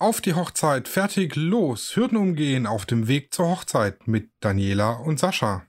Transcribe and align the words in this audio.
Auf 0.00 0.20
die 0.20 0.34
Hochzeit, 0.34 0.86
fertig, 0.86 1.34
los, 1.34 1.96
Hürden 1.96 2.18
umgehen 2.18 2.68
auf 2.68 2.86
dem 2.86 3.08
Weg 3.08 3.34
zur 3.34 3.48
Hochzeit 3.48 4.06
mit 4.06 4.30
Daniela 4.38 4.92
und 4.92 5.18
Sascha. 5.18 5.66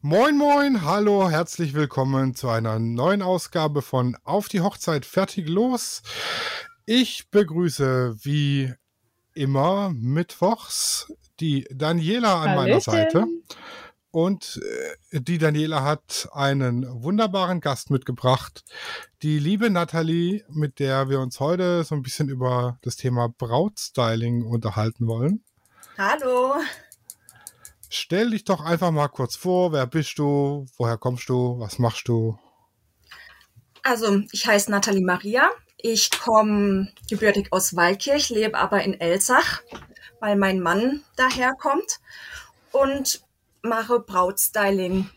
Moin, 0.00 0.36
moin, 0.36 0.82
hallo, 0.82 1.30
herzlich 1.30 1.72
willkommen 1.72 2.34
zu 2.34 2.48
einer 2.48 2.80
neuen 2.80 3.22
Ausgabe 3.22 3.80
von 3.80 4.16
Auf 4.24 4.48
die 4.48 4.60
Hochzeit, 4.60 5.06
fertig, 5.06 5.48
los. 5.48 6.02
Ich 6.84 7.30
begrüße 7.30 8.16
wie 8.24 8.74
immer 9.34 9.92
mittwochs 9.94 11.12
die 11.38 11.64
Daniela 11.70 12.40
an 12.40 12.50
Hallöchen. 12.50 12.56
meiner 12.56 12.80
Seite. 12.80 13.26
Und 14.12 14.60
äh, 15.12 15.20
die 15.20 15.38
Daniela 15.38 15.84
hat 15.84 16.28
einen 16.32 16.84
wunderbaren 17.02 17.60
Gast 17.60 17.90
mitgebracht. 17.90 18.64
Die 19.22 19.38
liebe 19.38 19.70
Nathalie, 19.70 20.44
mit 20.48 20.80
der 20.80 21.08
wir 21.08 21.20
uns 21.20 21.38
heute 21.38 21.84
so 21.84 21.94
ein 21.94 22.02
bisschen 22.02 22.28
über 22.28 22.78
das 22.82 22.96
Thema 22.96 23.28
Brautstyling 23.28 24.44
unterhalten 24.44 25.06
wollen. 25.06 25.44
Hallo. 25.96 26.54
Stell 27.88 28.30
dich 28.30 28.44
doch 28.44 28.64
einfach 28.64 28.90
mal 28.90 29.08
kurz 29.08 29.36
vor. 29.36 29.72
Wer 29.72 29.86
bist 29.86 30.18
du? 30.18 30.66
Woher 30.76 30.96
kommst 30.96 31.28
du? 31.28 31.58
Was 31.60 31.78
machst 31.78 32.08
du? 32.08 32.38
Also, 33.82 34.22
ich 34.32 34.46
heiße 34.46 34.70
Nathalie 34.70 35.04
Maria. 35.04 35.50
Ich 35.76 36.10
komme 36.10 36.92
gebürtig 37.08 37.52
aus 37.52 37.74
Waldkirch, 37.74 38.28
lebe 38.30 38.58
aber 38.58 38.82
in 38.82 39.00
Elsach, 39.00 39.62
weil 40.18 40.36
mein 40.36 40.60
Mann 40.60 41.02
daherkommt. 41.16 42.00
Und 42.72 43.22
mache 43.62 44.00
Brautstyling 44.00 45.10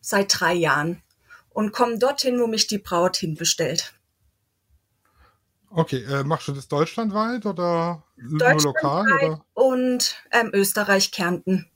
seit 0.00 0.40
drei 0.40 0.54
Jahren 0.54 1.02
und 1.50 1.72
komme 1.72 1.98
dorthin, 1.98 2.40
wo 2.40 2.46
mich 2.46 2.66
die 2.66 2.78
Braut 2.78 3.16
hinbestellt. 3.16 3.94
Okay, 5.70 6.02
äh, 6.04 6.24
machst 6.24 6.48
du 6.48 6.52
das 6.52 6.66
deutschlandweit 6.66 7.46
oder 7.46 8.02
nur 8.16 8.54
lokal? 8.60 9.12
Oder? 9.12 9.44
Und 9.54 10.16
ähm, 10.32 10.50
Österreich, 10.52 11.12
Kärnten. 11.12 11.70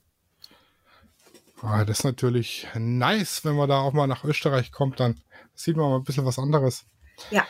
Ah, 1.61 1.85
das 1.85 1.99
ist 1.99 2.03
natürlich 2.03 2.67
nice, 2.75 3.45
wenn 3.45 3.55
man 3.55 3.69
da 3.69 3.79
auch 3.79 3.93
mal 3.93 4.07
nach 4.07 4.23
Österreich 4.25 4.71
kommt, 4.71 4.99
dann 4.99 5.19
sieht 5.55 5.77
man 5.77 5.89
mal 5.89 5.95
ein 5.97 6.03
bisschen 6.03 6.25
was 6.25 6.37
anderes. 6.37 6.85
Ja. 7.31 7.47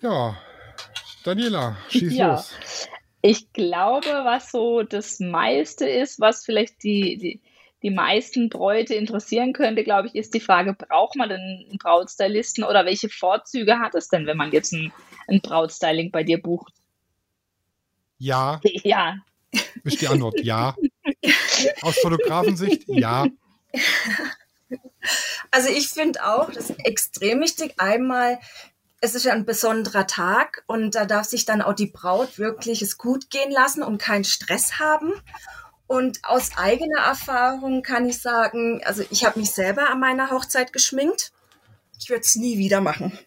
Ja, 0.00 0.36
Daniela, 1.22 1.76
schieß 1.90 2.14
ja. 2.14 2.32
los. 2.32 2.52
Ich 3.22 3.52
glaube, 3.52 4.08
was 4.24 4.50
so 4.50 4.82
das 4.82 5.20
meiste 5.20 5.88
ist, 5.88 6.20
was 6.20 6.44
vielleicht 6.44 6.82
die, 6.82 7.16
die, 7.16 7.40
die 7.82 7.90
meisten 7.90 8.48
Bräute 8.48 8.94
interessieren 8.94 9.52
könnte, 9.52 9.84
glaube 9.84 10.08
ich, 10.08 10.16
ist 10.16 10.34
die 10.34 10.40
Frage, 10.40 10.74
braucht 10.74 11.16
man 11.16 11.28
denn 11.28 11.40
einen 11.40 11.78
Brautstylisten 11.78 12.64
oder 12.64 12.84
welche 12.84 13.08
Vorzüge 13.08 13.78
hat 13.78 13.94
es 13.94 14.08
denn, 14.08 14.26
wenn 14.26 14.36
man 14.36 14.50
jetzt 14.50 14.72
ein, 14.72 14.92
ein 15.28 15.40
Brautstyling 15.40 16.10
bei 16.10 16.24
dir 16.24 16.42
bucht? 16.42 16.74
Ja. 18.18 18.60
Ja. 18.84 19.16
Ist 19.84 20.00
die 20.00 20.08
Antwort 20.08 20.40
ja. 20.40 20.74
Aus 21.82 21.98
Fotografensicht 21.98 22.84
ja. 22.86 23.26
Also 25.50 25.68
ich 25.68 25.88
finde 25.88 26.24
auch, 26.24 26.50
das 26.50 26.70
ist 26.70 26.86
extrem 26.86 27.40
wichtig, 27.40 27.74
einmal 27.76 28.38
es 29.04 29.16
ist 29.16 29.24
ja 29.24 29.32
ein 29.32 29.44
besonderer 29.44 30.06
Tag 30.06 30.62
und 30.68 30.94
da 30.94 31.04
darf 31.04 31.26
sich 31.26 31.44
dann 31.44 31.60
auch 31.60 31.74
die 31.74 31.88
Braut 31.88 32.38
wirklich 32.38 32.82
es 32.82 32.98
gut 32.98 33.30
gehen 33.30 33.50
lassen 33.50 33.82
und 33.82 33.98
keinen 33.98 34.22
Stress 34.22 34.78
haben. 34.78 35.12
Und 35.88 36.20
aus 36.22 36.52
eigener 36.56 37.00
Erfahrung 37.00 37.82
kann 37.82 38.08
ich 38.08 38.22
sagen, 38.22 38.80
also 38.84 39.02
ich 39.10 39.24
habe 39.26 39.40
mich 39.40 39.50
selber 39.50 39.90
an 39.90 39.98
meiner 39.98 40.30
Hochzeit 40.30 40.72
geschminkt. 40.72 41.32
Ich 41.98 42.10
würde 42.10 42.20
es 42.20 42.36
nie 42.36 42.58
wieder 42.58 42.80
machen, 42.80 43.18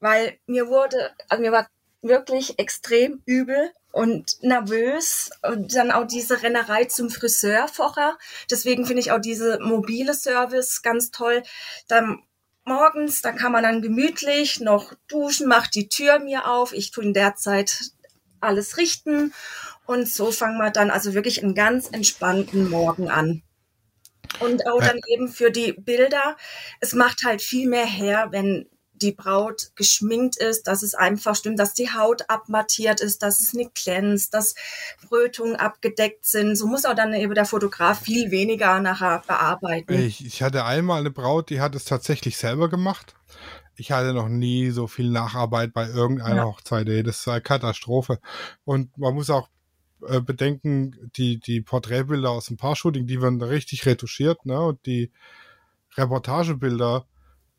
weil 0.00 0.38
mir 0.46 0.68
wurde, 0.68 1.10
also 1.28 1.42
mir 1.42 1.52
war 1.52 1.68
wirklich 2.00 2.58
extrem 2.58 3.22
übel 3.26 3.70
und 3.92 4.42
nervös 4.42 5.30
und 5.42 5.74
dann 5.74 5.90
auch 5.90 6.06
diese 6.06 6.42
Rennerei 6.42 6.86
zum 6.86 7.10
Friseur 7.10 7.68
vorher. 7.68 8.16
Deswegen 8.50 8.86
finde 8.86 9.02
ich 9.02 9.12
auch 9.12 9.20
diese 9.20 9.60
mobile 9.60 10.14
Service 10.14 10.80
ganz 10.80 11.10
toll. 11.10 11.42
Dann 11.86 12.22
morgens, 12.64 13.22
da 13.22 13.32
kann 13.32 13.52
man 13.52 13.62
dann 13.62 13.82
gemütlich 13.82 14.60
noch 14.60 14.92
duschen, 15.08 15.48
macht 15.48 15.74
die 15.74 15.88
Tür 15.88 16.18
mir 16.18 16.48
auf. 16.48 16.72
Ich 16.72 16.90
tue 16.90 17.04
in 17.04 17.14
der 17.14 17.34
Zeit 17.34 17.92
alles 18.40 18.76
richten. 18.76 19.32
Und 19.86 20.08
so 20.08 20.30
fangen 20.30 20.58
wir 20.58 20.70
dann 20.70 20.90
also 20.90 21.14
wirklich 21.14 21.42
einen 21.42 21.54
ganz 21.54 21.88
entspannten 21.90 22.68
Morgen 22.68 23.10
an. 23.10 23.42
Und 24.40 24.66
auch 24.66 24.80
dann 24.80 25.00
eben 25.08 25.28
für 25.28 25.50
die 25.50 25.72
Bilder. 25.72 26.36
Es 26.80 26.94
macht 26.94 27.24
halt 27.24 27.42
viel 27.42 27.68
mehr 27.68 27.86
her, 27.86 28.28
wenn 28.30 28.68
die 29.02 29.12
Braut 29.12 29.72
geschminkt 29.74 30.36
ist, 30.36 30.66
dass 30.66 30.82
es 30.82 30.94
einfach 30.94 31.34
stimmt, 31.34 31.58
dass 31.58 31.74
die 31.74 31.90
Haut 31.90 32.28
abmattiert 32.28 33.00
ist, 33.00 33.22
dass 33.22 33.40
es 33.40 33.52
nicht 33.52 33.74
glänzt, 33.74 34.34
dass 34.34 34.54
Rötungen 35.10 35.56
abgedeckt 35.56 36.24
sind. 36.24 36.56
So 36.56 36.66
muss 36.66 36.84
auch 36.84 36.94
dann 36.94 37.12
eben 37.14 37.34
der 37.34 37.44
Fotograf 37.44 38.00
viel 38.00 38.30
weniger 38.30 38.80
nachher 38.80 39.22
bearbeiten. 39.26 39.92
Ich, 39.92 40.24
ich 40.24 40.42
hatte 40.42 40.64
einmal 40.64 41.00
eine 41.00 41.10
Braut, 41.10 41.50
die 41.50 41.60
hat 41.60 41.74
es 41.74 41.84
tatsächlich 41.84 42.36
selber 42.36 42.68
gemacht. 42.68 43.14
Ich 43.74 43.90
hatte 43.90 44.12
noch 44.12 44.28
nie 44.28 44.70
so 44.70 44.86
viel 44.86 45.10
Nacharbeit 45.10 45.72
bei 45.72 45.88
irgendeiner 45.88 46.36
ja. 46.36 46.44
Hochzeit. 46.44 46.88
Ey. 46.88 47.02
Das 47.02 47.20
ist 47.20 47.28
eine 47.28 47.40
Katastrophe. 47.40 48.20
Und 48.64 48.96
man 48.98 49.14
muss 49.14 49.30
auch 49.30 49.48
äh, 50.06 50.20
bedenken, 50.20 51.10
die, 51.16 51.38
die 51.38 51.60
Porträtbilder 51.60 52.30
aus 52.30 52.46
dem 52.46 52.56
Paar-Shooting, 52.56 53.06
die 53.06 53.22
werden 53.22 53.40
richtig 53.40 53.86
retuschiert, 53.86 54.44
ne? 54.44 54.60
Und 54.60 54.84
die 54.86 55.10
Reportagebilder, 55.96 57.06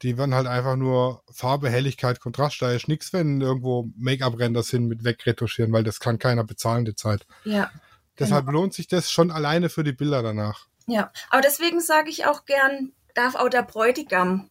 die 0.01 0.17
werden 0.17 0.33
halt 0.33 0.47
einfach 0.47 0.75
nur 0.75 1.23
Farbe, 1.31 1.69
Helligkeit, 1.69 2.19
Kontrast. 2.19 2.61
Da 2.61 2.71
ist 2.71 2.87
nichts, 2.87 3.13
wenn 3.13 3.39
irgendwo 3.39 3.89
Make-up-Ränder 3.97 4.63
sind 4.63 4.87
mit 4.87 5.03
wegretuschieren, 5.03 5.71
weil 5.71 5.83
das 5.83 5.99
kann 5.99 6.19
keiner 6.19 6.43
bezahlen 6.43 6.85
die 6.85 6.95
Zeit. 6.95 7.25
Ja. 7.45 7.71
Deshalb 8.19 8.45
genau. 8.45 8.59
lohnt 8.59 8.73
sich 8.73 8.87
das 8.87 9.11
schon 9.11 9.31
alleine 9.31 9.69
für 9.69 9.83
die 9.83 9.93
Bilder 9.93 10.21
danach. 10.21 10.67
Ja, 10.87 11.11
aber 11.29 11.41
deswegen 11.41 11.79
sage 11.79 12.09
ich 12.09 12.25
auch 12.25 12.45
gern, 12.45 12.91
darf 13.15 13.35
auch 13.35 13.49
der 13.49 13.63
Bräutigam 13.63 14.49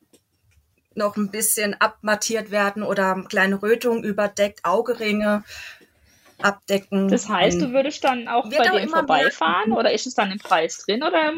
noch 0.94 1.16
ein 1.16 1.30
bisschen 1.30 1.74
abmattiert 1.80 2.50
werden 2.50 2.82
oder 2.82 3.24
kleine 3.28 3.62
Rötungen 3.62 4.04
überdeckt, 4.04 4.64
Augeringe 4.64 5.44
abdecken. 6.40 7.08
Das 7.08 7.28
heißt, 7.28 7.60
du 7.60 7.72
würdest 7.72 8.04
dann 8.04 8.28
auch 8.28 8.48
bei 8.50 8.78
dem 8.78 8.88
vorbeifahren 8.88 9.70
mehr. 9.70 9.78
oder 9.78 9.92
ist 9.92 10.06
es 10.06 10.14
dann 10.14 10.30
im 10.32 10.38
Preis 10.38 10.78
drin 10.78 11.02
oder 11.02 11.32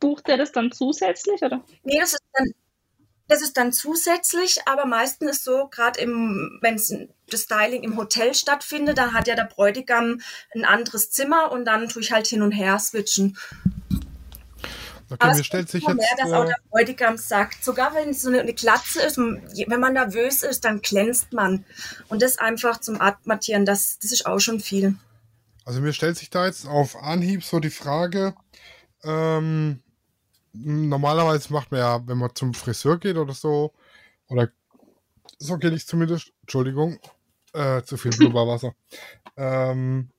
bucht 0.00 0.28
der 0.28 0.36
das 0.36 0.52
dann 0.52 0.72
zusätzlich? 0.72 1.42
Oder? 1.42 1.62
Nee, 1.82 1.98
das 1.98 2.12
ist 2.12 2.22
dann 2.32 2.52
das 3.28 3.42
ist 3.42 3.56
dann 3.56 3.72
zusätzlich, 3.72 4.60
aber 4.66 4.86
meistens 4.86 5.30
ist 5.32 5.44
so, 5.44 5.68
gerade 5.68 6.00
im, 6.00 6.58
wenn 6.62 6.76
das 7.28 7.40
Styling 7.42 7.82
im 7.82 7.96
Hotel 7.96 8.34
stattfindet, 8.34 8.98
dann 8.98 9.14
hat 9.14 9.26
ja 9.26 9.34
der 9.34 9.44
Bräutigam 9.44 10.20
ein 10.54 10.64
anderes 10.64 11.10
Zimmer 11.10 11.50
und 11.50 11.64
dann 11.64 11.88
tue 11.88 12.02
ich 12.02 12.12
halt 12.12 12.26
hin 12.26 12.42
und 12.42 12.52
her 12.52 12.78
switchen. 12.78 13.36
Okay, 15.08 15.18
aber 15.20 15.36
mir 15.36 15.44
stellt 15.44 15.68
sich 15.68 15.84
jetzt. 15.86 15.96
Mehr, 15.96 16.06
dass 16.18 16.32
auch 16.32 16.46
der 16.46 16.56
Bräutigam 16.70 17.16
sagt, 17.16 17.64
sogar 17.64 17.94
wenn 17.94 18.10
es 18.10 18.22
so 18.22 18.28
eine, 18.28 18.40
eine 18.40 18.54
Glatze 18.54 19.02
ist, 19.02 19.18
wenn 19.18 19.80
man 19.80 19.92
nervös 19.92 20.42
ist, 20.42 20.64
dann 20.64 20.80
glänzt 20.80 21.32
man. 21.32 21.64
Und 22.08 22.22
das 22.22 22.38
einfach 22.38 22.80
zum 22.80 23.00
Atmatieren, 23.00 23.64
das, 23.64 23.98
das 24.00 24.10
ist 24.10 24.26
auch 24.26 24.40
schon 24.40 24.58
viel. 24.58 24.96
Also 25.64 25.80
mir 25.80 25.92
stellt 25.92 26.16
sich 26.16 26.30
da 26.30 26.46
jetzt 26.46 26.66
auf 26.66 26.96
Anhieb 26.96 27.44
so 27.44 27.60
die 27.60 27.70
Frage, 27.70 28.34
ähm, 29.04 29.80
normalerweise 30.64 31.52
macht 31.52 31.70
man 31.70 31.80
ja, 31.80 32.06
wenn 32.06 32.18
man 32.18 32.34
zum 32.34 32.54
Friseur 32.54 32.98
geht 32.98 33.16
oder 33.16 33.34
so, 33.34 33.72
oder 34.28 34.48
so 35.38 35.58
gehe 35.58 35.72
ich 35.72 35.86
zumindest, 35.86 36.32
Entschuldigung, 36.42 36.98
äh, 37.52 37.82
zu 37.82 37.96
viel 37.96 38.10
Blubberwasser, 38.16 38.74
ähm, 39.36 40.10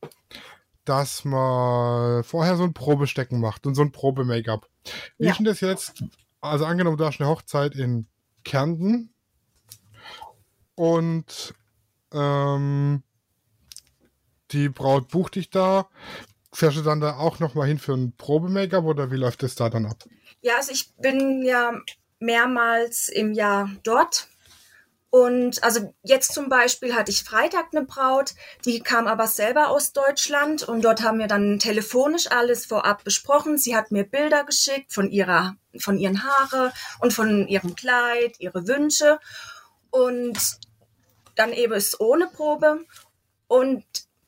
dass 0.86 1.25
man 1.25 2.24
vorher 2.24 2.56
so 2.56 2.64
ein 2.64 2.74
Probestecken 2.74 3.40
macht 3.40 3.66
und 3.68 3.75
so 3.75 3.81
ein 3.81 3.92
Probe-Make-up. 3.92 4.70
Wie 5.18 5.25
ja. 5.25 5.31
ist 5.31 5.38
denn 5.38 5.46
das 5.46 5.62
jetzt? 5.62 6.03
Also 6.40 6.66
angenommen, 6.66 6.98
du 6.98 7.06
hast 7.06 7.19
eine 7.19 7.30
Hochzeit 7.30 7.75
in 7.75 8.08
Kärnten 8.44 9.14
und 10.75 11.54
ähm, 12.14 13.04
die 14.51 14.69
Braut 14.69 15.10
bucht 15.10 15.36
dich 15.36 15.50
da. 15.50 15.89
Fährst 16.54 16.78
du 16.78 16.82
dann 16.82 17.02
da 17.02 17.18
auch 17.18 17.40
nochmal 17.40 17.68
hin 17.68 17.80
für 17.80 17.94
ein 17.94 18.16
Probe-Make-up 18.16 18.86
oder 18.86 19.12
wie 19.12 19.18
läuft 19.18 19.44
das 19.44 19.56
da 19.56 19.70
dann 19.70 19.86
ab? 19.86 20.04
Ja, 20.42 20.56
also 20.58 20.72
ich 20.72 20.94
bin 20.96 21.44
ja 21.44 21.74
mehrmals 22.20 23.10
im 23.10 23.34
Jahr 23.34 23.70
dort. 23.84 24.28
Und 25.10 25.64
also 25.64 25.94
jetzt 26.04 26.34
zum 26.34 26.50
Beispiel 26.50 26.94
hatte 26.94 27.12
ich 27.12 27.24
Freitag 27.24 27.68
eine 27.72 27.86
Braut, 27.86 28.34
die 28.66 28.82
kam 28.82 29.08
aber 29.08 29.28
selber 29.28 29.70
aus 29.70 29.94
Deutschland 29.94 30.64
und 30.64 30.84
dort 30.84 31.02
haben 31.02 31.20
wir 31.20 31.28
dann 31.28 31.60
telefonisch 31.60 32.30
alles 32.30 32.66
vorab 32.66 33.04
besprochen. 33.04 33.58
Sie 33.58 33.76
hat 33.76 33.92
mir 33.92 34.04
Bilder 34.04 34.44
geschickt 34.44 34.92
von 34.92 35.10
ihrer, 35.10 35.56
von 35.80 35.98
ihren 35.98 36.24
Haare 36.24 36.74
und 37.00 37.14
von 37.14 37.48
ihrem 37.48 37.76
Kleid, 37.76 38.36
ihre 38.40 38.68
Wünsche 38.68 39.20
und 39.92 40.38
dann 41.36 41.54
eben 41.54 41.74
ist 41.74 42.00
ohne 42.02 42.28
Probe 42.28 42.86
und 43.48 43.86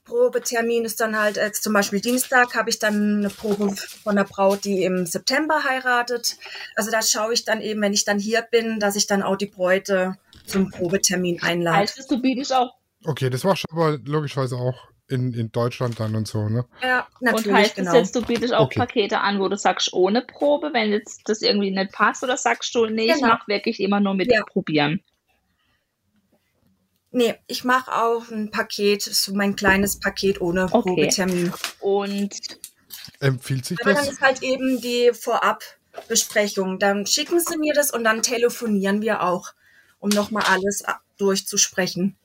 Probetermin 0.10 0.86
ist 0.86 1.00
dann 1.00 1.18
halt, 1.18 1.38
äh, 1.38 1.52
zum 1.52 1.74
Beispiel 1.74 2.02
Dienstag 2.02 2.56
habe 2.56 2.70
ich 2.70 2.80
dann 2.80 3.20
eine 3.20 3.30
Probe 3.30 3.70
von 4.04 4.18
einer 4.18 4.28
Braut, 4.28 4.66
die 4.66 4.84
im 4.84 5.06
September 5.06 5.64
heiratet. 5.64 6.38
Also 6.76 6.90
da 6.90 7.02
schaue 7.02 7.34
ich 7.34 7.46
dann 7.46 7.62
eben, 7.62 7.82
wenn 7.82 7.94
ich 7.94 8.06
dann 8.06 8.18
hier 8.18 8.42
bin, 8.42 8.80
dass 8.80 8.96
ich 8.96 9.06
dann 9.06 9.22
auch 9.22 9.36
die 9.36 9.46
Bräute 9.46 10.18
zum 10.46 10.72
Probetermin 10.72 11.42
einlade. 11.44 11.78
Heißt 11.78 12.10
du 12.10 12.22
bietest 12.22 12.54
auch. 12.54 12.74
Okay, 13.06 13.30
das 13.30 13.44
machst 13.44 13.66
du 13.70 13.76
aber 13.76 14.00
logischerweise 14.04 14.58
auch 14.58 14.90
in, 15.08 15.34
in 15.34 15.52
Deutschland 15.52 16.00
dann 16.00 16.16
und 16.16 16.28
so, 16.28 16.50
ne? 16.50 16.66
Ja, 16.82 17.08
natürlich, 17.22 17.48
und 17.48 17.54
heißt 17.54 17.76
genau. 17.76 17.92
das 17.92 18.00
jetzt, 18.00 18.16
du 18.16 18.22
bietest 18.24 18.54
auch 18.54 18.66
Okay. 18.66 18.80
Pakete 18.80 19.20
an, 19.20 19.40
wo 19.40 19.48
du 19.48 19.58
sagst, 19.58 19.94
ohne 19.94 20.22
Probe, 20.22 20.72
wenn 20.74 20.92
jetzt 20.92 21.22
das 21.26 21.42
irgendwie 21.42 21.72
nicht 21.72 21.92
passt, 21.92 22.24
oder 22.24 22.36
sagst 22.36 22.74
du, 22.76 22.86
nee, 22.88 23.06
ich 23.06 23.14
Genau. 23.14 23.28
mache 23.28 23.48
wirklich 23.48 23.80
immer 23.80 24.00
nur 24.00 24.16
mit 24.16 24.32
Ja. 24.32 24.44
probieren? 24.44 25.02
Nee, 27.12 27.36
ich 27.48 27.64
mache 27.64 27.92
auch 27.92 28.30
ein 28.30 28.52
Paket, 28.52 29.02
so 29.02 29.34
mein 29.34 29.56
kleines 29.56 30.00
Paket 30.00 30.42
ohne 30.42 30.66
Okay. 30.66 30.82
Probetermin. 30.82 31.52
Und 31.80 32.36
Empfiehlt 33.20 33.66
sich 33.66 33.80
Aber 33.82 33.94
dann 33.94 34.06
das? 34.06 34.14
ist 34.14 34.22
halt 34.22 34.42
eben 34.44 34.80
die 34.82 35.12
Vorabbesprechung. 35.14 36.80
Dann 36.80 37.06
schicken 37.06 37.40
sie 37.40 37.58
mir 37.58 37.74
das 37.74 37.92
und 37.92 38.04
dann 38.04 38.22
telefonieren 38.22 39.02
wir 39.02 39.24
auch, 39.24 39.54
um 40.00 40.10
nochmal 40.10 40.44
alles 40.44 40.84
durchzusprechen. 41.18 42.16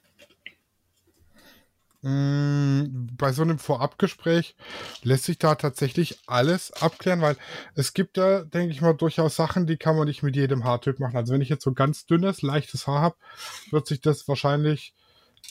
Mm, 2.07 3.07
Bei 3.17 3.33
so 3.33 3.41
einem 3.43 3.59
Vorabgespräch 3.59 4.57
lässt 5.03 5.25
sich 5.25 5.39
da 5.39 5.55
tatsächlich 5.55 6.19
alles 6.27 6.71
abklären, 6.73 7.23
weil 7.23 7.37
es 7.75 7.95
gibt 7.95 8.19
ja, 8.19 8.43
denke 8.45 8.75
ich 8.75 8.83
mal, 8.83 8.93
durchaus 8.93 9.37
Sachen, 9.37 9.67
die 9.67 9.79
kann 9.79 9.97
man 9.97 10.07
nicht 10.07 10.23
mit 10.23 10.37
jedem 10.37 10.65
Haartyp 10.65 11.01
machen. 11.01 11.17
Also 11.17 11.33
wenn 11.33 11.41
ich 11.41 11.49
jetzt 11.49 11.65
so 11.65 11.73
ganz 11.73 12.05
dünnes, 12.05 12.43
leichtes 12.43 12.87
Haar 12.87 13.01
habe, 13.01 13.17
wird 13.71 13.87
sich 13.87 14.03
das 14.03 14.29
wahrscheinlich 14.29 14.95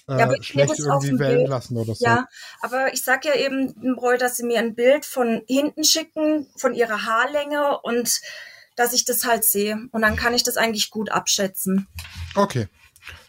äh, 0.08 0.20
Ja, 0.20 0.44
schlecht 0.44 0.78
irgendwie 0.78 1.18
wählen 1.18 1.38
Bild. 1.38 1.50
lassen 1.50 1.76
oder 1.76 1.96
so. 1.96 2.06
Ja, 2.06 2.28
aber 2.62 2.94
ich 2.94 3.02
sag 3.02 3.26
ja 3.26 3.34
eben 3.34 3.96
Bräu, 3.96 4.18
dass 4.18 4.38
sie 4.38 4.44
mir 4.46 4.60
ein 4.60 4.76
Bild 4.76 5.06
von 5.08 5.42
hinten 5.48 5.84
schicken, 5.84 6.48
von 6.56 6.76
ihrer 6.76 7.04
Haarlänge 7.06 7.80
und 7.82 8.22
dass 8.76 8.94
ich 8.94 9.06
das 9.06 9.26
halt 9.26 9.44
sehe. 9.44 9.88
Und 9.92 10.04
dann 10.04 10.16
kann 10.16 10.36
ich 10.36 10.44
das 10.44 10.58
eigentlich 10.58 10.92
gut 10.92 11.12
abschätzen. 11.12 11.88
Okay. 12.36 12.68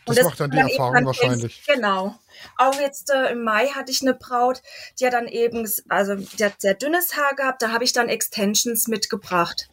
Und 0.07 0.19
Das 0.19 0.25
macht 0.27 0.41
dann 0.41 0.51
die 0.51 0.59
eben 0.59 0.69
Erfahrung 0.69 0.95
dann 0.95 1.07
wahrscheinlich. 1.07 1.63
fängt- 1.63 1.79
Genau. 1.79 2.15
Auch 2.59 2.79
jetzt 2.79 3.11
äh, 3.11 3.33
im 3.33 3.43
Mai 3.43 3.69
hatte 3.69 3.91
ich 3.91 4.03
eine 4.03 4.13
Braut, 4.15 4.61
die 5.01 5.07
hat 5.07 5.13
dann 5.15 5.29
eben, 5.29 5.69
also 5.89 6.15
die 6.17 6.45
hat 6.45 6.61
sehr 6.61 6.75
dünnes 6.75 7.17
Haar 7.17 7.35
gehabt, 7.35 7.63
da 7.63 7.73
habe 7.73 7.85
ich 7.85 7.93
dann 7.93 8.09
Extensions 8.09 8.87
mitgebracht. 8.89 9.69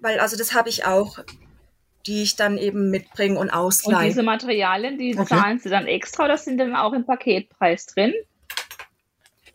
Weil, 0.00 0.20
also 0.20 0.36
das 0.36 0.52
habe 0.54 0.68
ich 0.68 0.84
auch, 0.84 1.18
die 2.06 2.22
ich 2.22 2.36
dann 2.36 2.58
eben 2.58 2.90
mitbringe 2.90 3.38
und 3.38 3.48
Und 3.48 3.54
ausleihe. 3.54 4.08
diese 4.08 4.22
Materialien, 4.22 4.98
die 4.98 5.16
Okay. 5.18 5.26
zahlen 5.28 5.58
sie 5.58 5.68
dann 5.70 5.86
extra 5.86 6.24
oder 6.26 6.36
sind 6.36 6.58
dann 6.58 6.76
auch 6.76 6.92
im 6.92 7.04
Paketpreis 7.06 7.86
drin? 7.86 8.12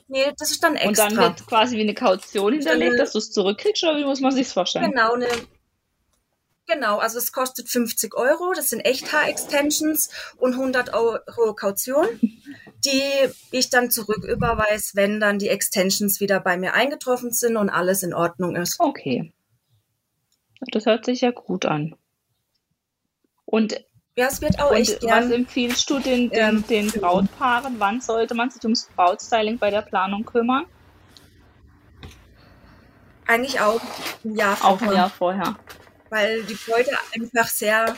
Nee, 0.07 0.31
das 0.37 0.51
ist 0.51 0.63
dann 0.63 0.73
Und 0.73 0.77
extra. 0.79 1.07
dann 1.09 1.17
wird 1.17 1.47
quasi 1.47 1.77
wie 1.77 1.81
eine 1.81 1.93
Kaution 1.93 2.53
hinterlegt, 2.53 2.95
Äh, 2.95 2.97
dass 2.97 3.13
du 3.13 3.19
es 3.19 3.31
zurückkriegst 3.31 3.83
oder 3.83 3.97
wie 3.97 4.05
muss 4.05 4.19
man 4.19 4.31
sich 4.31 4.47
vorstellen? 4.47 4.91
Genau, 4.91 5.13
eine, 5.13 5.27
genau, 6.67 6.97
also 6.97 7.17
es 7.17 7.31
kostet 7.31 7.69
50 7.69 8.15
Euro, 8.15 8.53
das 8.55 8.69
sind 8.69 8.81
Echthaar-Extensions 8.81 10.09
und 10.37 10.53
100 10.53 10.93
Euro 10.93 11.53
Kaution, 11.53 12.05
die 12.85 13.01
ich 13.51 13.69
dann 13.69 13.91
zurücküberweise, 13.91 14.91
wenn 14.95 15.19
dann 15.19 15.39
die 15.39 15.49
Extensions 15.49 16.19
wieder 16.19 16.39
bei 16.39 16.57
mir 16.57 16.73
eingetroffen 16.73 17.31
sind 17.31 17.57
und 17.57 17.69
alles 17.69 18.03
in 18.03 18.13
Ordnung 18.13 18.55
ist. 18.55 18.79
Okay. 18.79 19.33
Das 20.71 20.85
hört 20.85 21.05
sich 21.05 21.21
ja 21.21 21.31
gut 21.31 21.65
an. 21.65 21.95
Und, 23.45 23.83
Ja, 24.15 24.27
es 24.27 24.41
wird 24.41 24.59
auch 24.61 24.71
und 24.71 24.77
echt 24.77 24.93
was 25.03 25.27
gern. 25.27 25.31
empfiehlst 25.31 25.89
du 25.89 25.99
den, 25.99 26.29
den, 26.29 26.39
Ähm, 26.39 26.67
den 26.67 26.87
Brautpaaren? 26.91 27.75
Wann 27.79 27.99
sollte 27.99 28.33
man 28.35 28.49
sich 28.49 28.63
ums 28.63 28.87
Brautstyling 28.95 29.57
bei 29.57 29.69
der 29.71 29.81
Planung 29.81 30.23
kümmern? 30.25 30.65
Eigentlich 33.25 33.59
auch 33.59 33.81
ein 34.23 34.35
Jahr 34.35 34.57
Auch 34.63 34.73
ein 34.73 34.79
vorher, 34.79 34.95
Jahr 34.95 35.09
vorher. 35.09 35.55
Weil 36.13 36.43
die 36.43 36.57
Leute 36.67 36.91
einfach 37.15 37.49
sehr 37.49 37.95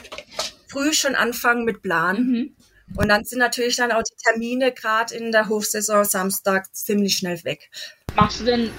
früh 0.68 0.92
schon 0.92 1.14
anfangen 1.14 1.64
mit 1.64 1.82
Planen. 1.82 2.30
Mhm. 2.30 2.56
Und 2.96 3.08
dann 3.08 3.24
sind 3.24 3.40
natürlich 3.40 3.76
dann 3.76 3.92
auch 3.92 4.02
die 4.02 4.16
Termine 4.24 4.72
gerade 4.72 5.14
in 5.14 5.32
der 5.32 5.48
Hochsaison 5.48 6.04
Samstag 6.04 6.74
ziemlich 6.74 7.18
schnell 7.18 7.42
weg. 7.44 7.70
Machst 8.14 8.40
du 8.40 8.44
denn, 8.44 8.70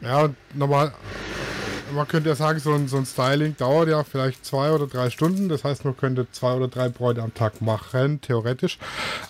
Ja, 0.00 0.30
normal, 0.54 0.94
man 1.92 2.08
könnte 2.08 2.30
ja 2.30 2.36
sagen, 2.36 2.58
so 2.60 2.72
ein, 2.72 2.88
so 2.88 2.96
ein 2.96 3.06
Styling 3.06 3.56
dauert 3.56 3.88
ja 3.88 4.04
vielleicht 4.04 4.46
zwei 4.46 4.70
oder 4.70 4.86
drei 4.86 5.10
Stunden. 5.10 5.48
Das 5.48 5.64
heißt, 5.64 5.84
man 5.84 5.96
könnte 5.96 6.30
zwei 6.30 6.54
oder 6.54 6.68
drei 6.68 6.88
Bräute 6.88 7.22
am 7.22 7.34
Tag 7.34 7.60
machen, 7.60 8.20
theoretisch. 8.20 8.78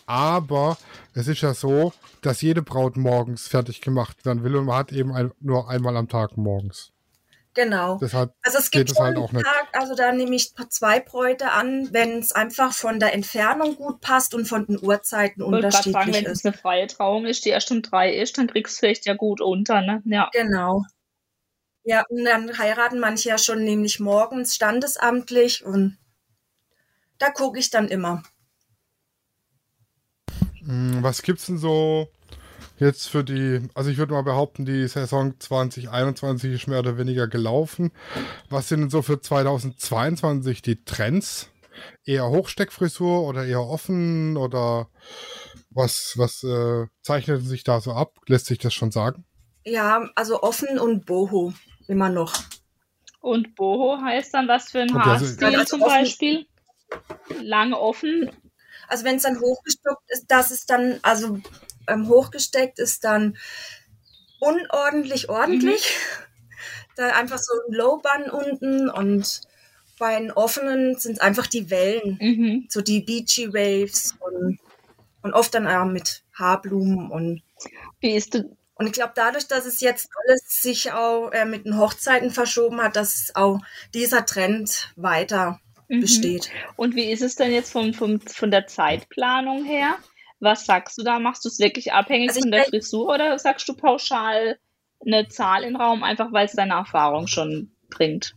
Aber 0.07 0.77
es 1.15 1.27
ist 1.27 1.41
ja 1.41 1.55
so, 1.55 1.93
dass 2.21 2.43
jede 2.43 2.63
Braut 2.63 2.97
morgens 2.97 3.49
fertig 3.49 3.81
gemacht 3.81 4.25
werden 4.25 4.45
will 4.45 4.57
und 4.57 4.67
man 4.67 4.77
hat 4.77 4.93
eben 4.93 5.13
ein, 5.13 5.33
nur 5.41 5.69
einmal 5.69 5.97
am 5.97 6.09
Tag 6.09 6.37
morgens. 6.37 6.93
Genau. 7.63 7.99
Deshalb 7.99 8.33
Also 8.43 8.57
es 8.57 8.71
gibt 8.71 8.91
es 8.91 8.97
schon 8.97 9.05
halt 9.05 9.19
auch 9.19 9.31
einen. 9.31 9.43
Tag, 9.43 9.69
also 9.73 9.95
da 9.95 10.13
nehme 10.13 10.35
ich 10.35 10.55
zwei 10.71 10.99
Bräute 10.99 11.51
an, 11.51 11.93
wenn 11.93 12.19
es 12.19 12.33
einfach 12.33 12.73
von 12.73 12.99
der 12.99 13.13
Entfernung 13.13 13.77
gut 13.77 14.01
passt 14.01 14.35
und 14.35 14.47
von 14.47 14.65
den 14.65 14.83
Uhrzeiten 14.83 15.43
ich 15.43 15.47
wollte 15.47 15.69
gerade 15.69 15.73
sagen, 15.75 15.95
unterschiedlich 15.95 16.25
wenn 16.25 16.33
es 16.33 16.39
ist. 16.39 16.47
eine 16.47 16.57
freie 16.57 16.87
Trauung 16.87 17.27
ist, 17.27 17.45
die 17.45 17.51
erst 17.51 17.71
um 17.71 17.83
drei 17.83 18.15
ist, 18.15 18.39
dann 18.39 18.47
kriegst 18.47 18.77
du 18.77 18.81
vielleicht 18.81 19.05
ja 19.05 19.13
gut 19.13 19.43
unter, 19.43 19.83
ne? 19.83 20.03
Ja. 20.07 20.31
Genau. 20.33 20.85
Ja, 21.85 22.05
und 22.09 22.25
dann 22.25 22.57
heiraten 22.57 22.99
manche 22.99 23.29
ja 23.29 23.37
schon 23.37 23.63
nämlich 23.63 24.01
morgens 24.01 24.55
standesamtlich 24.55 25.63
und 25.63 25.99
da 27.19 27.31
gucke 27.31 27.59
ich 27.59 27.69
dann 27.69 27.89
immer. 27.89 28.23
Hm, 30.65 31.03
Was 31.03 31.21
gibt's 31.21 31.45
denn 31.45 31.59
so 31.59 32.09
jetzt 32.81 33.09
für 33.09 33.23
die, 33.25 33.69
also 33.75 33.91
ich 33.91 33.99
würde 33.99 34.13
mal 34.13 34.23
behaupten, 34.23 34.65
die 34.65 34.87
Saison 34.89 35.39
2021 35.39 36.53
ist 36.53 36.67
mehr 36.67 36.81
oder 36.81 36.99
weniger 36.99 37.29
gelaufen. 37.29 37.93
Was 38.49 38.69
sind 38.69 38.81
denn 38.81 38.91
so 38.91 39.03
für 39.03 39.21
2022 39.21 40.63
die 40.63 40.85
Trends? 40.85 41.51
Eher 42.05 42.29
Hochsteckfrisur 42.29 43.23
oder 43.23 43.45
eher 43.47 43.63
offen 43.63 44.37
oder 44.37 44.89
was, 45.71 46.15
was 46.17 46.43
äh, 46.43 46.87
zeichnet 47.01 47.43
sich 47.47 47.65
da 47.65 47.81
so 47.81 47.93
ab? 47.93 48.15
Lässt 48.27 48.47
sich 48.47 48.59
das 48.59 48.75
schon 48.75 48.91
sagen? 48.91 49.25
Ja, 49.65 50.09
also 50.17 50.43
offen 50.43 50.79
und 50.79 51.07
boho 51.07 51.53
immer 51.87 52.09
noch. 52.09 52.35
Und 53.21 53.55
Boho 53.55 54.01
heißt 54.03 54.33
dann 54.33 54.49
was 54.49 54.71
für 54.71 54.81
ein 54.81 54.91
Okay, 54.91 55.09
also- 55.11 55.27
Haarstil 55.27 55.45
Also 55.47 55.65
zum 55.65 55.83
offen- 55.83 55.91
Beispiel? 55.93 56.47
Lang 57.43 57.73
offen. 57.75 58.31
Also 58.89 59.05
wenn 59.05 59.17
es 59.17 59.23
dann 59.23 59.39
hochgestockt 59.39 60.11
ist, 60.11 60.25
das 60.29 60.51
ist 60.51 60.69
dann, 60.71 60.99
also 61.03 61.39
ähm, 61.91 62.09
hochgesteckt 62.09 62.79
ist 62.79 63.05
dann 63.05 63.37
unordentlich 64.41 65.29
ordentlich. 65.29 65.97
Da 66.97 67.11
einfach 67.17 67.39
so 67.39 67.53
ein 67.67 67.73
Low-Bun 67.73 68.31
unten 68.31 68.91
und 68.91 69.41
bei 69.99 70.19
den 70.19 70.33
offenen 70.33 70.97
sind 70.99 71.23
einfach 71.23 71.47
die 71.47 71.71
Wellen, 71.71 72.19
Mhm. 72.21 72.67
so 72.69 72.83
die 72.83 73.01
Beachy 73.01 73.55
Waves 73.55 74.17
und, 74.19 74.59
und 75.23 75.33
oft 75.33 75.55
dann 75.55 75.67
auch 75.67 75.87
mit 75.87 76.25
Haarblumen 76.35 77.11
und 77.11 77.43
Wie 78.01 78.17
ist 78.17 78.35
du, 78.35 78.55
und 78.75 78.87
ich 78.87 78.93
glaube, 78.93 79.13
dadurch, 79.15 79.47
dass 79.47 79.67
es 79.67 79.81
jetzt 79.81 80.11
alles 80.27 80.43
sich 80.63 80.93
auch 80.93 81.31
äh, 81.31 81.45
mit 81.45 81.65
den 81.65 81.79
Hochzeiten 81.79 82.31
verschoben 82.33 82.83
hat, 82.83 82.97
dass 82.97 83.31
auch 83.35 83.61
dieser 83.95 84.27
Trend 84.27 84.93
weiter 84.97 85.61
Mhm. 85.91 86.01
besteht. 86.01 86.51
Und 86.77 86.95
wie 86.95 87.11
ist 87.11 87.23
es 87.23 87.35
denn 87.35 87.53
jetzt 87.53 87.73
vom, 87.73 87.93
vom, 87.93 88.21
von 88.21 88.51
der 88.51 88.67
Zeitplanung 88.69 89.65
her? 89.65 89.97
Was 90.41 90.65
sagst 90.65 90.99
du 90.99 91.03
da? 91.03 91.19
Machst 91.19 91.45
du 91.45 91.49
es 91.49 91.59
wirklich 91.59 91.93
abhängig 91.93 92.31
Also 92.31 92.41
von 92.41 92.51
der 92.51 92.65
Frisur 92.65 93.15
oder 93.15 93.39
sagst 93.39 93.69
du 93.69 93.75
pauschal 93.75 94.59
eine 95.05 95.29
Zahl 95.29 95.63
in 95.63 95.75
den 95.75 95.81
Raum, 95.81 96.03
einfach 96.03 96.33
weil 96.33 96.47
es 96.47 96.53
deine 96.53 96.75
Erfahrung 96.75 97.27
schon 97.27 97.73
bringt? 97.91 98.35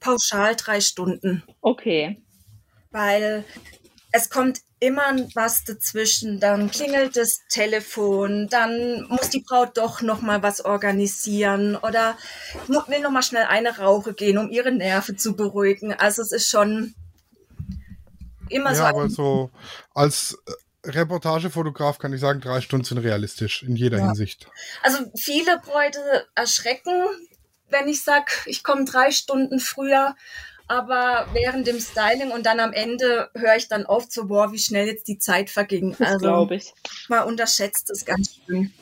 Pauschal 0.00 0.54
drei 0.56 0.80
Stunden. 0.80 1.42
Okay. 1.60 2.22
weil 2.90 3.44
es 4.12 4.30
kommt 4.30 4.60
immer 4.78 5.16
was 5.34 5.64
dazwischen. 5.64 6.40
Dann 6.40 6.70
klingelt 6.70 7.16
das 7.16 7.40
Telefon, 7.48 8.48
dann 8.50 9.06
muss 9.08 9.30
die 9.30 9.40
Braut 9.46 9.76
doch 9.76 10.02
noch 10.02 10.22
mal 10.22 10.42
was 10.42 10.64
organisieren 10.64 11.76
oder 11.76 12.16
will 12.66 13.00
noch 13.00 13.10
mal 13.10 13.22
schnell 13.22 13.44
eine 13.44 13.78
Rauche 13.78 14.14
gehen, 14.14 14.38
um 14.38 14.50
ihre 14.50 14.72
Nerven 14.72 15.18
zu 15.18 15.36
beruhigen. 15.36 15.92
Also 15.92 16.22
es 16.22 16.32
ist 16.32 16.48
schon 16.48 16.94
immer 18.50 18.74
so. 18.74 18.82
ja, 18.82 18.88
aber 18.88 19.02
ein- 19.04 19.10
so 19.10 19.50
als 19.94 20.38
äh, 20.84 20.90
Reportagefotograf 20.90 21.98
kann 21.98 22.12
ich 22.12 22.20
sagen, 22.20 22.40
drei 22.40 22.60
Stunden 22.60 22.84
sind 22.84 22.98
realistisch 22.98 23.62
in 23.62 23.76
jeder 23.76 23.98
Ja. 23.98 24.06
Hinsicht. 24.06 24.46
Also 24.82 24.98
viele 25.16 25.58
Bräute 25.58 25.98
erschrecken, 26.34 26.92
wenn 27.70 27.88
ich 27.88 28.02
sag, 28.04 28.30
ich 28.46 28.62
komme 28.62 28.84
drei 28.84 29.10
Stunden 29.10 29.58
früher. 29.60 30.14
Aber 30.68 31.28
während 31.32 31.68
dem 31.68 31.78
Styling 31.78 32.32
und 32.32 32.44
dann 32.44 32.58
am 32.58 32.72
Ende 32.72 33.30
höre 33.36 33.54
ich 33.56 33.68
dann 33.68 33.86
oft 33.86 34.10
so, 34.12 34.26
boah, 34.26 34.50
wie 34.50 34.58
schnell 34.58 34.86
jetzt 34.88 35.06
die 35.06 35.18
Zeit 35.18 35.48
verging. 35.48 35.94
Das 35.96 36.08
Also 36.08 36.18
glaube 36.18 36.56
ich. 36.56 36.72
man 37.08 37.22
unterschätzt 37.24 37.88
es 37.90 38.04
ganz 38.04 38.40
schön. 38.46 38.72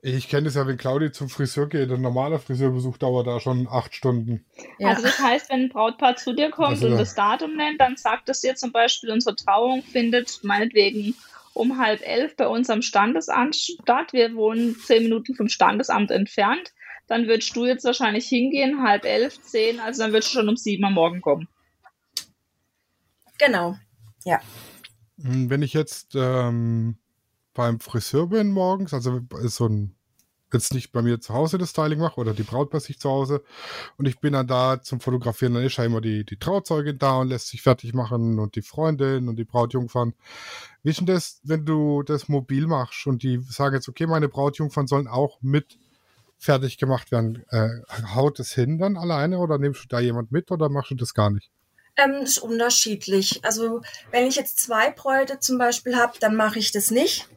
Ich 0.00 0.28
kenne 0.28 0.44
das 0.44 0.54
ja, 0.54 0.66
wenn 0.66 0.76
Claudi 0.76 1.10
zum 1.10 1.28
Friseur 1.28 1.68
geht, 1.68 1.90
ein 1.90 2.00
normaler 2.00 2.38
Friseurbesuch 2.38 2.98
dauert 2.98 3.26
da 3.26 3.40
schon 3.40 3.66
acht 3.68 3.94
Stunden. 3.94 4.44
Ja. 4.78 4.90
Also 4.90 5.02
das 5.02 5.18
heißt, 5.18 5.50
wenn 5.50 5.62
ein 5.62 5.68
Brautpaar 5.70 6.14
zu 6.14 6.34
dir 6.34 6.50
kommt 6.50 6.70
Also 6.70 6.86
und 6.86 6.92
da- 6.92 6.98
das 6.98 7.14
Datum 7.14 7.56
nennt, 7.56 7.80
dann 7.80 7.96
sagt 7.96 8.28
es 8.28 8.40
dir 8.40 8.54
zum 8.54 8.70
Beispiel, 8.70 9.10
unsere 9.10 9.34
Trauung 9.34 9.82
findet 9.82 10.38
meinetwegen 10.44 11.14
um 11.52 11.78
halb 11.78 12.00
elf 12.06 12.36
bei 12.36 12.46
uns 12.46 12.70
am 12.70 12.82
Standesamt 12.82 13.56
statt. 13.56 14.12
Wir 14.12 14.34
wohnen 14.36 14.76
zehn 14.76 15.02
Minuten 15.02 15.34
vom 15.34 15.48
Standesamt 15.48 16.12
entfernt. 16.12 16.72
Dann 17.08 17.26
würdest 17.26 17.56
du 17.56 17.66
jetzt 17.66 17.84
wahrscheinlich 17.84 18.26
hingehen, 18.28 18.82
halb 18.84 19.04
elf, 19.04 19.40
zehn, 19.42 19.80
also 19.80 20.02
dann 20.02 20.12
würdest 20.12 20.32
du 20.32 20.38
schon 20.38 20.48
um 20.48 20.56
sieben 20.56 20.84
am 20.84 20.94
Morgen 20.94 21.20
kommen. 21.20 21.48
Genau, 23.38 23.76
ja. 24.24 24.40
Hm, 25.20 25.50
wenn 25.50 25.62
ich 25.62 25.72
jetzt 25.72 26.14
ähm, 26.14 26.98
beim 27.58 27.80
Friseur 27.80 28.28
bin 28.28 28.52
morgens, 28.52 28.94
also 28.94 29.20
so 29.42 29.66
ein 29.66 29.96
jetzt 30.52 30.72
nicht 30.72 30.92
bei 30.92 31.02
mir 31.02 31.20
zu 31.20 31.34
Hause 31.34 31.58
das 31.58 31.70
Styling 31.70 31.98
mache 31.98 32.20
oder 32.20 32.32
die 32.32 32.44
Braut 32.44 32.70
bei 32.70 32.78
sich 32.78 33.00
zu 33.00 33.10
Hause 33.10 33.42
und 33.96 34.06
ich 34.06 34.20
bin 34.20 34.32
dann 34.32 34.46
da 34.46 34.80
zum 34.80 35.00
Fotografieren, 35.00 35.54
dann 35.54 35.64
ist 35.64 35.76
ja 35.76 35.84
immer 35.84 36.00
die, 36.00 36.24
die 36.24 36.38
Trauzeugin 36.38 37.00
da 37.00 37.18
und 37.18 37.28
lässt 37.28 37.48
sich 37.48 37.60
fertig 37.60 37.94
machen 37.94 38.38
und 38.38 38.54
die 38.54 38.62
Freundin 38.62 39.28
und 39.28 39.36
die 39.36 39.44
Brautjungfern. 39.44 40.14
Wie 40.84 40.90
ist 40.90 41.00
denn 41.00 41.06
das, 41.06 41.40
wenn 41.42 41.66
du 41.66 42.04
das 42.04 42.28
mobil 42.28 42.68
machst 42.68 43.08
und 43.08 43.24
die 43.24 43.40
sagen 43.40 43.74
jetzt, 43.74 43.88
okay, 43.88 44.06
meine 44.06 44.28
Brautjungfern 44.28 44.86
sollen 44.86 45.08
auch 45.08 45.38
mit 45.42 45.78
fertig 46.38 46.78
gemacht 46.78 47.10
werden. 47.10 47.44
Äh, 47.50 47.68
haut 48.14 48.38
es 48.38 48.52
hin 48.52 48.78
dann 48.78 48.96
alleine 48.96 49.38
oder 49.38 49.58
nimmst 49.58 49.82
du 49.82 49.88
da 49.88 49.98
jemand 49.98 50.30
mit 50.30 50.52
oder 50.52 50.68
machst 50.68 50.92
du 50.92 50.94
das 50.94 51.12
gar 51.12 51.30
nicht? 51.30 51.50
Ähm, 51.98 52.22
ist 52.22 52.38
unterschiedlich. 52.38 53.40
Also 53.44 53.82
wenn 54.12 54.26
ich 54.26 54.36
jetzt 54.36 54.60
zwei 54.60 54.90
Bräute 54.92 55.40
zum 55.40 55.58
Beispiel 55.58 55.96
habe, 55.96 56.12
dann 56.20 56.36
mache 56.36 56.60
ich 56.60 56.70
das 56.70 56.92
nicht. 56.92 57.28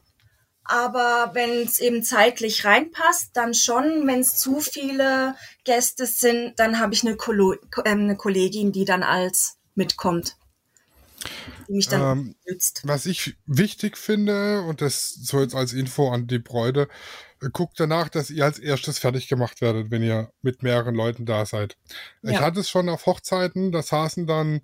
Aber 0.71 1.31
wenn 1.33 1.67
es 1.67 1.81
eben 1.81 2.01
zeitlich 2.01 2.63
reinpasst, 2.63 3.31
dann 3.33 3.53
schon. 3.53 4.07
Wenn 4.07 4.21
es 4.21 4.37
zu 4.37 4.61
viele 4.61 5.35
Gäste 5.65 6.05
sind, 6.05 6.53
dann 6.59 6.79
habe 6.79 6.93
ich 6.93 7.05
eine, 7.05 7.17
Kolo 7.17 7.53
äh, 7.53 7.59
eine 7.83 8.15
Kollegin, 8.15 8.71
die 8.71 8.85
dann 8.85 9.03
als 9.03 9.57
mitkommt. 9.75 10.37
Die 11.67 11.73
mich 11.73 11.89
dann 11.89 12.35
ähm. 12.45 12.65
Was 12.83 13.05
ich 13.05 13.35
wichtig 13.45 13.97
finde, 13.97 14.61
und 14.61 14.79
das 14.79 15.09
so 15.09 15.41
jetzt 15.41 15.55
als 15.55 15.73
Info 15.73 16.09
an 16.09 16.27
die 16.27 16.39
Bräute, 16.39 16.87
guckt 17.51 17.77
danach, 17.77 18.07
dass 18.07 18.29
ihr 18.29 18.45
als 18.45 18.57
erstes 18.57 18.97
fertig 18.97 19.27
gemacht 19.27 19.59
werdet, 19.59 19.91
wenn 19.91 20.03
ihr 20.03 20.31
mit 20.41 20.63
mehreren 20.63 20.95
Leuten 20.95 21.25
da 21.25 21.45
seid. 21.45 21.75
Ja. 22.21 22.31
Ich 22.31 22.39
hatte 22.39 22.61
es 22.61 22.69
schon 22.69 22.87
auf 22.87 23.05
Hochzeiten, 23.07 23.73
da 23.73 23.83
saßen 23.83 24.25
dann 24.25 24.61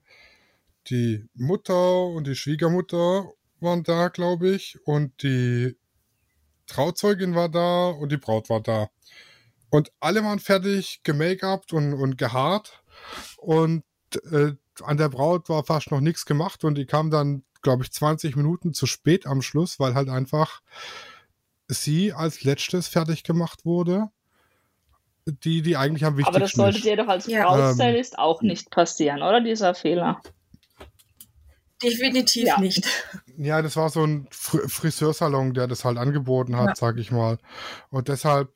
die 0.89 1.27
Mutter 1.33 2.05
und 2.05 2.27
die 2.27 2.35
Schwiegermutter 2.35 3.29
waren 3.59 3.83
da, 3.83 4.07
glaube 4.07 4.49
ich, 4.49 4.79
und 4.85 5.21
die 5.21 5.75
Trauzeugin 6.67 7.35
war 7.35 7.49
da 7.49 7.89
und 7.89 8.11
die 8.11 8.17
Braut 8.17 8.49
war 8.49 8.61
da. 8.61 8.89
Und 9.69 9.91
alle 9.99 10.23
waren 10.23 10.39
fertig, 10.39 11.01
gemake-upt 11.03 11.73
und, 11.73 11.93
und 11.93 12.17
gehaart. 12.17 12.83
Und 13.37 13.83
äh, 14.31 14.53
an 14.83 14.97
der 14.97 15.09
Braut 15.09 15.49
war 15.49 15.63
fast 15.63 15.91
noch 15.91 15.99
nichts 15.99 16.25
gemacht 16.25 16.63
und 16.63 16.75
die 16.75 16.85
kam 16.85 17.09
dann, 17.09 17.43
glaube 17.61 17.83
ich, 17.83 17.91
20 17.91 18.35
Minuten 18.35 18.73
zu 18.73 18.85
spät 18.85 19.25
am 19.25 19.41
Schluss, 19.41 19.79
weil 19.79 19.95
halt 19.95 20.09
einfach 20.09 20.61
sie 21.67 22.13
als 22.13 22.43
letztes 22.43 22.87
fertig 22.87 23.23
gemacht 23.23 23.65
wurde. 23.65 24.09
Die, 25.25 25.61
die 25.61 25.75
eigentlich 25.75 26.05
am 26.05 26.15
wichtigsten 26.15 26.35
Aber 26.35 26.39
das 26.39 26.53
sollte 26.53 26.79
dir 26.79 26.95
doch 26.95 27.09
als. 27.09 27.25
Brautstylist 27.25 28.13
ähm, 28.13 28.19
auch 28.19 28.41
nicht 28.41 28.71
passieren, 28.71 29.21
oder? 29.21 29.41
Dieser 29.41 29.75
Fehler. 29.75 30.21
Definitiv 31.83 32.45
ja. 32.45 32.59
nicht. 32.61 32.87
Ja, 33.37 33.61
das 33.61 33.75
war 33.75 33.89
so 33.89 34.03
ein 34.03 34.27
Fr 34.31 34.67
Friseursalon, 34.67 35.53
der 35.53 35.67
das 35.67 35.85
halt 35.85 35.97
angeboten 35.97 36.57
hat, 36.57 36.69
ja. 36.69 36.75
sag 36.75 36.97
ich 36.97 37.11
mal. 37.11 37.37
Und 37.89 38.07
deshalb 38.07 38.51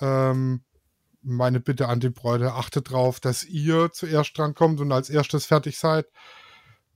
ähm, 0.00 0.62
meine 1.22 1.60
Bitte 1.60 1.88
an 1.88 2.00
die 2.00 2.10
Bräute, 2.10 2.52
achtet 2.52 2.90
drauf, 2.90 3.20
dass 3.20 3.44
ihr 3.44 3.90
zuerst 3.92 4.36
drankommt 4.38 4.80
und 4.80 4.92
als 4.92 5.10
erstes 5.10 5.46
fertig 5.46 5.78
seid. 5.78 6.06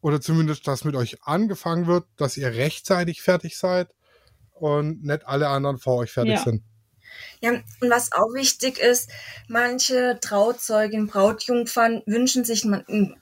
Oder 0.01 0.21
zumindest, 0.21 0.67
dass 0.69 0.85
mit 0.85 0.97
euch 0.97 1.23
angefangen 1.25 1.87
wird, 1.87 2.05
dass 2.17 2.37
ihr 2.37 2.53
rechtzeitig 2.55 3.23
fertig 3.23 3.57
seid 3.57 3.89
und 4.53 5.03
nicht 5.03 5.27
alle 5.27 5.49
anderen 5.49 5.79
vor 5.79 5.97
euch 5.97 6.13
fertig 6.13 6.35
ja. 6.35 6.43
sind. 6.43 6.63
Ja, 7.41 7.51
und 7.51 7.91
was 7.91 8.13
auch 8.13 8.33
wichtig 8.35 8.79
ist, 8.79 9.11
manche 9.49 10.19
Trauzeugen, 10.21 11.07
Brautjungfern 11.07 12.03
wünschen 12.07 12.45
sich 12.45 12.65
ein 12.65 13.17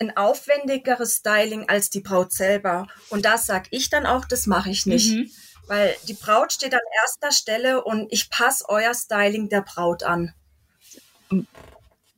ein 0.00 0.16
aufwendigeres 0.16 1.16
Styling 1.16 1.68
als 1.68 1.90
die 1.90 2.00
Braut 2.00 2.32
selber. 2.32 2.86
Und 3.10 3.24
das 3.24 3.46
sag 3.46 3.66
ich 3.70 3.90
dann 3.90 4.06
auch, 4.06 4.24
das 4.24 4.46
mache 4.46 4.70
ich 4.70 4.86
nicht. 4.86 5.12
Mhm. 5.12 5.30
Weil 5.66 5.94
die 6.08 6.14
Braut 6.14 6.52
steht 6.52 6.74
an 6.74 6.80
erster 7.02 7.30
Stelle 7.32 7.84
und 7.84 8.12
ich 8.12 8.30
passe 8.30 8.64
euer 8.68 8.94
Styling 8.94 9.48
der 9.48 9.60
Braut 9.60 10.02
an. 10.02 10.34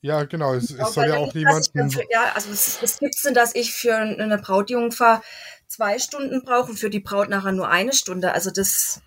Ja, 0.00 0.24
genau. 0.24 0.54
Es, 0.54 0.70
es 0.70 0.94
soll 0.94 1.08
ja 1.08 1.16
auch 1.16 1.34
niemanden. 1.34 1.90
ja, 2.10 2.32
also 2.34 2.50
es, 2.50 2.78
es 2.82 2.98
gibt 2.98 3.14
es, 3.14 3.32
dass 3.34 3.54
ich 3.54 3.74
für 3.74 3.94
eine 3.94 4.38
Brautjungfer 4.38 5.22
zwei 5.68 5.98
Stunden 5.98 6.42
brauche 6.44 6.70
und 6.70 6.78
für 6.78 6.90
die 6.90 7.00
Braut 7.00 7.28
nachher 7.28 7.52
nur 7.52 7.68
eine 7.68 7.92
Stunde. 7.92 8.32
Also 8.32 8.50
das 8.50 9.00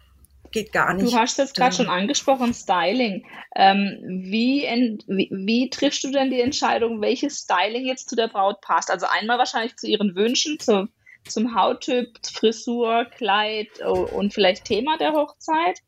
geht 0.56 0.72
gar 0.72 0.94
nicht. 0.94 1.12
Du 1.12 1.18
hast 1.18 1.38
jetzt 1.38 1.54
gerade 1.54 1.76
schon 1.76 1.90
angesprochen, 1.90 2.54
Styling. 2.54 3.26
Ähm, 3.56 4.00
wie, 4.08 4.64
wie, 5.06 5.30
wie, 5.30 5.70
triffst 5.70 6.04
du 6.06 6.12
denn 6.12 6.32
die 6.32 6.40
Entscheidung, 6.40 7.02
welches 7.02 7.40
Styling 7.42 7.86
jetzt 7.86 8.10
zu 8.10 8.16
der 8.16 8.30
Braut 8.30 8.62
passt? 8.62 8.90
Also 8.90 9.06
einmal 9.06 9.38
wahrscheinlich 9.38 9.76
zu 9.76 9.86
ihren 9.86 10.16
Wünschen, 10.16 10.58
zu, 10.58 10.88
zum 11.28 11.56
Hauttyp, 11.56 12.08
Frisur, 12.26 13.06
Kleid 13.18 13.68
und 13.86 14.34
vielleicht 14.34 14.64
Thema 14.64 14.98
der 14.98 15.12
Hochzeit? 15.12 15.82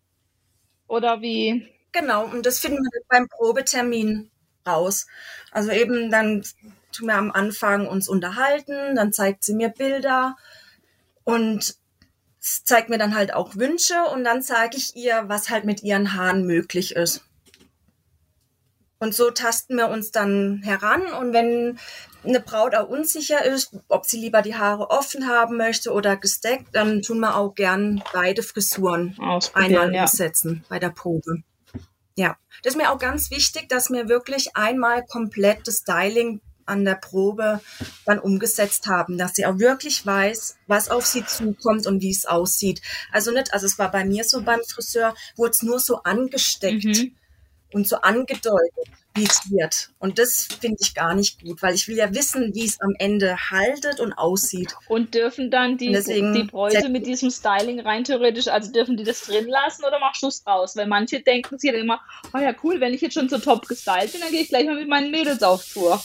Oder 0.87 1.21
wie? 1.21 1.65
Genau, 1.93 2.25
und 2.25 2.45
das 2.45 2.59
finden 2.59 2.83
wir 2.83 3.01
beim 3.07 3.29
Probetermin 3.29 4.29
raus. 4.67 5.07
Also 5.51 5.71
eben 5.71 6.11
dann 6.11 6.43
tun 6.91 7.07
wir 7.07 7.15
am 7.15 7.31
Anfang 7.31 7.87
uns 7.87 8.09
unterhalten, 8.09 8.95
dann 8.95 9.13
zeigt 9.13 9.45
sie 9.45 9.53
mir 9.53 9.69
Bilder 9.69 10.35
und 11.23 11.77
zeigt 12.63 12.89
mir 12.89 12.97
dann 12.97 13.15
halt 13.15 13.33
auch 13.33 13.55
Wünsche 13.55 13.95
und 14.13 14.23
dann 14.23 14.41
sage 14.41 14.77
ich 14.77 14.95
ihr, 14.95 15.23
was 15.27 15.49
halt 15.49 15.65
mit 15.65 15.83
ihren 15.83 16.13
Haaren 16.13 16.45
möglich 16.45 16.95
ist. 16.95 17.21
Und 18.99 19.13
so 19.13 19.29
tasten 19.29 19.75
wir 19.75 19.89
uns 19.89 20.11
dann 20.11 20.61
heran 20.63 21.03
und 21.19 21.31
wenn 21.31 21.77
eine 22.23 22.39
Braut 22.39 22.73
auch 22.73 22.89
unsicher 22.89 23.45
ist, 23.45 23.75
ob 23.89 24.05
sie 24.05 24.19
lieber 24.19 24.41
die 24.41 24.55
Haare 24.55 24.89
offen 24.89 25.27
haben 25.27 25.57
möchte 25.57 25.91
oder 25.91 26.17
gesteckt, 26.17 26.67
dann 26.73 27.01
tun 27.03 27.19
wir 27.19 27.35
auch 27.35 27.53
gern 27.53 28.03
beide 28.11 28.41
Frisuren 28.41 29.15
einmal 29.53 29.93
ja. 29.93 30.01
umsetzen 30.01 30.65
bei 30.67 30.79
der 30.79 30.89
Probe. 30.89 31.43
Ja, 32.15 32.35
das 32.63 32.73
ist 32.73 32.77
mir 32.77 32.91
auch 32.91 32.97
ganz 32.97 33.29
wichtig, 33.29 33.69
dass 33.69 33.91
wir 33.91 34.09
wirklich 34.09 34.55
einmal 34.55 35.05
komplett 35.05 35.67
das 35.67 35.77
Styling 35.77 36.41
an 36.67 36.85
der 36.85 36.95
Probe 36.95 37.61
dann 38.05 38.19
umgesetzt 38.19 38.87
haben, 38.87 39.17
dass 39.17 39.33
sie 39.33 39.45
auch 39.45 39.59
wirklich 39.59 40.05
weiß, 40.05 40.57
was 40.67 40.89
auf 40.89 41.05
sie 41.05 41.25
zukommt 41.25 41.87
und 41.87 42.01
wie 42.01 42.11
es 42.11 42.25
aussieht. 42.25 42.81
Also 43.11 43.31
nicht, 43.31 43.53
also 43.53 43.65
es 43.65 43.79
war 43.79 43.91
bei 43.91 44.05
mir 44.05 44.23
so 44.23 44.41
beim 44.41 44.61
Friseur, 44.67 45.15
wurde 45.35 45.51
es 45.51 45.63
nur 45.63 45.79
so 45.79 46.03
angesteckt 46.03 46.85
mhm. 46.85 47.15
und 47.71 47.87
so 47.87 47.97
angedeutet, 47.97 48.87
wie 49.17 49.25
es 49.25 49.51
wird. 49.51 49.89
Und 49.99 50.19
das 50.19 50.47
finde 50.61 50.77
ich 50.79 50.93
gar 50.93 51.15
nicht 51.15 51.41
gut, 51.41 51.61
weil 51.61 51.73
ich 51.73 51.87
will 51.87 51.97
ja 51.97 52.13
wissen, 52.13 52.53
wie 52.53 52.65
es 52.65 52.79
am 52.79 52.93
Ende 52.97 53.35
haltet 53.49 53.99
und 53.99 54.13
aussieht. 54.13 54.75
Und 54.87 55.13
dürfen 55.13 55.51
dann 55.51 55.77
die, 55.77 55.91
die 55.91 56.43
Bräute 56.43 56.89
mit 56.89 57.05
diesem 57.05 57.31
Styling 57.31 57.79
rein 57.79 58.03
theoretisch, 58.03 58.47
also 58.47 58.71
dürfen 58.71 58.95
die 58.95 59.03
das 59.03 59.21
drin 59.21 59.47
lassen 59.47 59.83
oder 59.83 59.99
machst 59.99 60.23
du 60.23 60.27
es 60.27 60.45
raus? 60.45 60.75
Weil 60.75 60.87
manche 60.87 61.21
denken 61.21 61.57
sich 61.57 61.71
dann 61.71 61.81
immer, 61.81 61.99
oh 62.33 62.37
ja 62.37 62.53
cool, 62.63 62.79
wenn 62.79 62.93
ich 62.93 63.01
jetzt 63.01 63.15
schon 63.15 63.29
so 63.29 63.39
top 63.39 63.67
gestylt 63.67 64.11
bin, 64.11 64.21
dann 64.21 64.31
gehe 64.31 64.41
ich 64.41 64.49
gleich 64.49 64.65
mal 64.65 64.75
mit 64.75 64.87
meinen 64.87 65.11
Mädels 65.11 65.43
auf 65.43 65.65
Tour. 65.73 66.01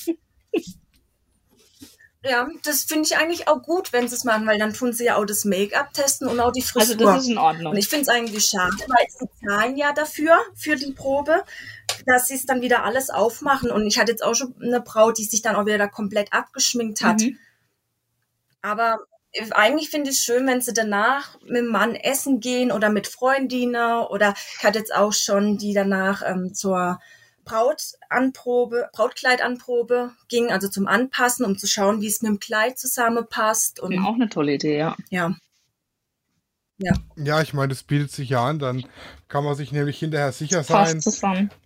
Ja, 2.24 2.48
das 2.64 2.84
finde 2.84 3.04
ich 3.06 3.16
eigentlich 3.16 3.48
auch 3.48 3.62
gut, 3.62 3.92
wenn 3.92 4.06
sie 4.06 4.14
es 4.14 4.22
machen, 4.22 4.46
weil 4.46 4.58
dann 4.58 4.72
tun 4.72 4.92
sie 4.92 5.06
ja 5.06 5.16
auch 5.16 5.24
das 5.24 5.44
Make-up 5.44 5.92
testen 5.92 6.28
und 6.28 6.38
auch 6.38 6.52
die 6.52 6.62
Frisur. 6.62 6.92
Also 6.92 7.04
das 7.04 7.22
ist 7.24 7.30
in 7.30 7.38
Ordnung. 7.38 7.72
Und 7.72 7.78
ich 7.78 7.88
finde 7.88 8.02
es 8.02 8.08
eigentlich 8.08 8.44
schade, 8.44 8.76
weil 8.78 9.06
sie 9.08 9.26
zahlen 9.44 9.76
ja 9.76 9.92
dafür, 9.92 10.38
für 10.54 10.76
die 10.76 10.92
Probe, 10.92 11.42
dass 12.06 12.28
sie 12.28 12.36
es 12.36 12.46
dann 12.46 12.60
wieder 12.60 12.84
alles 12.84 13.10
aufmachen. 13.10 13.72
Und 13.72 13.88
ich 13.88 13.98
hatte 13.98 14.12
jetzt 14.12 14.22
auch 14.22 14.34
schon 14.34 14.54
eine 14.62 14.80
Braut, 14.80 15.18
die 15.18 15.24
sich 15.24 15.42
dann 15.42 15.56
auch 15.56 15.66
wieder 15.66 15.78
da 15.78 15.88
komplett 15.88 16.32
abgeschminkt 16.32 17.02
hat. 17.02 17.20
Mhm. 17.22 17.38
Aber 18.60 19.00
eigentlich 19.50 19.90
finde 19.90 20.10
ich 20.10 20.18
es 20.18 20.22
schön, 20.22 20.46
wenn 20.46 20.60
sie 20.60 20.72
danach 20.72 21.40
mit 21.40 21.56
dem 21.56 21.66
Mann 21.66 21.96
essen 21.96 22.38
gehen 22.38 22.70
oder 22.70 22.88
mit 22.88 23.08
Freundinnen 23.08 24.04
oder 24.04 24.34
ich 24.58 24.64
hatte 24.64 24.78
jetzt 24.78 24.94
auch 24.94 25.12
schon 25.12 25.58
die 25.58 25.74
danach 25.74 26.22
ähm, 26.24 26.54
zur 26.54 27.00
Brautanprobe, 27.44 28.88
Brautkleidanprobe 28.92 30.12
ging, 30.28 30.50
also 30.50 30.68
zum 30.68 30.86
Anpassen, 30.86 31.44
um 31.44 31.58
zu 31.58 31.66
schauen, 31.66 32.00
wie 32.00 32.06
es 32.06 32.22
mit 32.22 32.30
dem 32.30 32.40
Kleid 32.40 32.78
zusammenpasst. 32.78 33.80
Und 33.80 33.92
ja, 33.92 34.02
auch 34.02 34.14
eine 34.14 34.28
tolle 34.28 34.54
Idee, 34.54 34.78
ja. 34.78 34.96
Ja. 35.10 35.34
Ja. 36.78 36.94
ja, 37.16 37.40
ich 37.42 37.54
meine, 37.54 37.68
das 37.68 37.84
bietet 37.84 38.10
sich 38.10 38.30
ja 38.30 38.44
an, 38.44 38.58
dann 38.58 38.84
kann 39.28 39.44
man 39.44 39.54
sich 39.54 39.70
nämlich 39.70 39.98
hinterher 39.98 40.32
sicher 40.32 40.64
sein, 40.64 41.00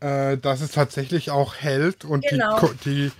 äh, 0.00 0.36
dass 0.36 0.60
es 0.60 0.72
tatsächlich 0.72 1.30
auch 1.30 1.54
hält 1.54 2.04
und 2.04 2.26
genau. 2.26 2.60
die, 2.60 2.76
die, 2.84 3.12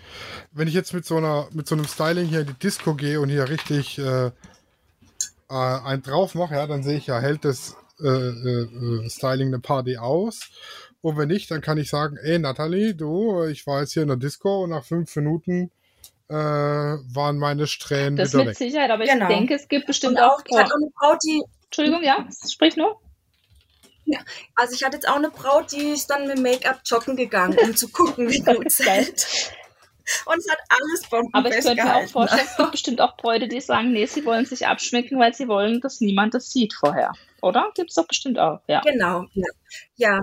wenn 0.53 0.69
ich 0.69 0.75
jetzt 0.75 0.93
mit 0.93 1.07
so 1.07 1.17
einer, 1.17 1.49
mit 1.53 1.67
so 1.67 1.75
einem 1.75 1.87
Styling 1.87 2.27
hier 2.27 2.41
in 2.41 2.49
die 2.49 2.55
Disco 2.55 2.95
gehe 2.95 3.19
und 3.21 3.31
hier 3.31 3.49
richtig 3.49 3.99
äh, 3.99 4.27
äh, 4.27 4.31
einen 5.49 6.03
drauf 6.03 6.35
mache, 6.35 6.55
ja, 6.55 6.67
dann 6.67 6.83
sehe 6.83 6.99
ich 6.99 7.07
ja, 7.07 7.19
hält 7.19 7.47
das 7.47 7.77
äh, 8.01 8.09
äh, 8.09 9.09
Styling 9.09 9.49
eine 9.49 9.61
Party 9.61 9.97
aus 9.97 10.51
und 11.07 11.17
wenn 11.17 11.29
nicht, 11.29 11.49
dann 11.53 11.61
kann 11.61 11.79
ich 11.79 11.89
sagen, 11.89 12.17
ey 12.21 12.37
Natalie, 12.37 12.93
du, 12.93 13.45
ich 13.45 13.65
war 13.65 13.81
jetzt 13.81 13.93
hier 13.93 14.03
in 14.03 14.09
der 14.09 14.17
Disco 14.17 14.65
und 14.65 14.71
nach 14.71 14.85
fünf 14.85 15.15
Minuten 15.15 15.71
äh, 16.29 16.35
waren 16.35 17.39
meine 17.39 17.69
Strähnen 17.69 18.17
das 18.17 18.33
wieder 18.33 18.39
mit 18.39 18.49
weg. 18.49 18.57
Sicherheit, 18.57 18.91
aber 18.91 19.05
genau. 19.05 19.29
ich 19.29 19.37
denke, 19.37 19.55
es 19.55 19.69
gibt 19.69 19.87
bestimmt 19.87 20.19
auch, 20.19 20.41
auch, 20.41 20.59
auch 20.59 20.59
eine 20.59 20.91
Braut, 20.99 21.19
die... 21.25 21.45
Entschuldigung, 21.67 22.03
ja, 22.03 22.27
sprich 22.51 22.77
nur. 22.77 23.01
Ja, 24.05 24.19
also 24.57 24.75
ich 24.75 24.83
hatte 24.83 24.97
jetzt 24.97 25.09
auch 25.09 25.15
eine 25.15 25.31
Braut, 25.31 25.71
die 25.71 25.91
ist 25.91 26.11
dann 26.11 26.27
mit 26.27 26.41
Make-up 26.41 26.81
joggen 26.85 27.15
gegangen, 27.15 27.57
um 27.57 27.77
zu 27.77 27.89
gucken, 27.89 28.29
wie 28.29 28.41
gut 28.45 28.67
es 28.67 28.81
hält. 28.81 29.53
Und 30.25 30.39
es 30.39 30.51
hat 30.51 30.59
alles 30.69 31.09
Bomben 31.09 31.33
Aber 31.35 31.57
ich 31.57 31.65
könnte 31.65 31.85
mir 31.85 31.95
auch 31.95 32.09
vorstellen, 32.09 32.49
es 32.51 32.57
gibt 32.57 32.73
bestimmt 32.73 33.01
auch 33.01 33.17
Bräute, 33.17 33.47
die 33.47 33.61
sagen, 33.61 33.93
nee, 33.93 34.07
sie 34.07 34.25
wollen 34.25 34.45
sich 34.45 34.67
abschminken, 34.67 35.21
weil 35.21 35.35
sie 35.35 35.47
wollen, 35.47 35.81
dass 35.81 36.01
niemand 36.01 36.35
das 36.35 36.51
sieht 36.51 36.75
vorher. 36.75 37.13
Oder? 37.43 37.71
Gibt 37.77 37.91
es 37.91 37.95
doch 37.95 38.09
bestimmt 38.09 38.41
auch, 38.41 38.59
ja. 38.67 38.81
Genau, 38.81 39.27
ja. 39.35 39.47
Ja, 39.95 40.23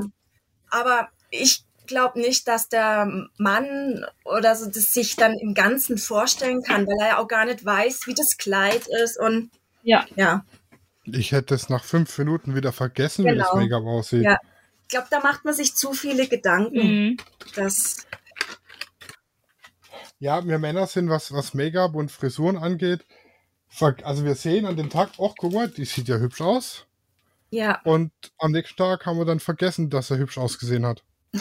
aber 0.73 1.09
ich 1.29 1.63
glaube 1.87 2.19
nicht, 2.19 2.47
dass 2.47 2.69
der 2.69 3.27
Mann 3.37 4.05
oder 4.25 4.55
so 4.55 4.65
das 4.65 4.93
sich 4.93 5.15
dann 5.15 5.33
im 5.39 5.53
Ganzen 5.53 5.97
vorstellen 5.97 6.63
kann, 6.63 6.87
weil 6.87 6.97
er 6.99 7.07
ja 7.07 7.17
auch 7.17 7.27
gar 7.27 7.45
nicht 7.45 7.63
weiß, 7.63 8.07
wie 8.07 8.13
das 8.13 8.37
Kleid 8.37 8.87
ist 9.03 9.19
und 9.19 9.51
ja. 9.83 10.05
ja. 10.15 10.45
Ich 11.05 11.33
hätte 11.33 11.53
es 11.55 11.69
nach 11.69 11.83
fünf 11.83 12.17
Minuten 12.17 12.55
wieder 12.55 12.71
vergessen, 12.71 13.25
genau. 13.25 13.35
wie 13.35 13.39
das. 13.39 13.53
Make-up 13.53 13.83
aussieht. 13.83 14.23
Ja. 14.23 14.37
Ich 14.83 14.87
glaube, 14.89 15.07
da 15.09 15.19
macht 15.19 15.43
man 15.43 15.53
sich 15.53 15.75
zu 15.75 15.93
viele 15.93 16.27
Gedanken. 16.27 16.77
Mhm. 16.77 17.17
Dass 17.55 18.07
ja, 20.19 20.45
wir 20.47 20.57
Männer 20.59 20.87
sind, 20.87 21.09
was, 21.09 21.33
was 21.33 21.53
Make-up 21.53 21.95
und 21.95 22.11
Frisuren 22.11 22.57
angeht, 22.57 23.05
also 24.03 24.23
wir 24.23 24.35
sehen 24.35 24.65
an 24.65 24.77
dem 24.77 24.89
Tag, 24.89 25.09
ach 25.19 25.33
guck 25.37 25.51
mal, 25.51 25.67
die 25.67 25.85
sieht 25.85 26.07
ja 26.07 26.17
hübsch 26.17 26.41
aus. 26.41 26.85
Ja. 27.53 27.81
Und 27.83 28.11
am 28.39 28.51
nächsten 28.51 28.77
Tag 28.77 29.05
haben 29.05 29.17
wir 29.17 29.25
dann 29.25 29.39
vergessen, 29.39 29.89
dass 29.89 30.09
er 30.09 30.17
hübsch 30.17 30.37
ausgesehen 30.37 30.85
hat. 30.85 31.03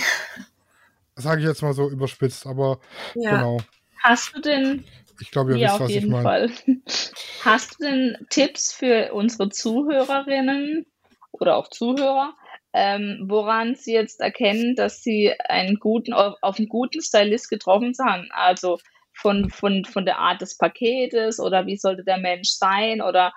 Sage 1.17 1.41
ich 1.41 1.47
jetzt 1.47 1.63
mal 1.63 1.75
so 1.75 1.89
überspitzt, 1.89 2.47
aber 2.47 2.81
ja. 3.15 3.37
genau. 3.37 3.59
Hast 4.03 4.35
du 4.35 4.41
denn 4.41 4.85
ich 5.21 5.31
glaube, 5.31 5.53
ihr 5.53 5.59
ja, 5.59 5.71
wisst, 5.71 5.81
was 5.81 5.91
ich 5.91 6.07
meine. 6.07 6.53
Hast 7.45 7.79
du 7.79 7.85
denn 7.85 8.27
Tipps 8.29 8.73
für 8.73 9.13
unsere 9.13 9.51
Zuhörerinnen 9.51 10.85
oder 11.31 11.57
auch 11.57 11.69
Zuhörer, 11.69 12.35
ähm, 12.73 13.25
woran 13.27 13.75
sie 13.75 13.93
jetzt 13.93 14.21
erkennen, 14.21 14.75
dass 14.75 15.03
sie 15.03 15.33
einen 15.49 15.77
guten, 15.79 16.13
auf 16.13 16.59
einen 16.59 16.69
guten 16.69 17.01
Stylist 17.01 17.51
getroffen 17.51 17.93
haben? 18.01 18.29
Also 18.33 18.79
von, 19.13 19.49
von, 19.51 19.85
von 19.85 20.05
der 20.05 20.19
Art 20.19 20.41
des 20.41 20.57
Paketes 20.57 21.39
oder 21.39 21.67
wie 21.67 21.77
sollte 21.77 22.03
der 22.03 22.19
Mensch 22.19 22.51
sein? 22.51 23.01
Oder 23.01 23.33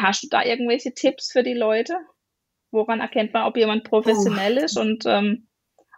hast 0.00 0.22
du 0.22 0.28
da 0.28 0.44
irgendwelche 0.44 0.94
Tipps 0.94 1.32
für 1.32 1.42
die 1.42 1.54
Leute? 1.54 1.94
Woran 2.70 3.00
erkennt 3.00 3.32
man, 3.32 3.44
ob 3.44 3.56
jemand 3.56 3.84
professionell 3.84 4.58
oh. 4.58 4.64
ist 4.64 4.78
und 4.78 5.04
ähm, 5.06 5.48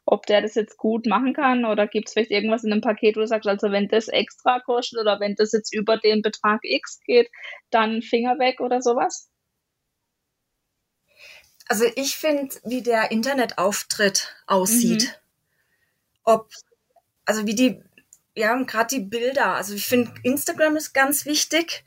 ob 0.07 0.27
der 0.27 0.43
das 0.43 0.55
jetzt 0.55 0.77
gut 0.77 1.07
machen 1.07 1.33
kann 1.33 1.65
oder 1.65 1.87
gibt 1.87 2.09
es 2.09 2.13
vielleicht 2.13 2.31
irgendwas 2.31 2.65
in 2.65 2.73
einem 2.73 2.83
Paket, 2.83 3.17
wo 3.17 3.21
du 3.21 3.27
sagst, 3.27 3.49
also 3.49 3.71
wenn 3.71 3.89
das 3.89 4.09
extra 4.09 4.61
kostet 4.61 5.01
oder 5.01 5.19
wenn 5.21 5.35
das 5.35 5.53
jetzt 5.53 5.75
über 5.75 5.97
den 5.97 6.21
Betrag 6.21 6.61
X 6.63 7.01
geht, 7.07 7.31
dann 7.71 8.03
Finger 8.03 8.39
weg 8.39 8.61
oder 8.61 8.83
sowas? 8.83 9.31
Also 11.67 11.85
ich 11.97 12.17
finde, 12.17 12.55
wie 12.65 12.83
der 12.83 13.11
Internetauftritt 13.11 14.35
aussieht. 14.47 15.05
Mhm. 15.05 16.21
Ob, 16.25 16.51
also 17.25 17.47
wie 17.47 17.55
die, 17.55 17.83
ja, 18.37 18.55
gerade 18.63 18.95
die 18.95 19.05
Bilder. 19.05 19.55
Also 19.55 19.75
ich 19.75 19.87
finde, 19.87 20.13
Instagram 20.23 20.77
ist 20.77 20.93
ganz 20.93 21.25
wichtig. 21.25 21.85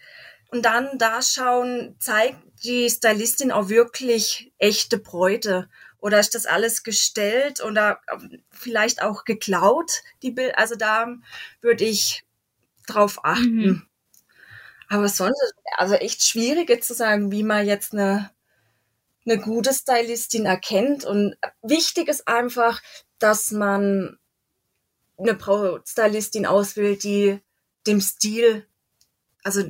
Und 0.50 0.64
dann 0.64 0.98
da 0.98 1.22
schauen, 1.22 1.96
zeigt 2.00 2.38
die 2.64 2.90
Stylistin 2.90 3.52
auch 3.52 3.70
wirklich 3.70 4.54
echte 4.58 4.98
Bräute 4.98 5.70
oder 6.00 6.20
ist 6.20 6.36
das 6.36 6.46
alles 6.46 6.84
gestellt 6.84 7.62
oder 7.64 8.00
ähm, 8.12 8.44
vielleicht 8.52 9.02
auch 9.02 9.26
geklaut? 9.26 10.04
Die 10.22 10.32
Bild 10.32 10.58
also 10.58 10.76
da 10.76 11.08
würde 11.62 11.84
ich 11.84 12.24
drauf 12.86 13.20
achten. 13.24 13.56
Mhm. 13.56 13.88
Aber 14.90 15.10
sonst, 15.10 15.54
also 15.76 15.96
echt 15.96 16.24
schwierig 16.24 16.70
jetzt 16.70 16.88
zu 16.88 16.94
sagen, 16.94 17.32
wie 17.32 17.44
man 17.44 17.66
jetzt 17.66 17.94
eine, 17.94 18.32
eine 19.26 19.38
gute 19.38 19.74
Stylistin 19.74 20.46
erkennt. 20.46 21.04
Und 21.04 21.36
wichtig 21.62 22.08
ist 22.08 22.28
einfach, 22.28 22.82
dass 23.20 23.52
man 23.52 24.18
eine 25.18 25.34
Brautstylistin 25.34 26.46
auswählt, 26.46 27.04
die 27.04 27.42
dem 27.86 28.00
Stil, 28.00 28.66
also 29.44 29.62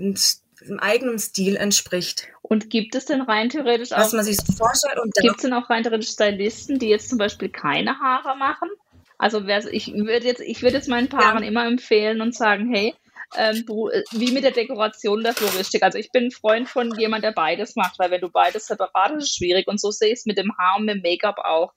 dem 0.61 0.79
eigenen 0.79 1.19
Stil 1.19 1.55
entspricht. 1.55 2.27
Und 2.41 2.69
gibt 2.69 2.95
es 2.95 3.05
denn 3.05 3.21
rein 3.21 3.49
theoretisch 3.49 3.91
auch, 3.91 3.99
was 3.99 4.13
man 4.13 4.23
sich 4.23 4.37
so 4.37 4.53
vorstellt? 4.53 4.97
gibt 5.19 5.35
es 5.35 5.41
denn 5.41 5.53
auch 5.53 5.69
rein 5.69 5.83
theoretisch 5.83 6.09
Stylisten, 6.09 6.79
die 6.79 6.89
jetzt 6.89 7.09
zum 7.09 7.17
Beispiel 7.17 7.49
keine 7.49 7.99
Haare 7.99 8.37
machen? 8.37 8.69
Also 9.17 9.43
ich 9.47 9.93
würde 9.93 10.27
jetzt, 10.27 10.41
ich 10.41 10.61
würde 10.61 10.77
jetzt 10.77 10.87
meinen 10.87 11.09
Paaren 11.09 11.43
ja. 11.43 11.49
immer 11.49 11.65
empfehlen 11.65 12.21
und 12.21 12.35
sagen, 12.35 12.71
hey, 12.71 12.93
ähm, 13.35 13.65
äh, 13.91 14.03
wie 14.11 14.31
mit 14.31 14.43
der 14.43 14.51
Dekoration 14.51 15.23
der 15.23 15.33
Floristik. 15.33 15.83
Also 15.83 15.97
ich 15.97 16.11
bin 16.11 16.25
ein 16.25 16.31
Freund 16.31 16.69
von 16.69 16.97
jemand, 16.97 17.23
der 17.23 17.31
beides 17.31 17.75
macht, 17.75 17.99
weil 17.99 18.11
wenn 18.11 18.21
du 18.21 18.29
beides 18.29 18.67
separat 18.67 19.11
ist, 19.11 19.17
ist 19.17 19.31
es 19.31 19.35
schwierig. 19.35 19.67
Und 19.67 19.81
so 19.81 19.91
sehe 19.91 20.13
ich 20.13 20.19
es 20.19 20.25
mit 20.25 20.37
dem 20.37 20.55
Haar 20.57 20.77
und 20.77 20.85
mit 20.85 20.95
dem 20.95 21.01
Make-up 21.01 21.39
auch. 21.39 21.73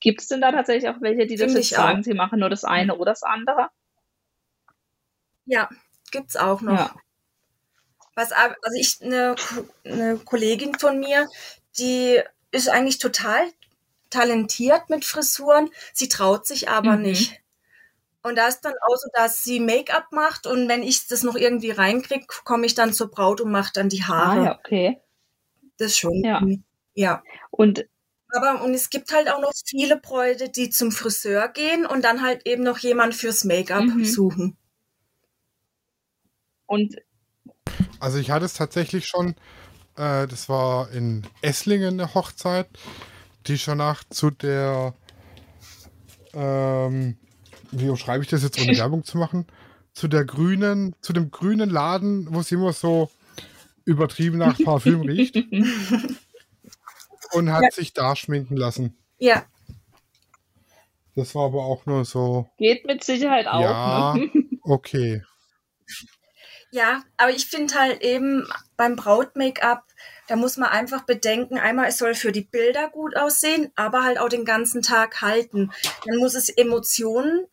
Gibt 0.00 0.20
es 0.20 0.28
denn 0.28 0.40
da 0.40 0.52
tatsächlich 0.52 0.88
auch 0.88 1.00
welche, 1.00 1.26
die 1.26 1.36
das 1.36 1.54
jetzt 1.54 1.70
sagen, 1.70 2.04
sie 2.04 2.14
machen 2.14 2.38
nur 2.38 2.50
das 2.50 2.62
eine 2.64 2.94
oder 2.94 3.10
das 3.10 3.24
andere? 3.24 3.68
Ja, 5.44 5.68
gibt 6.12 6.28
es 6.28 6.36
auch 6.36 6.60
noch. 6.60 6.78
Ja. 6.78 6.94
Was, 8.18 8.32
also 8.32 8.76
ich, 8.76 8.98
eine, 9.00 9.36
eine 9.84 10.18
Kollegin 10.18 10.76
von 10.76 10.98
mir, 10.98 11.28
die 11.78 12.20
ist 12.50 12.68
eigentlich 12.68 12.98
total 12.98 13.40
talentiert 14.10 14.90
mit 14.90 15.04
Frisuren. 15.04 15.70
Sie 15.92 16.08
traut 16.08 16.44
sich 16.44 16.68
aber 16.68 16.96
mhm. 16.96 17.02
nicht. 17.02 17.40
Und 18.24 18.36
da 18.36 18.48
ist 18.48 18.62
dann 18.62 18.72
auch 18.72 18.96
so, 18.96 19.08
dass 19.14 19.44
sie 19.44 19.60
Make-up 19.60 20.10
macht 20.10 20.48
und 20.48 20.68
wenn 20.68 20.82
ich 20.82 21.06
das 21.06 21.22
noch 21.22 21.36
irgendwie 21.36 21.70
reinkriege, 21.70 22.26
komme 22.44 22.66
ich 22.66 22.74
dann 22.74 22.92
zur 22.92 23.08
Braut 23.08 23.40
und 23.40 23.52
mache 23.52 23.70
dann 23.72 23.88
die 23.88 24.02
Haare. 24.02 24.40
Ah, 24.40 24.44
ja, 24.44 24.58
okay. 24.58 25.00
Das 25.76 25.96
schon. 25.96 26.24
Ja. 26.24 26.42
ja. 26.94 27.22
Und 27.52 27.86
aber 28.30 28.64
und 28.64 28.74
es 28.74 28.90
gibt 28.90 29.12
halt 29.12 29.30
auch 29.30 29.40
noch 29.40 29.52
viele 29.64 29.96
Bräute, 29.96 30.48
die 30.48 30.70
zum 30.70 30.90
Friseur 30.90 31.46
gehen 31.46 31.86
und 31.86 32.04
dann 32.04 32.20
halt 32.20 32.48
eben 32.48 32.64
noch 32.64 32.78
jemand 32.78 33.14
fürs 33.14 33.44
Make-up 33.44 33.84
mhm. 33.84 34.04
suchen. 34.04 34.56
Und 36.66 36.96
also 38.00 38.18
ich 38.18 38.30
hatte 38.30 38.44
es 38.44 38.54
tatsächlich 38.54 39.06
schon, 39.06 39.30
äh, 39.96 40.26
das 40.26 40.48
war 40.48 40.90
in 40.92 41.26
Esslingen 41.42 42.00
eine 42.00 42.14
Hochzeit, 42.14 42.68
die 43.46 43.58
schon 43.58 43.78
nach 43.78 44.04
zu 44.10 44.30
der, 44.30 44.94
ähm, 46.34 47.16
wie 47.70 47.96
schreibe 47.96 48.24
ich 48.24 48.30
das 48.30 48.42
jetzt, 48.42 48.60
ohne 48.60 48.76
Werbung 48.78 49.04
zu 49.04 49.18
machen, 49.18 49.46
zu 49.92 50.08
der 50.08 50.24
grünen, 50.24 50.94
zu 51.00 51.12
dem 51.12 51.30
grünen 51.30 51.70
Laden, 51.70 52.32
wo 52.32 52.40
es 52.40 52.52
immer 52.52 52.72
so 52.72 53.10
übertrieben 53.84 54.38
nach 54.38 54.58
Parfüm 54.58 55.00
riecht. 55.08 55.36
und 57.32 57.52
hat 57.52 57.62
ja. 57.62 57.70
sich 57.70 57.92
da 57.92 58.14
schminken 58.14 58.56
lassen. 58.56 58.96
Ja. 59.18 59.44
Das 61.18 61.34
war 61.34 61.46
aber 61.46 61.64
auch 61.64 61.84
nur 61.84 62.04
so. 62.04 62.48
Geht 62.58 62.86
mit 62.86 63.02
Sicherheit 63.02 63.48
auch. 63.48 63.60
Ja, 63.60 64.14
ne? 64.14 64.30
okay. 64.62 65.22
Ja, 66.70 67.02
aber 67.16 67.30
ich 67.30 67.46
finde 67.46 67.74
halt 67.74 68.02
eben 68.02 68.46
beim 68.76 68.96
Braut-Make-up, 68.96 69.84
da 70.26 70.36
muss 70.36 70.58
man 70.58 70.68
einfach 70.68 71.02
bedenken, 71.04 71.58
einmal 71.58 71.88
es 71.88 71.96
soll 71.96 72.14
für 72.14 72.32
die 72.32 72.42
Bilder 72.42 72.90
gut 72.90 73.16
aussehen, 73.16 73.72
aber 73.74 74.04
halt 74.04 74.18
auch 74.18 74.28
den 74.28 74.44
ganzen 74.44 74.82
Tag 74.82 75.22
halten. 75.22 75.72
Dann 76.04 76.18
muss 76.18 76.34
es 76.34 76.50
Emotionen 76.50 77.46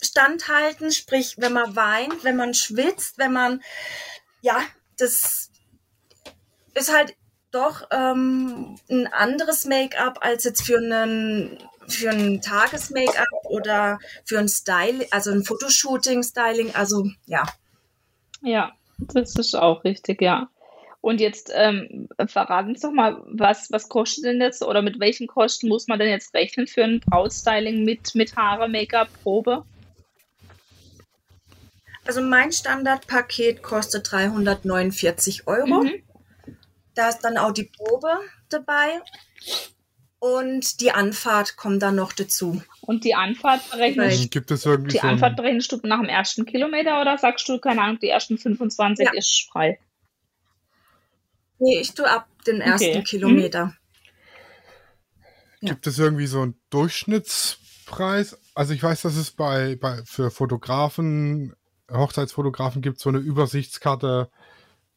standhalten, 0.00 0.92
sprich, 0.92 1.34
wenn 1.38 1.52
man 1.52 1.74
weint, 1.74 2.22
wenn 2.22 2.36
man 2.36 2.54
schwitzt, 2.54 3.18
wenn 3.18 3.32
man, 3.32 3.62
ja, 4.40 4.62
das 4.96 5.50
ist 6.74 6.92
halt 6.92 7.16
doch 7.50 7.88
ähm, 7.90 8.78
ein 8.88 9.06
anderes 9.08 9.64
Make-up 9.64 10.18
als 10.22 10.44
jetzt 10.44 10.62
für 10.62 10.78
einen 10.78 11.58
für 11.88 12.10
ein 12.10 12.40
Tages-Make-up 12.40 13.44
oder 13.44 13.98
für 14.24 14.38
ein 14.38 14.48
Style, 14.48 15.06
also 15.10 15.32
ein 15.32 15.44
Fotoshooting-Styling, 15.44 16.74
also 16.74 17.06
ja. 17.26 17.44
Ja, 18.42 18.72
das 18.98 19.34
ist 19.36 19.54
auch 19.54 19.84
richtig, 19.84 20.20
ja. 20.20 20.48
Und 21.00 21.20
jetzt 21.20 21.50
ähm, 21.52 22.08
verraten 22.26 22.70
uns 22.70 22.80
doch 22.80 22.92
mal, 22.92 23.20
was, 23.26 23.72
was 23.72 23.88
kostet 23.88 24.24
denn 24.24 24.40
jetzt 24.40 24.62
oder 24.62 24.82
mit 24.82 25.00
welchen 25.00 25.26
Kosten 25.26 25.68
muss 25.68 25.88
man 25.88 25.98
denn 25.98 26.08
jetzt 26.08 26.32
rechnen 26.32 26.68
für 26.68 26.84
ein 26.84 27.00
Brautstyling 27.00 27.84
mit, 27.84 28.14
mit 28.14 28.36
Haare, 28.36 28.68
Make-up, 28.68 29.08
Probe? 29.22 29.64
Also 32.06 32.20
mein 32.20 32.52
Standardpaket 32.52 33.62
kostet 33.62 34.10
349 34.12 35.48
Euro. 35.48 35.82
Mhm. 35.82 36.02
Da 36.94 37.08
ist 37.08 37.20
dann 37.20 37.36
auch 37.36 37.52
die 37.52 37.64
Probe 37.64 38.18
dabei 38.48 39.00
und 40.22 40.80
die 40.80 40.92
Anfahrt 40.92 41.56
kommt 41.56 41.82
dann 41.82 41.96
noch 41.96 42.12
dazu. 42.12 42.62
Und 42.80 43.02
die 43.02 43.16
Anfahrt 43.16 43.68
berechnest, 43.72 44.30
Gibt 44.30 44.52
es 44.52 44.64
irgendwie 44.64 44.92
die 44.92 44.98
so 44.98 45.08
Anfahrt 45.08 45.34
berechnest 45.34 45.72
du 45.72 45.80
nach 45.82 45.98
dem 45.98 46.08
ersten 46.08 46.44
Kilometer 46.46 47.00
oder 47.00 47.18
sagst 47.18 47.48
du, 47.48 47.58
keine 47.58 47.82
Ahnung, 47.82 47.98
die 48.00 48.08
ersten 48.08 48.38
25 48.38 49.04
ja. 49.04 49.12
ist 49.18 49.48
frei? 49.50 49.80
Nee, 51.58 51.80
ich 51.80 51.92
tue 51.94 52.08
ab 52.08 52.28
den 52.46 52.60
ersten 52.60 52.90
okay. 52.90 53.02
Kilometer. 53.02 53.74
Hm. 55.58 55.68
Gibt 55.68 55.88
es 55.88 55.98
irgendwie 55.98 56.28
so 56.28 56.42
einen 56.42 56.54
Durchschnittspreis? 56.70 58.38
Also 58.54 58.74
ich 58.74 58.82
weiß, 58.82 59.02
dass 59.02 59.16
es 59.16 59.32
bei, 59.32 59.74
bei 59.74 60.02
für 60.04 60.30
Fotografen, 60.30 61.52
Hochzeitsfotografen 61.90 62.80
gibt 62.80 63.00
so 63.00 63.08
eine 63.08 63.18
Übersichtskarte, 63.18 64.30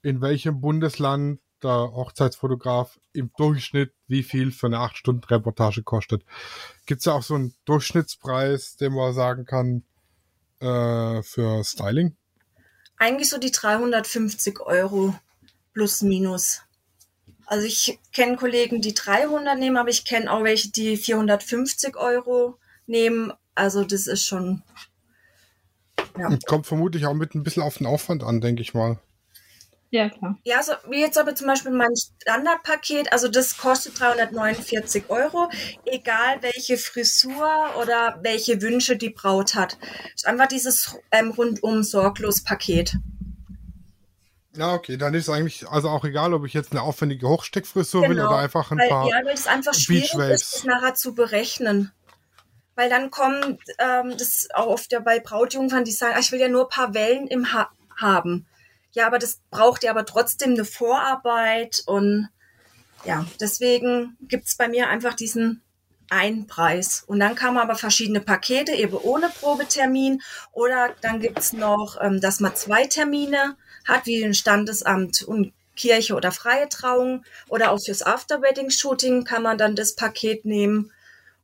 in 0.03 0.21
welchem 0.21 0.61
Bundesland 0.61 1.39
der 1.63 1.91
Hochzeitsfotograf 1.93 2.99
im 3.13 3.31
Durchschnitt, 3.37 3.93
wie 4.07 4.23
viel 4.23 4.51
für 4.51 4.67
eine 4.67 4.77
8-Stunden-Reportage 4.77 5.83
kostet. 5.83 6.23
Gibt 6.85 6.99
es 6.99 7.05
ja 7.05 7.13
auch 7.13 7.23
so 7.23 7.35
einen 7.35 7.55
Durchschnittspreis, 7.65 8.75
den 8.77 8.93
man 8.93 9.13
sagen 9.13 9.45
kann, 9.45 9.83
äh, 10.59 11.21
für 11.23 11.63
Styling? 11.63 12.15
Eigentlich 12.97 13.29
so 13.29 13.37
die 13.37 13.51
350 13.51 14.61
Euro 14.61 15.15
plus 15.73 16.01
minus. 16.01 16.61
Also 17.45 17.65
ich 17.65 17.99
kenne 18.11 18.37
Kollegen, 18.37 18.81
die 18.81 18.93
300 18.93 19.57
nehmen, 19.59 19.77
aber 19.77 19.89
ich 19.89 20.05
kenne 20.05 20.31
auch 20.31 20.43
welche, 20.43 20.71
die 20.71 20.97
450 20.97 21.95
Euro 21.95 22.57
nehmen. 22.87 23.33
Also 23.53 23.83
das 23.83 24.07
ist 24.07 24.25
schon. 24.25 24.63
Ja. 26.17 26.35
Kommt 26.45 26.65
vermutlich 26.65 27.05
auch 27.05 27.13
mit 27.13 27.35
ein 27.35 27.43
bisschen 27.43 27.61
auf 27.61 27.77
den 27.77 27.87
Aufwand 27.87 28.23
an, 28.23 28.41
denke 28.41 28.61
ich 28.61 28.73
mal. 28.73 28.99
Ja, 29.95 30.09
klar. 30.09 30.37
Ja, 30.43 30.57
also 30.57 30.73
wie 30.89 30.99
jetzt 30.99 31.17
aber 31.17 31.35
zum 31.35 31.47
Beispiel 31.47 31.71
mein 31.71 31.95
Standardpaket, 31.95 33.13
also 33.13 33.29
das 33.29 33.55
kostet 33.55 33.97
349 33.97 35.05
Euro, 35.07 35.49
egal 35.85 36.41
welche 36.41 36.77
Frisur 36.77 37.49
oder 37.81 38.19
welche 38.21 38.61
Wünsche 38.61 38.97
die 38.97 39.11
Braut 39.11 39.55
hat. 39.55 39.77
Das 39.79 40.11
ist 40.15 40.27
einfach 40.27 40.47
dieses 40.47 40.97
ähm, 41.11 41.31
rundum 41.31 41.81
sorglos 41.81 42.43
Paket. 42.43 42.97
Ja, 44.57 44.73
okay, 44.73 44.97
dann 44.97 45.13
ist 45.13 45.29
es 45.29 45.33
eigentlich 45.33 45.65
also 45.65 45.87
auch 45.87 46.03
egal, 46.03 46.33
ob 46.33 46.45
ich 46.45 46.53
jetzt 46.53 46.73
eine 46.73 46.81
aufwendige 46.81 47.29
Hochsteckfrisur 47.29 48.01
genau, 48.01 48.13
will 48.13 48.19
oder 48.19 48.37
einfach 48.39 48.71
ein 48.71 48.77
weil, 48.77 48.89
paar. 48.89 49.07
Ja, 49.07 49.23
weil 49.23 49.33
es 49.33 49.47
einfach 49.47 49.73
schwierig 49.73 50.13
ist, 50.13 50.55
das 50.55 50.63
nachher 50.65 50.95
zu 50.95 51.15
berechnen. 51.15 51.93
Weil 52.75 52.89
dann 52.89 53.11
kommen, 53.11 53.59
ähm, 53.79 54.13
das 54.17 54.49
auch 54.53 54.67
oft 54.67 54.91
ja 54.91 54.99
bei 54.99 55.21
Brautjungfern, 55.21 55.85
die 55.85 55.93
sagen, 55.93 56.15
ah, 56.17 56.19
ich 56.19 56.33
will 56.33 56.41
ja 56.41 56.49
nur 56.49 56.63
ein 56.65 56.69
paar 56.69 56.93
Wellen 56.93 57.27
im 57.27 57.53
Haar 57.53 57.71
haben. 57.95 58.45
Ja, 58.95 59.07
aber 59.07 59.19
das 59.19 59.41
braucht 59.51 59.83
ja 59.83 59.91
aber 59.91 60.05
trotzdem 60.05 60.51
eine 60.51 60.63
Vorarbeit 60.63 61.83
und 61.85 62.29
ja, 63.03 63.25
deswegen 63.41 64.17
gibt's 64.21 64.55
bei 64.55 64.69
mir 64.69 64.87
einfach 64.87 65.13
diesen 65.13 65.61
einen 66.09 66.47
Preis. 66.47 67.03
Und 67.05 67.19
dann 67.19 67.35
kann 67.35 67.53
man 67.53 67.63
aber 67.63 67.75
verschiedene 67.75 68.21
Pakete, 68.21 68.71
eben 68.71 68.95
ohne 68.95 69.29
Probetermin. 69.29 70.21
Oder 70.53 70.95
dann 71.01 71.19
gibt's 71.19 71.51
noch, 71.51 71.97
ähm, 72.01 72.21
dass 72.21 72.39
man 72.39 72.55
zwei 72.55 72.85
Termine 72.85 73.57
hat, 73.85 74.05
wie 74.05 74.23
ein 74.23 74.33
Standesamt 74.33 75.23
und 75.23 75.51
Kirche 75.75 76.15
oder 76.15 76.31
freie 76.31 76.69
Trauung. 76.69 77.25
Oder 77.49 77.71
auch 77.71 77.79
fürs 77.83 78.01
After-Wedding-Shooting 78.01 79.25
kann 79.25 79.43
man 79.43 79.57
dann 79.57 79.75
das 79.75 79.95
Paket 79.95 80.45
nehmen. 80.45 80.91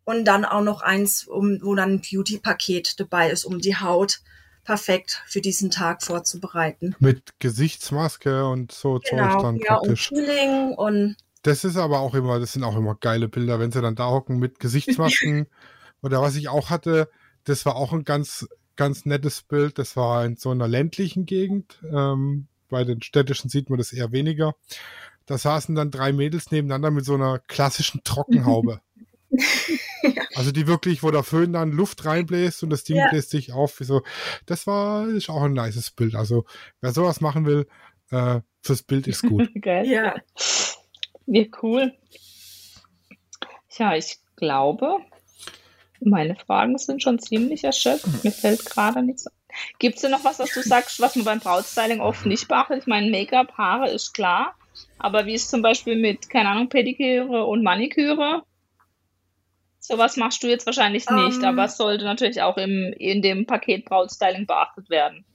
Und 0.06 0.26
dann 0.26 0.46
auch 0.46 0.62
noch 0.62 0.82
eins, 0.82 1.28
wo 1.28 1.76
dann 1.76 1.96
ein 1.96 2.02
Beauty-Paket 2.02 3.00
dabei 3.00 3.30
ist, 3.30 3.44
um 3.44 3.60
die 3.60 3.76
Haut 3.76 4.22
perfekt 4.64 5.24
für 5.28 5.42
diesen 5.42 5.72
Tag 5.72 6.04
vorzubereiten. 6.04 6.96
Mit 7.00 7.40
Gesichtsmaske 7.40 8.46
und 8.48 8.72
so 8.72 9.00
genau, 9.04 9.34
Zeug 9.34 9.42
dann 9.42 9.56
ja, 9.58 9.78
praktisch. 9.78 10.12
Und 10.12 10.18
Peeling 10.18 10.74
und 10.76 11.16
das 11.44 11.64
ist 11.64 11.78
aber 11.78 12.00
auch 12.00 12.14
immer, 12.14 12.40
das 12.40 12.54
sind 12.54 12.64
auch 12.64 12.78
immer 12.78 12.96
geile 12.96 13.28
Bilder, 13.28 13.60
wenn 13.60 13.72
sie 13.72 13.82
dann 13.82 13.96
da 13.96 14.10
hocken 14.10 14.38
mit 14.38 14.60
Gesichtsmasken. 14.60 15.48
Oder 16.04 16.22
was 16.22 16.36
ich 16.36 16.50
auch 16.50 16.70
hatte, 16.70 17.10
das 17.44 17.66
war 17.66 17.76
auch 17.76 17.94
ein 17.94 18.04
ganz 18.04 18.48
ganz 18.76 19.06
nettes 19.06 19.44
Bild. 19.44 19.78
Das 19.78 19.96
war 19.96 20.26
in 20.26 20.38
so 20.38 20.50
einer 20.50 20.68
ländlichen 20.68 21.26
Gegend. 21.26 21.80
Ähm, 21.92 22.48
bei 22.70 22.84
den 22.84 23.02
städtischen 23.02 23.50
sieht 23.50 23.70
man 23.70 23.78
das 23.78 23.94
eher 23.94 24.12
weniger. 24.12 24.56
Da 25.28 25.38
saßen 25.38 25.76
dann 25.76 25.92
drei 25.92 26.14
Mädels 26.14 26.52
nebeneinander 26.52 26.90
mit 26.90 27.06
so 27.06 27.14
einer 27.14 27.40
klassischen 27.40 28.02
Trockenhaube. 28.04 28.82
Also 30.36 30.52
die 30.52 30.68
wirklich, 30.68 31.04
wo 31.04 31.12
der 31.12 31.24
Föhn 31.24 31.54
dann 31.54 31.72
Luft 31.72 32.06
reinbläst 32.06 32.64
und 32.64 32.70
das 32.70 32.84
Ding 32.84 32.98
ja. 32.98 33.10
bläst 33.10 33.30
sich 33.30 33.54
auf. 33.54 33.78
So. 33.80 34.02
Das 34.46 34.66
war 34.68 35.08
ist 35.08 35.30
auch 35.30 35.44
ein 35.44 35.54
nices 35.54 35.92
Bild. 35.92 36.16
Also 36.16 36.46
wer 36.80 36.92
sowas 36.92 37.22
machen 37.22 37.46
will, 37.46 37.68
äh, 38.12 38.40
fürs 38.62 38.84
Bild 38.84 39.08
ist 39.08 39.24
gut. 39.24 39.50
Geil. 39.62 39.88
Ja. 39.88 40.16
Ja, 41.28 41.46
cool. 41.62 41.94
Ja, 43.78 43.96
ich 43.96 44.18
glaube, 44.36 44.98
meine 46.02 46.36
Fragen 46.36 46.78
sind 46.78 47.02
schon 47.02 47.20
ziemlich 47.20 47.64
erschöpft. 47.64 48.24
Mir 48.24 48.32
fällt 48.32 48.66
gerade 48.66 49.04
nichts 49.04 49.28
ein. 49.28 49.34
Gibt 49.80 49.96
es 49.96 50.02
denn 50.02 50.12
noch 50.12 50.24
was, 50.24 50.40
was 50.40 50.54
du 50.54 50.62
sagst, 50.62 51.00
was 51.00 51.16
man 51.16 51.26
beim 51.26 51.40
Brautstyling 51.40 52.00
oft 52.00 52.26
nicht 52.26 52.48
beachtet? 52.48 52.80
Ich 52.80 52.88
meine, 52.88 53.10
Make-up, 53.12 53.54
Haare 53.58 53.90
ist 53.90 54.14
klar. 54.14 54.56
Aber 54.98 55.26
wie 55.26 55.34
ist 55.34 55.50
zum 55.50 55.62
Beispiel 55.62 55.96
mit, 55.96 56.30
keine 56.30 56.50
Ahnung, 56.50 56.70
Pediküre 56.70 57.46
und 57.46 57.64
Maniküre? 57.64 58.44
Sowas 59.92 60.16
machst 60.16 60.42
du 60.42 60.48
jetzt 60.48 60.66
wahrscheinlich 60.66 61.10
nicht, 61.10 61.38
um, 61.38 61.44
ähm. 61.44 61.46
aber 61.46 61.66
es 61.66 61.76
sollte 61.76 62.06
natürlich 62.06 62.42
auch 62.42 62.56
im, 62.56 62.94
in 62.98 63.22
dem 63.22 63.46
Paket 63.46 63.84
Brautstyling 63.84 64.48
beachtet 64.48 64.90
werden. 64.90 65.26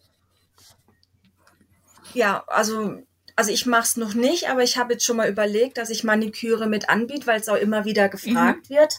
Ja, 2.14 2.42
also, 2.46 3.02
also 3.34 3.52
ich 3.52 3.66
mache 3.66 3.82
es 3.82 3.96
noch 3.98 4.14
nicht, 4.14 4.48
aber 4.48 4.62
ich 4.62 4.78
habe 4.78 4.94
jetzt 4.94 5.04
schon 5.04 5.18
mal 5.18 5.28
überlegt, 5.28 5.76
dass 5.76 5.90
ich 5.90 6.04
Maniküre 6.04 6.66
mit 6.66 6.88
anbiete, 6.88 7.26
weil 7.26 7.38
es 7.38 7.50
auch 7.50 7.56
immer 7.56 7.84
wieder 7.84 8.08
gefragt 8.08 8.70
mhm. 8.70 8.74
wird. 8.76 8.94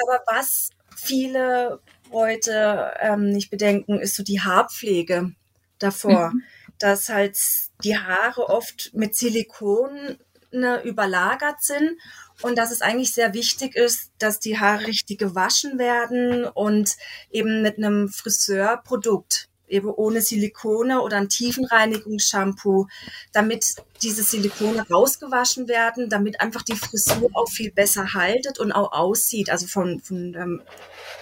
Aber 0.00 0.22
was 0.28 0.70
viele 0.94 1.80
Leute 2.12 2.94
ähm, 3.00 3.30
nicht 3.30 3.50
bedenken, 3.50 3.98
ist 3.98 4.14
so 4.14 4.22
die 4.22 4.40
Haarpflege 4.40 5.32
davor. 5.80 6.30
Mhm. 6.30 6.42
Dass 6.78 7.08
halt 7.08 7.36
die 7.82 7.98
Haare 7.98 8.48
oft 8.48 8.90
mit 8.94 9.16
Silikon 9.16 10.16
ne, 10.52 10.80
überlagert 10.84 11.60
sind 11.60 11.98
und 12.42 12.56
dass 12.56 12.70
es 12.70 12.82
eigentlich 12.82 13.12
sehr 13.12 13.34
wichtig 13.34 13.74
ist, 13.74 14.12
dass 14.18 14.40
die 14.40 14.58
Haare 14.58 14.86
richtig 14.86 15.18
gewaschen 15.18 15.78
werden 15.78 16.44
und 16.44 16.96
eben 17.30 17.62
mit 17.62 17.78
einem 17.78 18.08
Friseurprodukt 18.08 19.48
eben 19.68 19.90
ohne 19.90 20.20
Silikone 20.20 21.02
oder 21.02 21.18
ein 21.18 21.28
Tiefenreinigungsshampoo, 21.28 22.86
damit 23.32 23.76
diese 24.02 24.22
Silikone 24.22 24.86
rausgewaschen 24.88 25.68
werden, 25.68 26.08
damit 26.08 26.40
einfach 26.40 26.62
die 26.62 26.76
Frisur 26.76 27.30
auch 27.34 27.50
viel 27.50 27.70
besser 27.70 28.14
haltet 28.14 28.58
und 28.58 28.72
auch 28.72 28.92
aussieht. 28.92 29.50
Also 29.50 29.66
von, 29.66 30.00
von 30.00 30.34
ähm, 30.34 30.62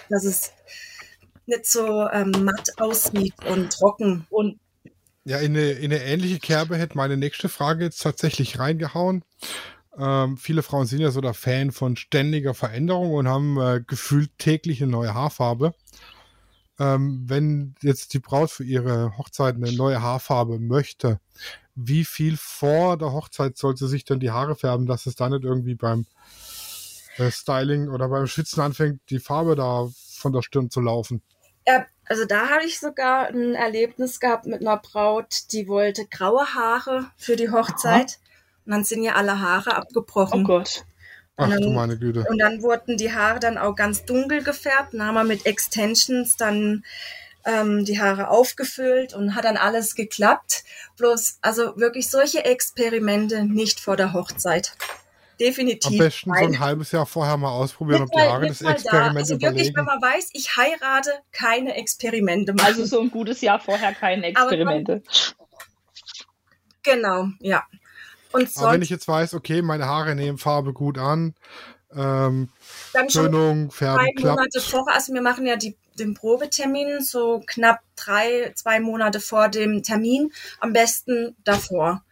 dass 0.08 0.24
es 0.24 0.52
nicht 1.46 1.66
so 1.66 2.08
ähm, 2.08 2.32
matt 2.44 2.70
aussieht 2.78 3.34
und 3.48 3.72
trocken. 3.72 4.26
Und 4.30 4.58
ja, 5.24 5.38
in 5.38 5.56
eine, 5.56 5.72
in 5.72 5.92
eine 5.92 6.04
ähnliche 6.04 6.38
Kerbe 6.38 6.76
hätte 6.76 6.96
meine 6.96 7.16
nächste 7.16 7.48
Frage 7.48 7.84
jetzt 7.84 8.02
tatsächlich 8.02 8.58
reingehauen. 8.58 9.22
Ähm, 9.98 10.36
viele 10.36 10.62
Frauen 10.62 10.86
sind 10.86 11.00
ja 11.00 11.10
so 11.10 11.20
der 11.20 11.34
Fan 11.34 11.72
von 11.72 11.96
ständiger 11.96 12.54
Veränderung 12.54 13.14
und 13.14 13.28
haben 13.28 13.58
äh, 13.58 13.80
gefühlt 13.86 14.30
täglich 14.38 14.82
eine 14.82 14.92
neue 14.92 15.14
Haarfarbe 15.14 15.74
ähm, 16.78 17.24
wenn 17.26 17.74
jetzt 17.80 18.14
die 18.14 18.18
Braut 18.18 18.50
für 18.50 18.64
ihre 18.64 19.16
Hochzeit 19.16 19.56
eine 19.56 19.72
neue 19.72 20.02
Haarfarbe 20.02 20.58
möchte, 20.58 21.20
wie 21.74 22.04
viel 22.04 22.36
vor 22.36 22.96
der 22.96 23.12
Hochzeit 23.12 23.56
sollte 23.56 23.86
sich 23.86 24.04
dann 24.04 24.20
die 24.20 24.30
Haare 24.30 24.56
färben, 24.56 24.86
dass 24.86 25.06
es 25.06 25.14
da 25.14 25.28
nicht 25.28 25.44
irgendwie 25.44 25.74
beim 25.74 26.06
äh, 27.18 27.30
Styling 27.30 27.88
oder 27.88 28.08
beim 28.08 28.26
Schwitzen 28.26 28.62
anfängt, 28.62 29.00
die 29.10 29.18
Farbe 29.18 29.56
da 29.56 29.88
von 29.94 30.32
der 30.32 30.42
Stirn 30.42 30.70
zu 30.70 30.80
laufen? 30.80 31.22
Ja, 31.66 31.86
also 32.04 32.24
da 32.24 32.48
habe 32.48 32.64
ich 32.64 32.78
sogar 32.78 33.28
ein 33.28 33.54
Erlebnis 33.54 34.20
gehabt 34.20 34.46
mit 34.46 34.60
einer 34.60 34.76
Braut, 34.76 35.52
die 35.52 35.66
wollte 35.68 36.06
graue 36.06 36.54
Haare 36.54 37.10
für 37.16 37.36
die 37.36 37.50
Hochzeit. 37.50 38.18
Aha. 38.18 38.25
Und 38.66 38.72
dann 38.72 38.84
sind 38.84 39.02
ja 39.02 39.14
alle 39.14 39.40
Haare 39.40 39.76
abgebrochen. 39.76 40.42
Oh 40.42 40.46
Gott. 40.46 40.84
Ach 41.36 41.48
dann, 41.48 41.60
du 41.62 41.70
meine 41.70 41.96
Güte. 41.98 42.24
Und 42.28 42.38
dann 42.38 42.62
wurden 42.62 42.96
die 42.96 43.12
Haare 43.12 43.38
dann 43.38 43.58
auch 43.58 43.76
ganz 43.76 44.04
dunkel 44.04 44.42
gefärbt. 44.42 44.92
Dann 44.92 45.02
haben 45.02 45.14
wir 45.14 45.24
mit 45.24 45.46
Extensions 45.46 46.36
dann 46.36 46.84
ähm, 47.44 47.84
die 47.84 48.00
Haare 48.00 48.28
aufgefüllt 48.28 49.14
und 49.14 49.34
hat 49.34 49.44
dann 49.44 49.56
alles 49.56 49.94
geklappt. 49.94 50.64
Bloß, 50.96 51.38
also 51.42 51.76
wirklich 51.76 52.10
solche 52.10 52.44
Experimente 52.44 53.44
nicht 53.44 53.80
vor 53.80 53.96
der 53.96 54.12
Hochzeit. 54.12 54.72
Definitiv. 55.38 55.92
Am 55.92 55.98
besten 55.98 56.32
so 56.32 56.44
ein 56.46 56.60
halbes 56.60 56.92
Jahr 56.92 57.04
vorher 57.04 57.36
mal 57.36 57.50
ausprobieren, 57.50 58.04
ob 58.04 58.10
die 58.10 58.18
Haare 58.18 58.46
das 58.46 58.62
Experiment 58.62 59.16
da. 59.16 59.20
Also 59.20 59.40
wirklich, 59.40 59.76
wenn 59.76 59.84
man 59.84 60.00
weiß, 60.00 60.30
ich 60.32 60.56
heirate, 60.56 61.10
keine 61.32 61.74
Experimente 61.74 62.54
machen. 62.54 62.66
Also 62.66 62.86
so 62.86 63.00
ein 63.02 63.10
gutes 63.10 63.42
Jahr 63.42 63.60
vorher 63.60 63.92
keine 63.92 64.26
Experimente. 64.26 64.92
Man, 64.92 65.02
genau, 66.82 67.26
ja. 67.40 67.62
Und 68.36 68.50
sonst, 68.50 68.58
Aber 68.58 68.72
wenn 68.72 68.82
ich 68.82 68.90
jetzt 68.90 69.08
weiß, 69.08 69.32
okay, 69.32 69.62
meine 69.62 69.86
Haare 69.86 70.14
nehmen 70.14 70.36
Farbe 70.36 70.74
gut 70.74 70.98
an, 70.98 71.34
ähm, 71.94 72.50
dann 72.92 73.08
Tönung, 73.08 73.70
Färben 73.70 74.04
drei 74.04 74.12
klappt. 74.12 74.36
Monate 74.36 74.60
vorher, 74.60 74.94
also 74.94 75.14
wir 75.14 75.22
machen 75.22 75.46
ja 75.46 75.56
die, 75.56 75.76
den 75.98 76.12
Probetermin 76.12 77.00
so 77.00 77.42
knapp 77.46 77.80
drei, 77.96 78.52
zwei 78.54 78.80
Monate 78.80 79.20
vor 79.20 79.48
dem 79.48 79.82
Termin, 79.82 80.32
am 80.60 80.74
besten 80.74 81.34
davor. 81.44 82.02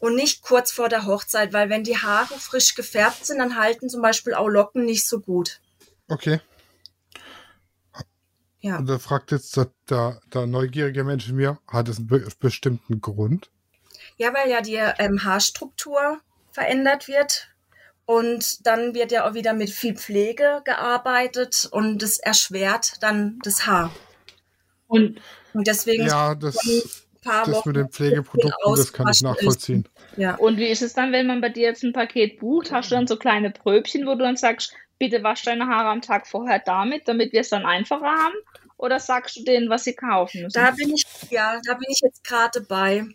Und 0.00 0.16
nicht 0.16 0.42
kurz 0.42 0.72
vor 0.72 0.88
der 0.88 1.06
Hochzeit, 1.06 1.52
weil 1.52 1.70
wenn 1.70 1.84
die 1.84 1.96
Haare 1.96 2.34
frisch 2.34 2.74
gefärbt 2.74 3.24
sind, 3.24 3.38
dann 3.38 3.56
halten 3.56 3.88
zum 3.88 4.02
Beispiel 4.02 4.34
auch 4.34 4.48
Locken 4.48 4.84
nicht 4.84 5.06
so 5.06 5.20
gut. 5.20 5.60
Okay. 6.08 6.40
Ja. 8.58 8.78
Und 8.78 8.88
da 8.88 8.98
fragt 8.98 9.30
jetzt 9.30 9.56
der, 9.56 9.70
der, 9.88 10.20
der 10.34 10.46
neugierige 10.46 11.04
Mensch 11.04 11.28
in 11.28 11.36
mir, 11.36 11.58
hat 11.68 11.88
es 11.88 11.98
einen 11.98 12.32
bestimmten 12.40 13.00
Grund? 13.00 13.50
Ja, 14.22 14.32
weil 14.32 14.48
ja 14.48 14.60
die 14.60 14.76
ähm, 14.76 15.24
Haarstruktur 15.24 16.20
verändert 16.52 17.08
wird. 17.08 17.48
Und 18.04 18.64
dann 18.64 18.94
wird 18.94 19.10
ja 19.10 19.28
auch 19.28 19.34
wieder 19.34 19.52
mit 19.52 19.70
viel 19.70 19.96
Pflege 19.96 20.62
gearbeitet 20.64 21.68
und 21.72 22.02
das 22.02 22.18
erschwert 22.18 23.02
dann 23.02 23.40
das 23.42 23.66
Haar. 23.66 23.92
Und, 24.86 25.20
und 25.54 25.66
deswegen 25.66 26.06
ja, 26.06 26.36
das, 26.36 26.56
das 27.24 27.64
mit 27.64 27.74
den 27.74 27.88
Pflegeprodukten, 27.88 28.76
das 28.76 28.92
kann 28.92 29.08
ich 29.08 29.22
nachvollziehen. 29.22 29.88
Ja. 30.16 30.36
Und 30.36 30.56
wie 30.56 30.68
ist 30.68 30.82
es 30.82 30.94
dann, 30.94 31.10
wenn 31.10 31.26
man 31.26 31.40
bei 31.40 31.48
dir 31.48 31.62
jetzt 31.62 31.82
ein 31.82 31.92
Paket 31.92 32.38
bucht? 32.38 32.70
Hast 32.70 32.92
du 32.92 32.94
dann 32.94 33.08
so 33.08 33.16
kleine 33.16 33.50
Pröbchen, 33.50 34.06
wo 34.06 34.12
du 34.12 34.22
dann 34.22 34.36
sagst, 34.36 34.72
bitte 35.00 35.24
wasch 35.24 35.42
deine 35.42 35.66
Haare 35.66 35.88
am 35.88 36.00
Tag 36.00 36.28
vorher 36.28 36.60
damit, 36.64 37.08
damit 37.08 37.32
wir 37.32 37.40
es 37.40 37.48
dann 37.48 37.66
einfacher 37.66 38.06
haben? 38.06 38.36
oder 38.82 38.98
sagst 38.98 39.36
du 39.36 39.44
denen, 39.44 39.70
was 39.70 39.84
sie 39.84 39.94
kaufen 39.94 40.42
müssen? 40.42 40.60
Da 40.60 40.72
bin 40.72 40.92
ich, 40.92 41.04
ja, 41.30 41.60
da 41.64 41.74
bin 41.74 41.86
ich 41.88 42.00
jetzt 42.00 42.24
gerade 42.24 42.60
bei, 42.62 43.06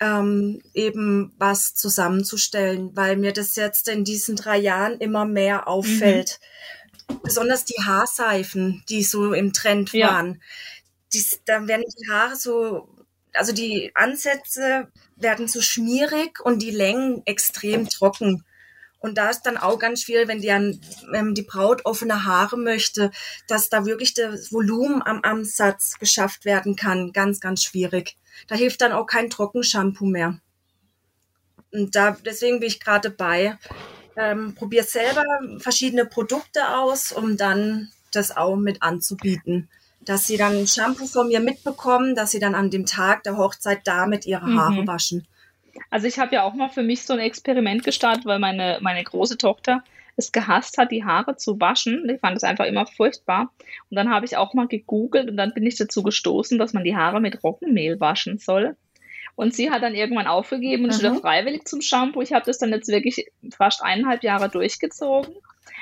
ähm, 0.00 0.62
eben 0.74 1.32
was 1.38 1.74
zusammenzustellen, 1.74 2.94
weil 2.94 3.16
mir 3.16 3.32
das 3.32 3.56
jetzt 3.56 3.88
in 3.88 4.04
diesen 4.04 4.36
drei 4.36 4.58
Jahren 4.58 4.98
immer 4.98 5.24
mehr 5.24 5.68
auffällt. 5.68 6.38
Mhm. 7.08 7.20
Besonders 7.22 7.64
die 7.64 7.82
Haarseifen, 7.82 8.82
die 8.88 9.02
so 9.02 9.32
im 9.32 9.52
Trend 9.52 9.92
ja. 9.92 10.08
waren. 10.08 10.42
Die, 11.12 11.24
da 11.44 11.66
werden 11.66 11.84
die 11.98 12.10
Haare 12.10 12.36
so, 12.36 12.88
also 13.32 13.52
die 13.52 13.92
Ansätze 13.94 14.88
werden 15.16 15.48
so 15.48 15.60
schmierig 15.60 16.40
und 16.40 16.60
die 16.62 16.70
Längen 16.70 17.22
extrem 17.26 17.88
trocken. 17.88 18.44
Und 18.98 19.18
da 19.18 19.30
ist 19.30 19.42
dann 19.42 19.56
auch 19.56 19.78
ganz 19.78 20.02
schwierig, 20.02 20.28
wenn 20.28 20.40
die, 20.40 20.50
an, 20.50 20.80
wenn 21.10 21.34
die 21.34 21.42
Braut 21.42 21.84
offene 21.84 22.24
Haare 22.24 22.56
möchte, 22.56 23.10
dass 23.46 23.68
da 23.68 23.84
wirklich 23.84 24.14
das 24.14 24.52
Volumen 24.52 25.02
am 25.02 25.20
Ansatz 25.22 25.98
geschafft 25.98 26.44
werden 26.44 26.76
kann. 26.76 27.12
Ganz, 27.12 27.40
ganz 27.40 27.62
schwierig. 27.62 28.16
Da 28.48 28.54
hilft 28.54 28.80
dann 28.80 28.92
auch 28.92 29.06
kein 29.06 29.30
Trockenshampoo 29.30 30.06
mehr. 30.06 30.40
Und 31.72 31.94
da, 31.94 32.16
deswegen 32.24 32.60
bin 32.60 32.68
ich 32.68 32.80
gerade 32.80 33.10
bei. 33.10 33.58
Ähm, 34.16 34.54
probiere 34.54 34.84
selber 34.84 35.24
verschiedene 35.58 36.06
Produkte 36.06 36.76
aus, 36.76 37.12
um 37.12 37.36
dann 37.36 37.90
das 38.12 38.34
auch 38.34 38.56
mit 38.56 38.82
anzubieten. 38.82 39.68
Dass 40.00 40.26
sie 40.26 40.38
dann 40.38 40.66
Shampoo 40.66 41.06
von 41.06 41.28
mir 41.28 41.40
mitbekommen, 41.40 42.14
dass 42.14 42.30
sie 42.30 42.38
dann 42.38 42.54
an 42.54 42.70
dem 42.70 42.86
Tag 42.86 43.24
der 43.24 43.36
Hochzeit 43.36 43.80
damit 43.84 44.24
ihre 44.24 44.54
Haare 44.54 44.82
mhm. 44.82 44.86
waschen. 44.86 45.26
Also 45.90 46.06
ich 46.06 46.18
habe 46.18 46.34
ja 46.34 46.42
auch 46.42 46.54
mal 46.54 46.68
für 46.68 46.82
mich 46.82 47.04
so 47.04 47.12
ein 47.12 47.18
Experiment 47.20 47.84
gestartet, 47.84 48.26
weil 48.26 48.38
meine, 48.38 48.78
meine 48.80 49.02
große 49.02 49.38
Tochter 49.38 49.82
es 50.16 50.32
gehasst 50.32 50.78
hat, 50.78 50.90
die 50.90 51.04
Haare 51.04 51.36
zu 51.36 51.60
waschen. 51.60 52.08
Ich 52.08 52.20
fand 52.20 52.36
es 52.36 52.44
einfach 52.44 52.64
immer 52.64 52.86
furchtbar. 52.86 53.52
Und 53.90 53.96
dann 53.96 54.10
habe 54.10 54.24
ich 54.24 54.36
auch 54.36 54.54
mal 54.54 54.66
gegoogelt 54.66 55.28
und 55.28 55.36
dann 55.36 55.52
bin 55.52 55.66
ich 55.66 55.76
dazu 55.76 56.02
gestoßen, 56.02 56.58
dass 56.58 56.72
man 56.72 56.84
die 56.84 56.96
Haare 56.96 57.20
mit 57.20 57.42
Roggenmehl 57.44 58.00
waschen 58.00 58.38
soll. 58.38 58.76
Und 59.34 59.54
sie 59.54 59.70
hat 59.70 59.82
dann 59.82 59.94
irgendwann 59.94 60.26
aufgegeben 60.26 60.84
und 60.84 60.90
ist 60.90 61.00
wieder 61.00 61.14
freiwillig 61.16 61.66
zum 61.66 61.82
Shampoo. 61.82 62.22
Ich 62.22 62.32
habe 62.32 62.46
das 62.46 62.56
dann 62.56 62.70
jetzt 62.70 62.88
wirklich 62.88 63.26
fast 63.54 63.82
eineinhalb 63.82 64.22
Jahre 64.22 64.48
durchgezogen. 64.48 65.34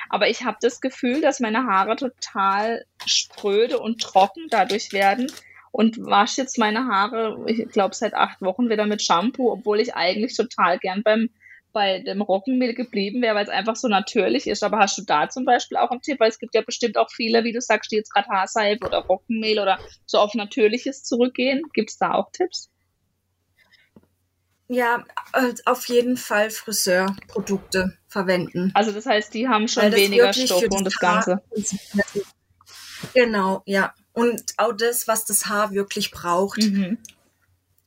Aber 0.09 0.29
ich 0.29 0.43
habe 0.43 0.57
das 0.61 0.81
Gefühl, 0.81 1.21
dass 1.21 1.39
meine 1.39 1.65
Haare 1.65 1.95
total 1.95 2.85
spröde 3.05 3.79
und 3.79 4.01
trocken 4.01 4.47
dadurch 4.49 4.91
werden, 4.91 5.31
und 5.75 5.97
wasche 6.05 6.39
jetzt 6.39 6.57
meine 6.57 6.87
Haare, 6.87 7.43
ich 7.47 7.67
glaube, 7.67 7.95
seit 7.95 8.13
acht 8.13 8.39
Wochen 8.41 8.69
wieder 8.69 8.85
mit 8.85 9.01
Shampoo, 9.01 9.51
obwohl 9.51 9.81
ich 9.81 9.93
eigentlich 9.93 10.33
total 10.33 10.79
gern 10.79 11.03
beim 11.03 11.29
bei 11.73 11.99
dem 11.99 12.21
Roggenmehl 12.21 12.73
geblieben 12.73 13.21
wäre, 13.21 13.35
weil 13.35 13.43
es 13.43 13.49
einfach 13.49 13.75
so 13.75 13.89
natürlich 13.89 14.47
ist. 14.47 14.63
Aber 14.63 14.77
hast 14.77 14.97
du 14.97 15.01
da 15.01 15.27
zum 15.27 15.43
Beispiel 15.43 15.75
auch 15.75 15.91
einen 15.91 15.99
Tipp? 15.99 16.21
Weil 16.21 16.29
es 16.29 16.39
gibt 16.39 16.55
ja 16.55 16.61
bestimmt 16.61 16.97
auch 16.97 17.11
viele, 17.11 17.43
wie 17.43 17.51
du 17.51 17.59
sagst, 17.59 17.91
die 17.91 17.97
jetzt 17.97 18.13
gerade 18.13 18.29
Haarseife 18.29 18.85
oder 18.85 18.99
Roggenmehl 18.99 19.59
oder 19.59 19.77
so 20.05 20.19
auf 20.19 20.33
Natürliches 20.33 21.03
zurückgehen. 21.03 21.63
Gibt 21.73 21.89
es 21.89 21.97
da 21.97 22.13
auch 22.13 22.31
Tipps? 22.31 22.69
Ja, 24.69 25.03
auf 25.65 25.89
jeden 25.89 26.15
Fall 26.15 26.51
Friseurprodukte 26.51 27.97
verwenden. 28.07 28.71
Also 28.73 28.93
das 28.93 29.05
heißt, 29.05 29.33
die 29.33 29.49
haben 29.49 29.67
schon 29.67 29.91
weniger 29.91 30.31
Stoffe 30.31 30.69
und 30.69 30.85
das 30.85 30.95
Ganze. 30.95 31.41
Genau, 33.13 33.61
ja 33.65 33.93
und 34.15 34.41
auch 34.57 34.71
das, 34.71 35.07
was 35.07 35.25
das 35.25 35.45
Haar 35.45 35.71
wirklich 35.71 36.09
braucht. 36.09 36.63
Mhm. 36.63 36.97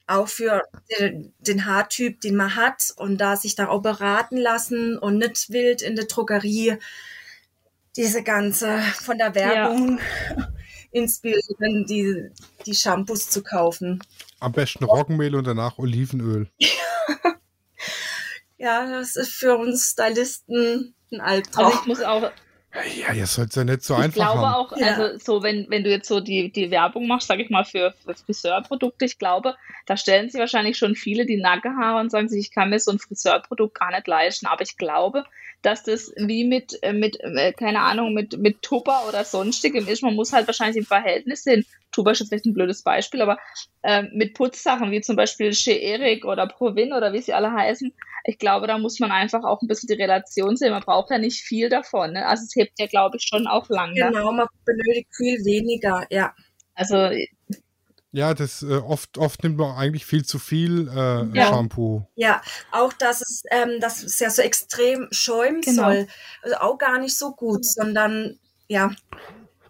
Auch 0.06 0.28
für 0.28 0.62
den, 0.98 1.34
den, 1.38 1.66
Haartyp, 1.66 2.20
den 2.20 2.36
man 2.36 2.54
hat 2.54 2.92
und 2.96 3.18
da 3.18 3.36
sich 3.36 3.56
da 3.56 3.68
auch 3.68 3.82
beraten 3.82 4.36
lassen 4.36 4.98
und 4.98 5.18
nicht 5.18 5.50
wild 5.50 5.82
in 5.82 5.96
der 5.96 6.06
Drogerie 6.06 6.78
diese 7.96 8.22
ganze 8.22 8.78
von 9.02 9.18
der 9.18 9.34
Werbung 9.34 9.98
ja. 9.98 10.52
inspirieren, 10.92 11.84
die, 11.86 12.30
die 12.64 12.74
Shampoos 12.74 13.28
zu 13.28 13.42
kaufen. 13.42 14.00
Am 14.40 14.52
besten 14.52 14.84
Roggenmehl 14.84 15.34
und 15.34 15.46
danach 15.46 15.78
Olivenöl. 15.78 16.48
ja, 18.58 18.86
das 18.86 19.16
ist 19.16 19.32
für 19.32 19.56
uns 19.56 19.90
Stylisten 19.90 20.94
ein 21.10 21.20
Albtraum. 21.20 21.66
Also 21.66 21.80
ich 21.80 21.86
muss 21.86 22.02
auch 22.02 22.30
ja, 22.74 23.14
ihr 23.14 23.26
sollt 23.26 23.50
es 23.50 23.56
ja 23.56 23.64
nicht 23.64 23.82
so 23.82 23.94
ich 23.94 24.00
einfach 24.00 24.16
Ich 24.16 24.22
glaube 24.22 24.46
haben. 24.46 24.54
auch, 24.54 24.72
also 24.72 25.18
so, 25.18 25.42
wenn, 25.42 25.66
wenn 25.70 25.84
du 25.84 25.90
jetzt 25.90 26.06
so 26.06 26.20
die, 26.20 26.52
die 26.52 26.70
Werbung 26.70 27.06
machst, 27.06 27.28
sage 27.28 27.42
ich 27.42 27.50
mal, 27.50 27.64
für, 27.64 27.94
für 28.04 28.14
Friseurprodukte, 28.14 29.06
ich 29.06 29.18
glaube, 29.18 29.54
da 29.86 29.96
stellen 29.96 30.28
sich 30.28 30.38
wahrscheinlich 30.38 30.76
schon 30.76 30.94
viele 30.94 31.24
die 31.24 31.38
Nackenhaare 31.38 32.00
und 32.00 32.10
sagen 32.10 32.28
sich, 32.28 32.40
ich 32.40 32.50
kann 32.52 32.70
mir 32.70 32.78
so 32.78 32.90
ein 32.90 32.98
Friseurprodukt 32.98 33.78
gar 33.78 33.90
nicht 33.90 34.06
leisten. 34.06 34.46
Aber 34.46 34.62
ich 34.62 34.76
glaube, 34.76 35.24
dass 35.62 35.82
das 35.82 36.12
wie 36.16 36.44
mit, 36.44 36.78
äh, 36.82 36.92
mit 36.92 37.18
äh, 37.20 37.52
keine 37.52 37.80
Ahnung, 37.80 38.14
mit, 38.14 38.38
mit 38.38 38.62
Tupper 38.62 39.08
oder 39.08 39.24
sonstigem 39.24 39.86
ist. 39.88 40.02
Man 40.02 40.14
muss 40.14 40.32
halt 40.32 40.46
wahrscheinlich 40.46 40.76
im 40.76 40.84
Verhältnis 40.84 41.42
sehen. 41.42 41.66
Tupper 41.90 42.12
ist 42.12 42.26
vielleicht 42.28 42.46
ein 42.46 42.54
blödes 42.54 42.82
Beispiel, 42.82 43.22
aber 43.22 43.38
äh, 43.82 44.04
mit 44.12 44.34
Putzsachen 44.34 44.90
wie 44.90 45.00
zum 45.00 45.16
Beispiel 45.16 45.52
Chez 45.52 45.80
Eric 45.80 46.24
oder 46.24 46.46
Provin 46.46 46.92
oder 46.92 47.12
wie 47.12 47.22
sie 47.22 47.32
alle 47.32 47.52
heißen, 47.52 47.92
ich 48.24 48.38
glaube, 48.38 48.66
da 48.66 48.78
muss 48.78 49.00
man 49.00 49.10
einfach 49.10 49.42
auch 49.44 49.62
ein 49.62 49.68
bisschen 49.68 49.86
die 49.86 50.00
Relation 50.00 50.56
sehen. 50.56 50.72
Man 50.72 50.82
braucht 50.82 51.10
ja 51.10 51.18
nicht 51.18 51.40
viel 51.40 51.68
davon. 51.68 52.12
Ne? 52.12 52.26
Also 52.26 52.44
es 52.44 52.54
hebt 52.54 52.78
ja, 52.78 52.86
glaube 52.86 53.16
ich, 53.16 53.24
schon 53.24 53.46
auch 53.46 53.68
lange. 53.68 53.94
Genau, 53.94 54.32
man 54.32 54.46
benötigt 54.66 55.08
viel 55.16 55.44
weniger, 55.44 56.06
ja. 56.10 56.34
Also 56.74 57.10
ja, 58.10 58.32
das 58.32 58.62
äh, 58.62 58.76
oft, 58.76 59.18
oft 59.18 59.42
nimmt 59.42 59.58
man 59.58 59.76
eigentlich 59.76 60.06
viel 60.06 60.24
zu 60.24 60.38
viel 60.38 60.88
äh, 60.88 61.36
ja. 61.36 61.48
Shampoo. 61.48 62.06
Ja, 62.14 62.40
auch 62.72 62.92
dass 62.94 63.20
es, 63.20 63.42
ähm, 63.50 63.80
dass 63.80 64.02
es 64.02 64.18
ja 64.18 64.30
so 64.30 64.40
extrem 64.42 65.08
schäumen 65.10 65.60
genau. 65.60 65.82
soll. 65.84 66.08
Also 66.42 66.56
auch 66.56 66.78
gar 66.78 66.98
nicht 66.98 67.18
so 67.18 67.32
gut, 67.32 67.66
sondern 67.66 68.38
ja. 68.66 68.92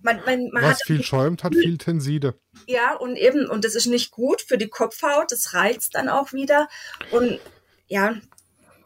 Man, 0.02 0.20
man, 0.24 0.50
man 0.52 0.62
Was 0.62 0.78
hat, 0.78 0.86
viel 0.86 1.02
schäumt, 1.02 1.42
hat 1.42 1.54
viel 1.56 1.76
Tenside. 1.76 2.38
Ja, 2.68 2.94
und 2.94 3.16
eben, 3.16 3.46
und 3.46 3.64
das 3.64 3.74
ist 3.74 3.86
nicht 3.86 4.12
gut 4.12 4.40
für 4.40 4.56
die 4.56 4.68
Kopfhaut, 4.68 5.32
das 5.32 5.54
reizt 5.54 5.96
dann 5.96 6.08
auch 6.08 6.32
wieder. 6.32 6.68
Und 7.10 7.40
ja, 7.88 8.14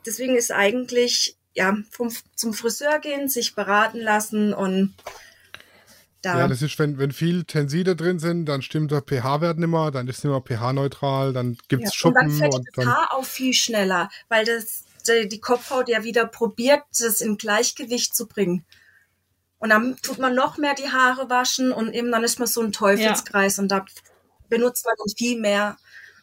deswegen 0.06 0.36
ist 0.36 0.50
eigentlich, 0.50 1.36
ja, 1.54 1.76
vom, 1.90 2.10
zum 2.34 2.54
Friseur 2.54 2.98
gehen, 2.98 3.28
sich 3.28 3.54
beraten 3.54 4.00
lassen 4.00 4.54
und 4.54 4.94
da. 6.22 6.38
Ja, 6.38 6.48
das 6.48 6.62
ist, 6.62 6.78
wenn, 6.78 6.98
wenn 6.98 7.12
viel 7.12 7.44
Tenside 7.44 7.96
drin 7.96 8.18
sind, 8.18 8.46
dann 8.46 8.62
stimmt 8.62 8.90
der 8.90 9.02
pH-Wert 9.02 9.58
nicht 9.58 9.68
mehr, 9.68 9.90
dann 9.90 10.08
ist 10.08 10.18
es 10.18 10.24
nicht 10.24 10.32
mehr 10.32 10.40
pH-neutral, 10.40 11.32
dann 11.32 11.58
gibt 11.68 11.85
es 11.85 11.90
ja, 11.90 11.94
Schuppen. 11.94 12.22
Und 12.24 12.30
dann 12.30 12.38
fällt 12.38 12.54
und 12.54 12.68
das 12.74 12.87
Haar 12.87 13.08
auch 13.12 13.24
viel 13.24 13.52
schneller, 13.52 14.08
weil 14.28 14.44
das, 14.44 14.85
die 15.06 15.40
Kopfhaut 15.40 15.88
ja 15.88 16.04
wieder 16.04 16.26
probiert, 16.26 16.82
das 16.98 17.20
in 17.20 17.37
Gleichgewicht 17.37 18.14
zu 18.14 18.26
bringen. 18.26 18.64
Und 19.58 19.70
dann 19.70 19.96
tut 20.02 20.18
man 20.18 20.35
noch 20.35 20.58
mehr 20.58 20.74
die 20.74 20.90
Haare 20.90 21.30
waschen 21.30 21.72
und 21.72 21.92
eben 21.92 22.11
dann 22.11 22.24
ist 22.24 22.38
man 22.38 22.48
so 22.48 22.62
ein 22.62 22.72
Teufelskreis 22.72 23.56
ja. 23.56 23.62
und 23.62 23.68
da 23.68 23.85
benutzt 24.48 24.85
man 24.85 24.94
dann 24.98 25.14
viel 25.16 25.40
mehr. 25.40 25.76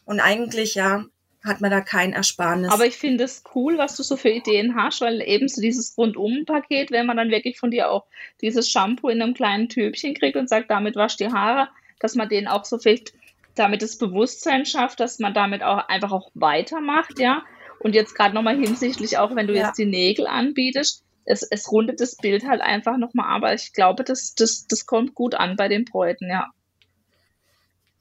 Und 0.04 0.20
eigentlich, 0.20 0.74
ja, 0.74 1.04
hat 1.44 1.60
man 1.60 1.70
da 1.70 1.80
kein 1.80 2.12
Ersparnis. 2.12 2.70
Aber 2.70 2.86
ich 2.86 2.96
finde 2.96 3.24
es 3.24 3.42
cool, 3.54 3.78
was 3.78 3.96
du 3.96 4.02
so 4.02 4.16
für 4.16 4.28
Ideen 4.28 4.74
hast, 4.74 5.00
weil 5.00 5.22
eben 5.22 5.48
so 5.48 5.60
dieses 5.60 5.96
Rundum-Paket, 5.96 6.90
wenn 6.90 7.06
man 7.06 7.16
dann 7.16 7.30
wirklich 7.30 7.58
von 7.58 7.70
dir 7.70 7.90
auch 7.90 8.06
dieses 8.42 8.70
Shampoo 8.70 9.08
in 9.08 9.22
einem 9.22 9.34
kleinen 9.34 9.68
Tübchen 9.68 10.14
kriegt 10.14 10.36
und 10.36 10.48
sagt, 10.48 10.70
damit 10.70 10.96
wasch 10.96 11.16
die 11.16 11.32
Haare, 11.32 11.68
dass 11.98 12.14
man 12.14 12.28
denen 12.28 12.46
auch 12.46 12.64
so 12.64 12.78
vielleicht 12.78 13.12
damit 13.54 13.82
das 13.82 13.98
Bewusstsein 13.98 14.64
schafft, 14.64 15.00
dass 15.00 15.18
man 15.18 15.34
damit 15.34 15.62
auch 15.62 15.88
einfach 15.88 16.12
auch 16.12 16.30
weitermacht, 16.34 17.18
ja. 17.18 17.42
Und 17.78 17.94
jetzt 17.94 18.14
gerade 18.14 18.34
nochmal 18.34 18.56
hinsichtlich 18.56 19.18
auch, 19.18 19.34
wenn 19.34 19.46
du 19.46 19.54
ja. 19.54 19.66
jetzt 19.66 19.78
die 19.78 19.86
Nägel 19.86 20.26
anbietest, 20.26 21.04
es, 21.24 21.42
es 21.42 21.70
rundet 21.70 22.00
das 22.00 22.16
Bild 22.16 22.46
halt 22.46 22.60
einfach 22.60 22.96
nochmal, 22.96 23.34
aber 23.34 23.54
ich 23.54 23.72
glaube, 23.72 24.04
das, 24.04 24.34
das, 24.34 24.66
das 24.66 24.86
kommt 24.86 25.14
gut 25.14 25.34
an 25.34 25.56
bei 25.56 25.68
den 25.68 25.84
Bräuten, 25.84 26.28
ja. 26.28 26.50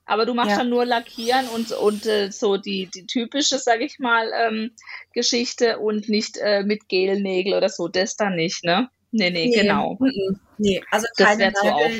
Aber 0.09 0.25
du 0.25 0.33
machst 0.33 0.51
ja. 0.51 0.57
dann 0.57 0.69
nur 0.69 0.85
Lackieren 0.85 1.47
und, 1.49 1.71
und 1.71 2.07
äh, 2.07 2.31
so 2.31 2.57
die, 2.57 2.87
die 2.87 3.05
typische, 3.05 3.59
sag 3.59 3.81
ich 3.81 3.99
mal, 3.99 4.31
ähm, 4.33 4.71
Geschichte 5.13 5.77
und 5.77 6.09
nicht 6.09 6.37
äh, 6.37 6.63
mit 6.63 6.89
Gelnägel 6.89 7.53
oder 7.53 7.69
so, 7.69 7.87
das 7.87 8.15
dann 8.15 8.35
nicht, 8.35 8.63
ne? 8.63 8.89
Nee, 9.11 9.29
nee, 9.29 9.45
nee 9.49 9.61
genau. 9.61 9.99
Nee, 9.99 10.39
nee. 10.57 10.81
also 10.89 11.05
keine 11.15 11.53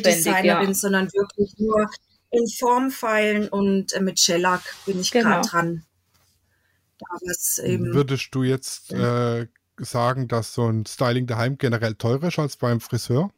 Designerin, 0.04 0.70
ja. 0.70 0.74
sondern 0.74 1.06
wirklich 1.14 1.54
nur 1.60 1.88
in 2.32 2.48
Formfeilen 2.48 3.48
und 3.48 3.94
äh, 3.94 4.02
mit 4.02 4.20
Shellac 4.20 4.62
bin 4.88 5.00
ich 5.00 5.12
genau. 5.12 5.30
gerade 5.30 5.48
dran. 5.48 5.86
Würdest 7.62 8.30
du 8.34 8.42
jetzt 8.42 8.92
äh, 8.92 9.46
sagen, 9.78 10.28
dass 10.28 10.56
so 10.56 10.68
ein 10.68 10.88
Styling 10.88 11.28
daheim 11.28 11.60
generell 11.60 11.94
teurer 11.94 12.30
ist 12.30 12.40
als 12.40 12.58
beim 12.58 12.82
Friseur? 12.82 13.30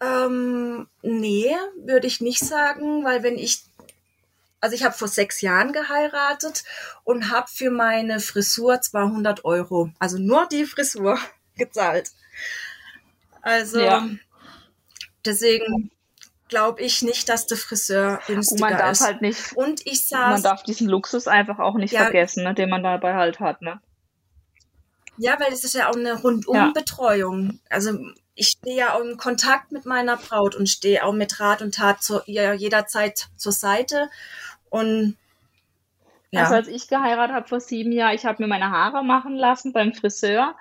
Ähm, 0.00 0.88
nee, 1.02 1.54
würde 1.76 2.06
ich 2.06 2.20
nicht 2.20 2.40
sagen, 2.40 3.04
weil 3.04 3.22
wenn 3.22 3.36
ich, 3.36 3.62
also 4.60 4.74
ich 4.74 4.84
habe 4.84 4.94
vor 4.94 5.08
sechs 5.08 5.42
Jahren 5.42 5.72
geheiratet 5.72 6.64
und 7.04 7.30
habe 7.30 7.48
für 7.48 7.70
meine 7.70 8.20
Frisur 8.20 8.80
200 8.80 9.44
Euro, 9.44 9.90
also 9.98 10.18
nur 10.18 10.46
die 10.46 10.64
Frisur 10.64 11.18
gezahlt. 11.56 12.10
Also 13.42 13.80
ja. 13.80 14.08
deswegen 15.24 15.90
glaube 16.48 16.82
ich 16.82 17.02
nicht, 17.02 17.28
dass 17.28 17.46
der 17.46 17.58
Friseur 17.58 18.20
günstiger 18.26 18.60
man 18.60 18.78
darf 18.78 18.92
ist. 18.92 19.00
Halt 19.02 19.22
nicht, 19.22 19.52
und 19.54 19.86
ich 19.86 20.06
saß, 20.06 20.30
man 20.30 20.42
darf 20.42 20.62
diesen 20.62 20.88
Luxus 20.88 21.28
einfach 21.28 21.58
auch 21.58 21.74
nicht 21.74 21.92
ja, 21.92 22.02
vergessen, 22.02 22.44
ne, 22.44 22.54
den 22.54 22.70
man 22.70 22.82
dabei 22.82 23.14
halt 23.14 23.38
hat. 23.38 23.62
Ne? 23.62 23.80
Ja, 25.22 25.38
weil 25.38 25.52
es 25.52 25.64
ist 25.64 25.74
ja 25.74 25.90
auch 25.90 25.96
eine 25.96 26.14
Rundumbetreuung. 26.14 27.50
Ja. 27.50 27.58
Also 27.68 27.98
ich 28.34 28.46
stehe 28.46 28.76
ja 28.76 28.94
auch 28.94 29.00
im 29.00 29.18
Kontakt 29.18 29.70
mit 29.70 29.84
meiner 29.84 30.16
Braut 30.16 30.56
und 30.56 30.66
stehe 30.66 31.04
auch 31.04 31.12
mit 31.12 31.40
Rat 31.40 31.60
und 31.60 31.74
Tat 31.74 32.02
zu, 32.02 32.22
ja, 32.24 32.54
jederzeit 32.54 33.28
zur 33.36 33.52
Seite. 33.52 34.08
Und 34.70 35.18
ja. 36.30 36.44
Also 36.44 36.54
als 36.54 36.68
ich 36.68 36.88
geheiratet 36.88 37.36
habe 37.36 37.48
vor 37.48 37.60
sieben 37.60 37.92
Jahren, 37.92 38.14
ich 38.14 38.24
habe 38.24 38.42
mir 38.42 38.46
meine 38.46 38.70
Haare 38.70 39.04
machen 39.04 39.36
lassen 39.36 39.74
beim 39.74 39.92
Friseur 39.92 40.54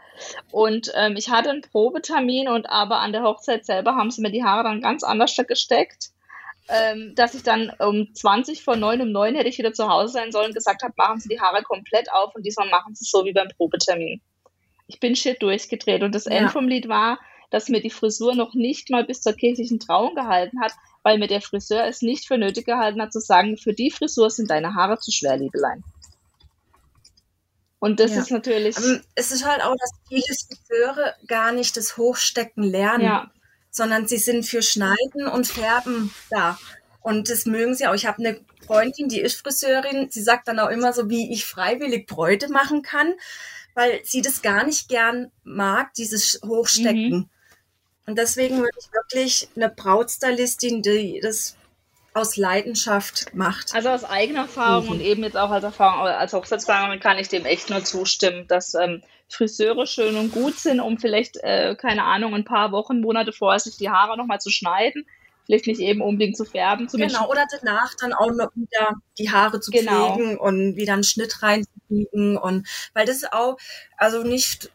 und 0.51 0.91
ähm, 0.93 1.15
ich 1.15 1.29
hatte 1.29 1.51
einen 1.51 1.61
Probetermin 1.61 2.49
und 2.49 2.69
aber 2.69 2.99
an 2.99 3.13
der 3.13 3.23
Hochzeit 3.23 3.65
selber 3.65 3.95
haben 3.95 4.11
sie 4.11 4.21
mir 4.21 4.31
die 4.31 4.43
Haare 4.43 4.63
dann 4.63 4.81
ganz 4.81 5.03
anders 5.03 5.37
gesteckt, 5.47 6.09
ähm, 6.67 7.13
dass 7.15 7.33
ich 7.33 7.43
dann 7.43 7.71
um 7.79 8.13
20 8.13 8.61
vor 8.61 8.75
9 8.75 9.03
um 9.03 9.11
9 9.13 9.35
hätte 9.35 9.47
ich 9.47 9.57
wieder 9.57 9.71
zu 9.71 9.87
Hause 9.87 10.11
sein 10.11 10.33
sollen 10.33 10.47
und 10.47 10.55
gesagt 10.55 10.83
habe, 10.83 10.93
machen 10.97 11.21
Sie 11.21 11.29
die 11.29 11.39
Haare 11.39 11.63
komplett 11.63 12.11
auf 12.11 12.35
und 12.35 12.45
diesmal 12.45 12.67
machen 12.69 12.93
Sie 12.93 13.05
es 13.05 13.09
so 13.09 13.23
wie 13.23 13.31
beim 13.31 13.47
Probetermin. 13.55 14.19
Ich 14.89 14.99
bin 14.99 15.15
shit 15.15 15.41
durchgedreht 15.41 16.01
und 16.01 16.15
das 16.15 16.25
ja. 16.25 16.31
End 16.31 16.51
vom 16.51 16.67
Lied 16.67 16.89
war, 16.89 17.19
dass 17.51 17.69
mir 17.69 17.81
die 17.81 17.91
Frisur 17.91 18.35
noch 18.35 18.55
nicht 18.55 18.89
mal 18.89 19.05
bis 19.05 19.21
zur 19.21 19.33
kirchlichen 19.33 19.79
Trauung 19.79 20.15
gehalten 20.15 20.59
hat, 20.61 20.73
weil 21.03 21.19
mir 21.19 21.27
der 21.27 21.41
Friseur 21.41 21.85
es 21.85 22.01
nicht 22.01 22.27
für 22.27 22.37
nötig 22.37 22.65
gehalten 22.65 23.01
hat 23.01 23.13
zu 23.13 23.19
sagen, 23.19 23.57
für 23.57 23.73
die 23.73 23.91
Frisur 23.91 24.29
sind 24.29 24.49
deine 24.49 24.73
Haare 24.73 24.99
zu 24.99 25.11
schwer, 25.11 25.37
Liebelein. 25.37 25.83
Und 27.77 27.99
das 27.99 28.11
ja. 28.11 28.19
ist 28.19 28.31
natürlich. 28.31 28.77
Aber 28.77 28.99
es 29.15 29.31
ist 29.31 29.45
halt 29.45 29.63
auch, 29.63 29.75
dass 29.79 29.91
viele 30.07 30.23
Friseure 30.23 31.15
gar 31.27 31.51
nicht 31.51 31.77
das 31.77 31.95
Hochstecken 31.95 32.63
lernen, 32.63 33.05
ja. 33.05 33.31
sondern 33.69 34.07
sie 34.07 34.17
sind 34.17 34.45
für 34.45 34.61
Schneiden 34.61 35.27
und 35.31 35.47
Färben 35.47 36.11
da. 36.29 36.57
Und 37.01 37.29
das 37.29 37.45
mögen 37.45 37.75
sie 37.75 37.87
auch. 37.87 37.93
Ich 37.93 38.05
habe 38.05 38.19
eine 38.19 38.39
Freundin, 38.65 39.07
die 39.07 39.21
ist 39.21 39.39
Friseurin, 39.39 40.09
sie 40.09 40.21
sagt 40.21 40.47
dann 40.47 40.59
auch 40.59 40.69
immer 40.69 40.93
so, 40.93 41.09
wie 41.09 41.31
ich 41.31 41.45
freiwillig 41.45 42.05
Bräute 42.05 42.49
machen 42.49 42.81
kann, 42.81 43.13
weil 43.79 44.01
sie 44.03 44.21
das 44.21 44.41
gar 44.41 44.65
nicht 44.65 44.89
gern 44.89 45.31
mag, 45.45 45.93
dieses 45.93 46.41
Hochstecken. 46.45 47.09
Mhm. 47.09 47.29
Und 48.05 48.17
deswegen 48.17 48.57
würde 48.57 48.77
ich 48.77 48.91
wirklich 48.91 49.47
eine 49.55 49.69
Brautstylistin, 49.69 50.81
die 50.81 51.21
das 51.23 51.55
aus 52.13 52.35
Leidenschaft 52.35 53.33
macht. 53.33 53.73
Also 53.73 53.87
aus 53.87 54.03
eigener 54.03 54.41
Erfahrung 54.41 54.87
mhm. 54.87 54.91
und 54.91 54.99
eben 54.99 55.23
jetzt 55.23 55.37
auch 55.37 55.51
als 55.51 55.63
Erfahrung 55.63 56.07
als 56.07 56.33
Hochzeitsplanerin 56.33 56.99
kann 56.99 57.19
ich 57.19 57.29
dem 57.29 57.45
echt 57.45 57.69
nur 57.69 57.81
zustimmen, 57.85 58.47
dass 58.49 58.73
ähm, 58.73 59.01
Friseure 59.29 59.87
schön 59.87 60.17
und 60.17 60.33
gut 60.33 60.59
sind, 60.59 60.81
um 60.81 60.97
vielleicht, 60.97 61.37
äh, 61.37 61.77
keine 61.79 62.03
Ahnung, 62.03 62.35
ein 62.35 62.43
paar 62.43 62.73
Wochen, 62.73 62.99
Monate 62.99 63.31
vorher 63.31 63.61
sich 63.61 63.77
die 63.77 63.89
Haare 63.89 64.17
nochmal 64.17 64.41
zu 64.41 64.49
schneiden. 64.49 65.05
Vielleicht 65.45 65.67
nicht 65.67 65.79
eben 65.79 66.01
unbedingt 66.01 66.35
zu 66.35 66.43
färben. 66.43 66.87
genau, 66.87 67.29
oder 67.29 67.45
danach 67.49 67.93
dann 67.95 68.11
auch 68.11 68.31
noch 68.31 68.51
wieder 68.55 68.99
die 69.17 69.31
Haare 69.31 69.61
zu 69.61 69.71
genau. 69.71 70.15
pflegen 70.15 70.37
und 70.37 70.75
wieder 70.75 70.93
einen 70.93 71.05
Schnitt 71.05 71.41
reinzubiegen. 71.89 72.37
Und 72.37 72.67
weil 72.93 73.05
das 73.05 73.17
ist 73.17 73.33
auch, 73.33 73.57
also 73.97 74.23
nicht 74.23 74.71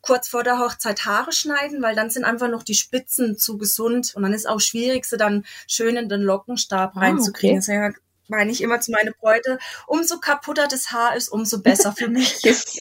kurz 0.00 0.28
vor 0.28 0.44
der 0.44 0.60
Hochzeit 0.60 1.04
Haare 1.04 1.32
schneiden, 1.32 1.82
weil 1.82 1.96
dann 1.96 2.10
sind 2.10 2.24
einfach 2.24 2.48
noch 2.48 2.62
die 2.62 2.74
Spitzen 2.74 3.36
zu 3.36 3.58
gesund 3.58 4.14
und 4.14 4.22
dann 4.22 4.32
ist 4.32 4.48
auch 4.48 4.60
schwierig, 4.60 5.06
sie 5.06 5.16
dann 5.16 5.44
schön 5.66 5.96
in 5.96 6.08
den 6.08 6.20
Lockenstab 6.20 6.96
ah, 6.96 7.00
reinzukriegen. 7.00 7.58
Okay. 7.58 7.74
Deswegen 7.74 7.96
meine 8.28 8.50
ich 8.50 8.60
immer 8.60 8.80
zu 8.80 8.92
meiner 8.92 9.12
Bräute, 9.12 9.58
umso 9.86 10.18
kaputter 10.18 10.68
das 10.68 10.92
Haar 10.92 11.16
ist, 11.16 11.28
umso 11.28 11.62
besser 11.62 11.92
für 11.92 12.08
mich. 12.08 12.40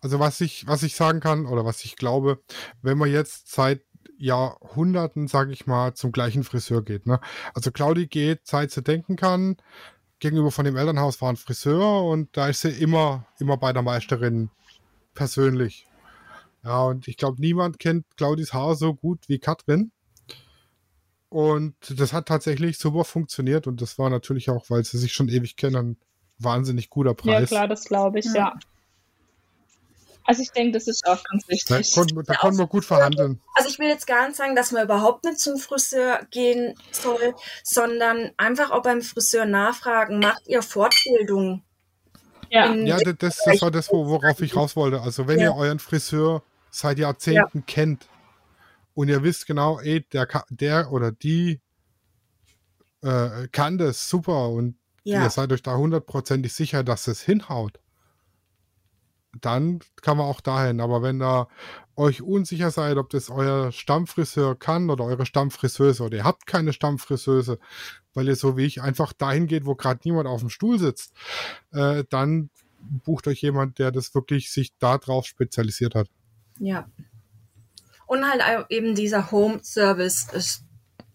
Also 0.00 0.20
was 0.20 0.42
ich, 0.42 0.66
was 0.66 0.82
ich 0.82 0.96
sagen 0.96 1.20
kann 1.20 1.46
oder 1.46 1.64
was 1.64 1.82
ich 1.82 1.96
glaube, 1.96 2.42
wenn 2.82 2.98
man 2.98 3.10
jetzt 3.10 3.50
seit 3.50 3.80
Jahrhunderten, 4.18 5.28
sage 5.28 5.52
ich 5.52 5.66
mal, 5.66 5.94
zum 5.94 6.12
gleichen 6.12 6.44
Friseur 6.44 6.82
geht. 6.82 7.06
Ne? 7.06 7.20
Also 7.54 7.70
Claudi 7.70 8.06
geht, 8.06 8.40
seit 8.46 8.70
sie 8.70 8.82
denken 8.82 9.16
kann, 9.16 9.56
gegenüber 10.24 10.50
von 10.50 10.64
dem 10.64 10.74
Elternhaus 10.74 11.20
war 11.20 11.28
ein 11.28 11.36
Friseur 11.36 12.02
und 12.02 12.34
da 12.34 12.48
ist 12.48 12.62
sie 12.62 12.70
immer, 12.70 13.26
immer 13.38 13.58
bei 13.58 13.74
der 13.74 13.82
Meisterin 13.82 14.48
persönlich. 15.12 15.86
Ja, 16.64 16.84
und 16.84 17.08
ich 17.08 17.18
glaube, 17.18 17.42
niemand 17.42 17.78
kennt 17.78 18.06
Claudis 18.16 18.54
Haar 18.54 18.74
so 18.74 18.94
gut 18.94 19.28
wie 19.28 19.38
Katrin. 19.38 19.92
Und 21.28 21.74
das 21.90 22.14
hat 22.14 22.26
tatsächlich 22.26 22.78
super 22.78 23.04
funktioniert 23.04 23.66
und 23.66 23.82
das 23.82 23.98
war 23.98 24.08
natürlich 24.08 24.48
auch, 24.48 24.70
weil 24.70 24.82
sie 24.82 24.96
sich 24.96 25.12
schon 25.12 25.28
ewig 25.28 25.56
kennen, 25.56 25.76
ein 25.76 25.96
wahnsinnig 26.38 26.88
guter 26.88 27.12
Preis. 27.12 27.50
Ja, 27.50 27.58
klar, 27.58 27.68
das 27.68 27.84
glaube 27.84 28.18
ich, 28.18 28.24
ja. 28.24 28.34
ja. 28.34 28.58
Also 30.26 30.42
ich 30.42 30.50
denke, 30.52 30.72
das 30.72 30.88
ist 30.88 31.06
auch 31.06 31.22
ganz 31.22 31.46
wichtig. 31.48 31.92
Da, 31.92 32.00
konnten, 32.00 32.22
da 32.24 32.34
konnten 32.34 32.58
wir 32.58 32.66
gut 32.66 32.84
verhandeln. 32.84 33.40
Also 33.54 33.68
ich 33.68 33.78
will 33.78 33.88
jetzt 33.88 34.06
gar 34.06 34.26
nicht 34.26 34.36
sagen, 34.36 34.56
dass 34.56 34.72
man 34.72 34.84
überhaupt 34.84 35.24
nicht 35.24 35.38
zum 35.38 35.58
Friseur 35.58 36.20
gehen 36.30 36.74
soll, 36.92 37.34
sondern 37.62 38.30
einfach 38.38 38.70
auch 38.70 38.82
beim 38.82 39.02
Friseur 39.02 39.44
nachfragen, 39.44 40.20
macht 40.20 40.46
ihr 40.46 40.62
Fortbildung? 40.62 41.62
Ja, 42.50 42.72
ja 42.72 42.98
das, 42.98 43.38
das 43.44 43.62
war 43.62 43.70
das, 43.70 43.90
worauf 43.90 44.40
ich 44.40 44.56
raus 44.56 44.76
wollte. 44.76 45.00
Also 45.02 45.26
wenn 45.26 45.38
ja. 45.38 45.46
ihr 45.46 45.56
euren 45.56 45.78
Friseur 45.78 46.42
seit 46.70 46.98
Jahrzehnten 46.98 47.58
ja. 47.58 47.64
kennt 47.66 48.08
und 48.94 49.08
ihr 49.08 49.22
wisst 49.22 49.46
genau, 49.46 49.78
ey, 49.80 50.06
der, 50.12 50.26
der 50.48 50.90
oder 50.90 51.12
die 51.12 51.60
äh, 53.02 53.48
kann 53.52 53.76
das 53.76 54.08
super 54.08 54.48
und 54.48 54.76
ja. 55.02 55.22
ihr 55.22 55.30
seid 55.30 55.52
euch 55.52 55.62
da 55.62 55.76
hundertprozentig 55.76 56.52
sicher, 56.52 56.82
dass 56.82 57.06
es 57.08 57.20
hinhaut, 57.20 57.80
dann 59.40 59.80
kann 60.02 60.16
man 60.16 60.26
auch 60.26 60.40
dahin. 60.40 60.80
Aber 60.80 61.02
wenn 61.02 61.18
da 61.18 61.48
euch 61.96 62.22
unsicher 62.22 62.70
seid, 62.70 62.96
ob 62.96 63.10
das 63.10 63.30
euer 63.30 63.72
Stammfriseur 63.72 64.58
kann 64.58 64.90
oder 64.90 65.04
eure 65.04 65.26
Stammfriseuse 65.26 66.02
oder 66.02 66.18
ihr 66.18 66.24
habt 66.24 66.46
keine 66.46 66.72
Stammfriseuse, 66.72 67.58
weil 68.14 68.28
ihr 68.28 68.36
so 68.36 68.56
wie 68.56 68.64
ich 68.64 68.82
einfach 68.82 69.12
dahin 69.12 69.46
geht, 69.46 69.66
wo 69.66 69.74
gerade 69.74 70.00
niemand 70.04 70.26
auf 70.26 70.40
dem 70.40 70.50
Stuhl 70.50 70.78
sitzt, 70.78 71.14
äh, 71.72 72.04
dann 72.10 72.50
bucht 73.04 73.26
euch 73.28 73.40
jemand, 73.40 73.78
der 73.78 73.92
das 73.92 74.14
wirklich 74.14 74.50
sich 74.50 74.76
darauf 74.78 75.26
spezialisiert 75.26 75.94
hat. 75.94 76.08
Ja. 76.58 76.88
Und 78.06 78.28
halt 78.28 78.42
eben 78.70 78.94
dieser 78.94 79.30
Home 79.30 79.60
Service 79.62 80.28
ist, 80.32 80.64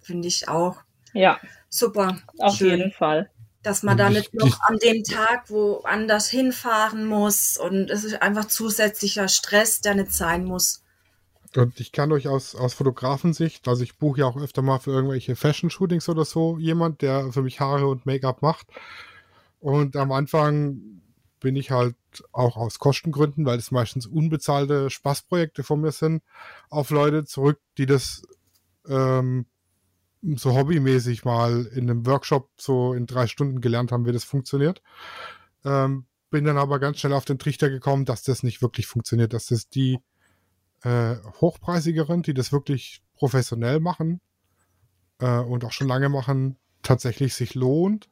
finde 0.02 0.28
ich 0.28 0.48
auch 0.48 0.78
ja. 1.14 1.40
super. 1.70 2.18
Auf 2.40 2.56
schön, 2.56 2.80
jeden 2.80 2.92
Fall. 2.92 3.30
Dass 3.62 3.84
man 3.84 3.98
da 3.98 4.10
nicht 4.10 4.34
noch 4.34 4.60
an 4.62 4.78
dem 4.78 5.04
Tag 5.04 5.50
woanders 5.50 6.30
hinfahren 6.30 7.06
muss 7.06 7.58
und 7.58 7.90
es 7.90 8.06
ist 8.06 8.22
einfach 8.22 8.46
zusätzlicher 8.46 9.28
Stress, 9.28 9.82
der 9.82 9.96
nicht 9.96 10.14
sein 10.14 10.46
muss. 10.46 10.82
Und 11.56 11.80
ich 11.80 11.92
kann 11.92 12.12
euch 12.12 12.28
aus, 12.28 12.56
aus 12.56 12.74
Fotografensicht, 12.74 13.68
also 13.68 13.84
ich 13.84 13.98
buche 13.98 14.20
ja 14.20 14.28
auch 14.28 14.38
öfter 14.38 14.62
mal 14.62 14.80
für 14.80 14.92
irgendwelche 14.92 15.36
Fashion-Shootings 15.36 16.08
oder 16.08 16.24
so 16.24 16.58
jemand, 16.58 17.02
der 17.02 17.32
für 17.32 17.42
mich 17.42 17.60
Haare 17.60 17.88
und 17.88 18.06
Make-up 18.06 18.42
macht. 18.42 18.68
Und 19.60 19.96
am 19.96 20.12
Anfang 20.12 21.02
bin 21.40 21.56
ich 21.56 21.72
halt 21.72 21.96
auch 22.32 22.56
aus 22.56 22.80
Kostengründen, 22.80 23.46
weil 23.46 23.58
es 23.58 23.72
meistens 23.72 24.06
unbezahlte 24.06 24.90
Spaßprojekte 24.90 25.64
von 25.64 25.82
mir 25.82 25.92
sind, 25.92 26.24
auf 26.70 26.92
Leute 26.92 27.26
zurück, 27.26 27.60
die 27.78 27.86
das 27.86 28.22
ähm, 28.88 29.46
so 30.22 30.54
hobbymäßig 30.54 31.24
mal 31.26 31.66
in 31.74 31.90
einem 31.90 32.06
Workshop 32.06 32.50
so 32.58 32.94
in 32.94 33.06
drei 33.06 33.28
Stunden 33.28 33.62
gelernt 33.62 33.92
haben, 33.92 34.06
wie 34.06 34.12
das 34.12 34.24
funktioniert. 34.24 34.82
Ähm, 35.64 36.06
bin 36.30 36.46
dann 36.46 36.58
aber 36.58 36.80
ganz 36.80 37.00
schnell 37.00 37.14
auf 37.14 37.26
den 37.26 37.40
Trichter 37.40 37.70
gekommen, 37.70 38.06
dass 38.06 38.24
das 38.24 38.44
nicht 38.44 38.62
wirklich 38.62 38.88
funktioniert, 38.88 39.34
dass 39.34 39.48
das 39.48 39.70
die 39.70 40.00
äh, 40.84 41.16
hochpreisigeren, 41.42 42.22
die 42.22 42.34
das 42.34 42.52
wirklich 42.52 43.02
professionell 43.16 43.80
machen 43.80 44.22
äh, 45.20 45.40
und 45.40 45.66
auch 45.66 45.72
schon 45.72 45.88
lange 45.88 46.10
machen, 46.10 46.58
tatsächlich 46.84 47.34
sich 47.34 47.56
lohnt, 47.56 48.10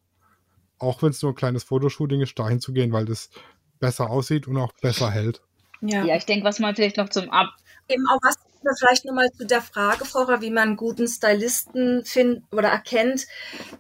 auch 0.80 1.02
wenn 1.02 1.10
es 1.10 1.22
nur 1.22 1.32
ein 1.32 1.36
kleines 1.36 1.64
Fotoshooting 1.64 2.22
ist, 2.22 2.38
dahin 2.38 2.60
zu 2.60 2.74
gehen, 2.74 2.92
weil 2.92 3.06
das 3.06 3.30
besser 3.80 4.10
aussieht 4.10 4.48
und 4.48 4.58
auch 4.58 4.74
besser 4.82 5.12
hält. 5.12 5.42
Ja, 5.82 6.04
ja 6.04 6.16
ich 6.16 6.26
denke, 6.26 6.46
was 6.46 6.60
man 6.60 6.76
vielleicht 6.76 6.98
noch 6.98 7.10
zum 7.10 7.30
Ab. 7.30 7.50
Eben 7.88 8.06
auch 8.08 8.20
was 8.22 8.36
vielleicht 8.78 9.06
nochmal 9.06 9.32
zu 9.32 9.46
der 9.46 9.62
Frage 9.62 10.06
vorher, 10.06 10.42
wie 10.42 10.52
man 10.52 10.70
einen 10.70 10.78
guten 10.78 11.08
Stylisten 11.08 12.04
findet 12.06 12.44
oder 12.52 12.70
erkennt, 12.70 13.28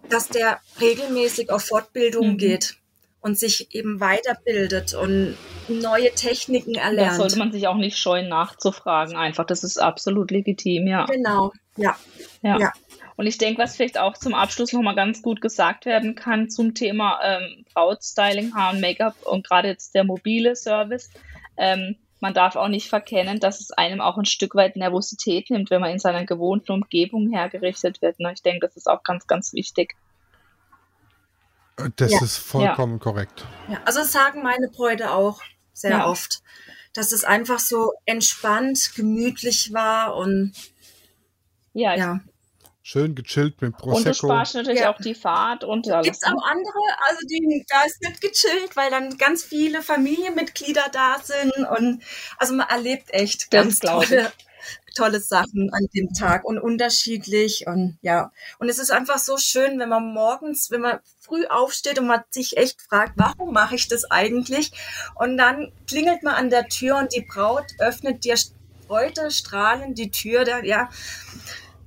dass 0.10 0.30
der 0.30 0.60
regelmäßig 0.80 1.52
auf 1.52 1.66
Fortbildung 1.66 2.34
mhm. 2.34 2.38
geht 2.38 2.78
und 3.22 3.38
sich 3.38 3.74
eben 3.76 4.00
weiterbildet 4.00 4.94
und 4.94 5.38
neue 5.68 6.12
Techniken 6.12 6.76
erlernt. 6.76 7.12
Da 7.12 7.16
sollte 7.16 7.40
man 7.40 7.52
sich 7.52 7.68
auch 7.68 7.76
nicht 7.76 7.98
scheuen, 7.98 8.30
nachzufragen. 8.30 9.16
Einfach, 9.16 9.46
das 9.46 9.63
ist 9.63 9.78
absolut 9.78 10.32
legitim, 10.32 10.88
ja. 10.88 11.06
Genau, 11.06 11.52
ja. 11.76 11.98
ja. 12.42 12.60
ja. 12.60 12.74
Und 13.18 13.26
ich 13.26 13.38
denke, 13.40 13.62
was 13.62 13.76
vielleicht 13.76 13.98
auch 13.98 14.16
zum 14.16 14.36
Abschluss 14.36 14.72
nochmal 14.72 14.96
ganz 14.96 15.24
gut 15.24 15.41
gesagt 15.41 15.86
werden 15.86 16.16
kann 16.16 16.49
zum 16.49 16.76
Thema 16.76 17.20
ähm, 17.24 17.66
Brautstyling, 17.74 18.54
Haar 18.54 18.74
und 18.74 18.80
Make-up 18.80 19.16
und 19.26 19.45
gerade 19.45 19.70
jetzt 19.70 19.95
der 19.95 20.04
mobile 20.04 20.56
Service. 20.56 21.10
Ähm, 21.58 21.97
man 22.20 22.34
darf 22.34 22.55
auch 22.55 22.68
nicht 22.68 22.89
verkennen, 22.89 23.39
dass 23.39 23.59
es 23.59 23.72
einem 23.72 24.01
auch 24.01 24.18
ein 24.18 24.26
Stück 24.26 24.55
weit 24.55 24.76
Nervosität 24.76 25.49
nimmt, 25.49 25.70
wenn 25.70 25.82
man 25.82 25.91
in 25.91 25.99
seiner 25.99 26.26
gewohnten 26.26 26.72
Umgebung 26.72 27.30
hergerichtet 27.32 28.01
wird. 28.01 28.20
Ne? 28.20 28.34
Ich 28.34 28.41
denke, 28.41 28.65
das 28.65 28.76
ist 28.76 28.88
auch 28.88 29.03
ganz, 29.03 29.28
ganz 29.28 29.53
wichtig. 29.53 29.95
Das 31.95 32.11
ja. 32.11 32.24
ist 32.24 32.38
vollkommen 32.38 32.93
ja. 32.93 32.99
korrekt. 32.99 33.45
Ja, 33.70 33.82
also 33.86 34.01
sagen 34.03 34.41
meine 34.41 34.68
Bräute 34.70 35.11
auch 35.11 35.41
sehr 35.74 35.91
ja. 35.91 36.07
oft, 36.07 36.41
dass 36.93 37.11
es 37.11 37.24
einfach 37.24 37.59
so 37.59 37.93
entspannt, 38.05 38.93
gemütlich 38.95 39.74
war 39.74 40.15
und 40.15 40.53
ja, 41.74 41.95
ja 41.95 42.20
schön 42.88 43.16
gechillt 43.16 43.62
mit 43.62 43.76
Prosecco. 43.76 43.98
Und 43.98 44.08
du 44.08 44.14
sparst 44.14 44.56
natürlich 44.56 44.80
Ja. 44.80 44.94
auch 44.94 44.98
die 44.98 45.14
Fahrt 45.14 45.66
und 45.66 45.90
alles. 45.92 46.06
Gibt 46.06 46.16
es 46.16 46.24
auch 46.24 46.42
andere, 46.50 46.80
also 47.06 47.20
die, 47.30 47.66
da 47.68 47.84
ist 47.84 48.02
nicht 48.02 48.22
gechillt, 48.22 48.78
weil 48.78 48.90
dann 48.90 49.18
ganz 49.18 49.44
viele 49.44 49.82
Familienmitglieder 49.82 50.86
da 50.94 51.18
sind 51.22 51.54
und 51.78 52.02
also 52.38 52.54
man 52.54 52.70
erlebt 52.70 53.14
echt 53.14 53.52
Das 53.54 53.80
ganz 53.80 53.80
tolle, 53.80 54.32
tolle 54.96 55.20
Sachen 55.20 55.70
an 55.74 55.88
dem 55.94 56.14
Tag 56.14 56.46
und 56.46 56.60
unterschiedlich 56.60 57.66
und 57.68 57.98
ja. 58.04 58.32
Und 58.58 58.70
es 58.70 58.80
ist 58.80 58.92
einfach 58.92 59.18
so 59.18 59.38
schön, 59.38 59.78
wenn 59.80 59.90
man 59.90 60.14
morgens, 60.14 60.72
wenn 60.72 60.80
man 60.80 61.00
früh 61.20 61.46
aufsteht 61.46 62.00
und 62.00 62.08
man 62.08 62.22
sich 62.30 62.56
echt 62.56 62.82
fragt, 62.82 63.14
warum 63.18 63.52
mache 63.52 63.76
ich 63.76 63.90
das 63.90 64.10
eigentlich? 64.10 64.72
Und 65.16 65.36
dann 65.36 65.74
klingelt 65.88 66.24
man 66.24 66.36
an 66.36 66.50
der 66.50 66.70
Tür 66.70 67.00
und 67.00 67.14
die 67.14 67.28
Braut 67.28 67.66
öffnet 67.80 68.24
dir 68.24 68.38
freudestrahlend 68.88 69.98
die 69.98 70.10
Tür, 70.10 70.46
da, 70.46 70.64
ja, 70.64 70.90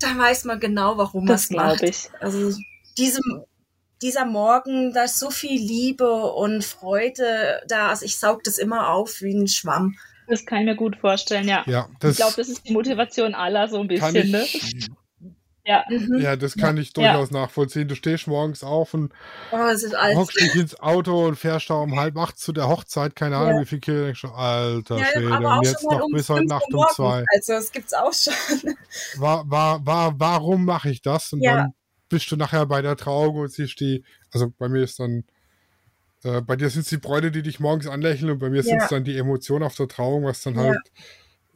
da 0.00 0.16
weiß 0.16 0.44
man 0.44 0.60
genau, 0.60 0.96
warum 0.98 1.24
man 1.24 1.34
das 1.34 1.44
es 1.44 1.50
macht. 1.50 1.78
glaube 1.78 1.90
ich. 1.90 2.10
Also 2.20 2.58
diesem, 2.98 3.44
dieser 4.02 4.24
Morgen, 4.24 4.92
da 4.92 5.04
ist 5.04 5.18
so 5.18 5.30
viel 5.30 5.60
Liebe 5.60 6.10
und 6.32 6.64
Freude 6.64 7.60
da. 7.68 7.88
Also 7.88 8.04
ich 8.04 8.18
saug 8.18 8.42
das 8.44 8.58
immer 8.58 8.90
auf 8.90 9.20
wie 9.20 9.34
ein 9.34 9.48
Schwamm. 9.48 9.96
Das 10.26 10.46
kann 10.46 10.60
ich 10.60 10.64
mir 10.66 10.76
gut 10.76 10.96
vorstellen, 10.96 11.48
ja. 11.48 11.64
Ja, 11.66 11.88
ich 12.04 12.16
glaube, 12.16 12.34
das 12.36 12.48
ist 12.48 12.68
die 12.68 12.72
Motivation 12.72 13.34
aller 13.34 13.68
so 13.68 13.80
ein 13.80 13.88
kann 13.88 14.14
bisschen, 14.14 14.30
ne? 14.30 14.46
Ja. 15.64 15.84
Mhm. 15.88 16.20
ja, 16.20 16.36
das 16.36 16.56
kann 16.56 16.76
ich 16.76 16.92
durchaus 16.92 17.30
nachvollziehen. 17.30 17.86
Du 17.88 17.94
stehst 17.94 18.26
morgens 18.26 18.64
auf 18.64 18.94
und 18.94 19.12
Oh, 19.52 19.58
hockst 20.14 20.40
dich 20.40 20.54
ins 20.56 20.80
Auto 20.80 21.26
und 21.26 21.36
fährst 21.36 21.70
da 21.70 21.74
um 21.74 21.98
halb 21.98 22.16
acht 22.16 22.38
zu 22.38 22.52
der 22.52 22.68
Hochzeit, 22.68 23.14
keine 23.14 23.36
Ahnung, 23.36 23.56
Ja. 23.56 23.60
wie 23.62 23.66
viel 23.66 23.80
Kilometer, 23.80 24.06
denkst 24.06 24.22
du, 24.22 24.28
alter 24.28 24.98
Ja, 24.98 25.04
Schwede, 25.04 25.48
und 25.48 25.64
jetzt 25.64 25.84
noch 25.84 26.02
um 26.04 26.12
bis 26.12 26.28
heute 26.28 26.40
5 26.40 26.50
Nacht 26.50 26.74
um 26.74 26.84
zwei. 26.94 27.24
Also 27.34 27.52
das 27.52 27.72
gibt's 27.72 27.92
auch 27.92 28.12
schon. 28.12 28.32
War, 29.18 29.48
war, 29.50 29.84
war, 29.86 30.18
warum 30.18 30.64
mache 30.64 30.90
ich 30.90 31.02
das? 31.02 31.32
Und 31.32 31.42
Ja. 31.42 31.56
dann 31.56 31.72
bist 32.08 32.30
du 32.30 32.36
nachher 32.36 32.66
bei 32.66 32.82
der 32.82 32.96
Trauung 32.96 33.36
und 33.36 33.52
siehst 33.52 33.78
die, 33.80 34.04
also 34.32 34.52
bei 34.58 34.68
mir 34.68 34.82
ist 34.82 34.98
dann, 34.98 35.24
äh, 36.24 36.40
bei 36.40 36.56
dir 36.56 36.70
sind 36.70 36.82
es 36.82 36.88
die 36.88 36.96
Bräute, 36.98 37.30
die 37.30 37.42
dich 37.42 37.60
morgens 37.60 37.86
anlächeln 37.86 38.30
und 38.30 38.38
bei 38.38 38.50
mir 38.50 38.62
sind 38.62 38.78
Ja. 38.78 38.84
es 38.84 38.90
dann 38.90 39.04
die 39.04 39.16
Emotionen 39.16 39.64
auf 39.64 39.74
der 39.76 39.88
Trauung, 39.88 40.24
was 40.24 40.42
dann 40.42 40.54
Ja. 40.54 40.62
halt 40.62 40.78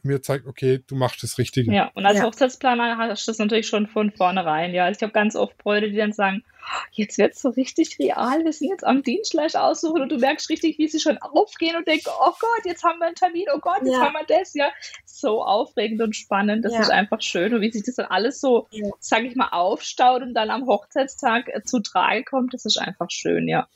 mir 0.05 0.21
zeigt, 0.21 0.45
okay, 0.47 0.83
du 0.87 0.95
machst 0.95 1.21
das 1.23 1.37
Richtige. 1.37 1.73
Ja, 1.73 1.91
und 1.95 2.05
als 2.05 2.19
Ja. 2.19 2.25
Hochzeitsplaner 2.25 2.97
hast 2.97 3.27
du 3.27 3.31
das 3.31 3.39
natürlich 3.39 3.67
schon 3.67 3.87
von 3.87 4.11
vornherein. 4.11 4.73
Ja, 4.73 4.85
also 4.85 4.97
ich 4.97 5.03
habe 5.03 5.11
ganz 5.13 5.35
oft 5.35 5.57
Bräute, 5.57 5.89
die 5.89 5.97
dann 5.97 6.13
sagen, 6.13 6.43
jetzt 6.91 7.17
wird 7.17 7.33
es 7.33 7.41
so 7.41 7.49
richtig 7.49 7.99
real, 7.99 8.43
wir 8.43 8.53
sind 8.53 8.69
jetzt 8.69 8.83
am 8.85 9.03
Dienstleister 9.03 9.63
aussuchen 9.63 10.01
und 10.01 10.09
du 10.11 10.17
merkst 10.17 10.49
richtig, 10.49 10.77
wie 10.79 10.87
sie 10.87 10.99
schon 10.99 11.17
aufgehen 11.19 11.75
und 11.75 11.87
denken, 11.87 12.09
oh 12.19 12.31
Gott, 12.39 12.65
jetzt 12.65 12.83
haben 12.83 12.99
wir 12.99 13.05
einen 13.07 13.15
Termin, 13.15 13.45
oh 13.53 13.59
Gott, 13.59 13.79
jetzt 13.83 13.93
Ja. 13.93 14.01
haben 14.01 14.13
wir 14.13 14.25
das, 14.27 14.53
ja. 14.53 14.71
So 15.05 15.43
aufregend 15.43 16.01
und 16.01 16.15
spannend, 16.15 16.65
das 16.65 16.73
Ja. 16.73 16.81
ist 16.81 16.89
einfach 16.91 17.21
schön 17.21 17.53
und 17.53 17.61
wie 17.61 17.71
sich 17.71 17.83
das 17.83 17.95
dann 17.95 18.07
alles 18.07 18.39
so, 18.41 18.67
Ja. 18.71 18.89
sag 18.99 19.23
ich 19.23 19.35
mal, 19.35 19.49
aufstaut 19.49 20.21
und 20.21 20.33
dann 20.33 20.49
am 20.49 20.65
Hochzeitstag 20.65 21.49
äh, 21.49 21.61
zu 21.63 21.79
Trage 21.81 22.23
kommt, 22.23 22.53
das 22.53 22.65
ist 22.65 22.77
einfach 22.77 23.11
schön, 23.11 23.47
ja. 23.47 23.67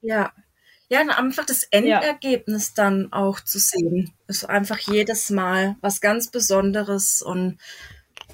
Ja. 0.00 0.32
Ja, 0.92 1.00
einfach 1.00 1.46
das 1.46 1.62
Endergebnis 1.70 2.74
dann 2.74 3.14
auch 3.14 3.40
zu 3.40 3.58
sehen. 3.58 4.12
Ist 4.26 4.44
einfach 4.44 4.78
jedes 4.78 5.30
Mal 5.30 5.76
was 5.80 6.02
ganz 6.02 6.30
Besonderes 6.30 7.22
und 7.22 7.58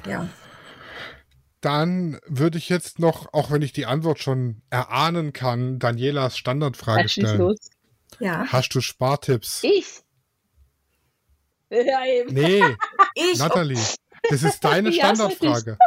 ja. 0.04 0.28
Dann 1.60 2.18
würde 2.26 2.58
ich 2.58 2.68
jetzt 2.68 2.98
noch, 2.98 3.32
auch 3.32 3.52
wenn 3.52 3.62
ich 3.62 3.72
die 3.72 3.86
Antwort 3.86 4.18
schon 4.18 4.60
erahnen 4.70 5.32
kann, 5.32 5.78
Danielas 5.78 6.36
Standardfrage 6.36 7.08
stellen. 7.08 7.38
los. 7.38 7.70
Ja. 8.18 8.44
Hast 8.48 8.74
du 8.74 8.80
Spartipps? 8.80 9.62
Ich? 9.62 10.00
Ja, 11.70 12.04
eben. 12.06 12.34
Nee, 12.34 12.62
Ich 13.14 13.38
Nathalie, 13.38 13.78
das 14.30 14.42
ist 14.42 14.64
deine 14.64 14.90
Ja, 14.90 15.14
Standardfrage. 15.14 15.78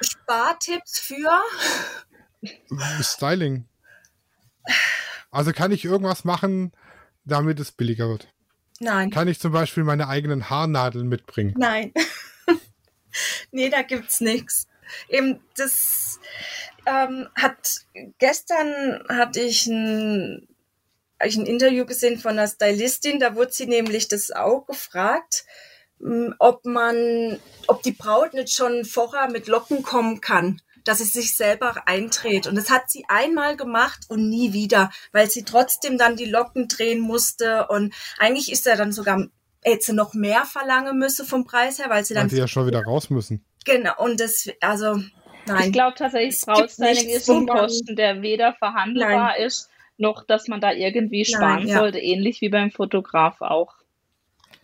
Spartipps 0.00 1.00
für 1.00 1.42
Styling. 3.02 3.66
Also 5.36 5.52
kann 5.52 5.70
ich 5.70 5.84
irgendwas 5.84 6.24
machen, 6.24 6.72
damit 7.26 7.60
es 7.60 7.70
billiger 7.70 8.08
wird? 8.08 8.28
Nein. 8.80 9.10
Kann 9.10 9.28
ich 9.28 9.38
zum 9.38 9.52
Beispiel 9.52 9.84
meine 9.84 10.08
eigenen 10.08 10.48
Haarnadeln 10.48 11.08
mitbringen? 11.08 11.52
Nein. 11.58 11.92
nee, 13.50 13.68
da 13.68 13.82
gibt's 13.82 14.22
nichts. 14.22 14.66
Eben, 15.10 15.40
das 15.54 16.20
ähm, 16.86 17.28
hat 17.34 17.84
gestern 18.16 19.04
hatte 19.10 19.42
ich 19.42 19.66
ein, 19.66 20.48
hab 21.20 21.28
ich 21.28 21.36
ein 21.36 21.44
Interview 21.44 21.84
gesehen 21.84 22.18
von 22.18 22.32
einer 22.32 22.48
Stylistin, 22.48 23.20
da 23.20 23.34
wurde 23.34 23.52
sie 23.52 23.66
nämlich 23.66 24.08
das 24.08 24.30
auch 24.30 24.64
gefragt, 24.64 25.44
ob 26.38 26.64
man, 26.64 27.38
ob 27.66 27.82
die 27.82 27.92
Braut 27.92 28.32
nicht 28.32 28.54
schon 28.54 28.86
vorher 28.86 29.30
mit 29.30 29.48
Locken 29.48 29.82
kommen 29.82 30.22
kann, 30.22 30.62
dass 30.86 30.98
sie 30.98 31.04
sich 31.04 31.36
selber 31.36 31.86
eindreht. 31.86 32.46
Und 32.46 32.54
das 32.56 32.70
hat 32.70 32.90
sie 32.90 33.04
einmal 33.08 33.56
gemacht 33.56 34.06
und 34.08 34.28
nie 34.28 34.52
wieder, 34.52 34.90
weil 35.12 35.30
sie 35.30 35.44
trotzdem 35.44 35.98
dann 35.98 36.16
die 36.16 36.24
Locken 36.26 36.68
drehen 36.68 37.00
musste. 37.00 37.66
Und 37.68 37.92
eigentlich 38.18 38.50
ist 38.50 38.66
er 38.66 38.76
dann 38.76 38.92
sogar 38.92 39.26
hätte 39.64 39.84
sie 39.86 39.92
noch 39.94 40.14
mehr 40.14 40.44
verlangen 40.44 40.96
müssen 40.98 41.26
vom 41.26 41.44
Preis 41.44 41.78
her, 41.80 41.86
weil 41.90 42.04
sie 42.04 42.14
Weil 42.14 42.22
dann 42.22 42.30
sie 42.30 42.38
ja 42.38 42.46
schon 42.48 42.66
wieder 42.66 42.84
raus 42.84 43.10
müssen. 43.10 43.44
genau 43.64 43.92
und 43.98 44.20
das 44.20 44.48
also 44.60 45.00
nein 45.46 45.66
Ich 45.66 45.72
glaube 45.72 45.96
tatsächlich, 45.98 46.40
Brautstyling 46.42 47.08
ist 47.08 47.26
so 47.26 47.34
ein 47.34 47.46
Kosten, 47.48 47.96
der 47.96 48.22
weder 48.22 48.54
verhandelbar 48.54 49.38
ist, 49.38 49.68
noch 49.98 50.24
dass 50.24 50.46
man 50.46 50.60
da 50.60 50.72
irgendwie 50.72 51.24
sparen 51.24 51.64
Nein, 51.64 51.68
ja. 51.68 51.78
sollte, 51.78 51.98
ähnlich 51.98 52.40
wie 52.42 52.48
beim 52.48 52.70
Fotograf 52.70 53.40
auch. 53.40 53.74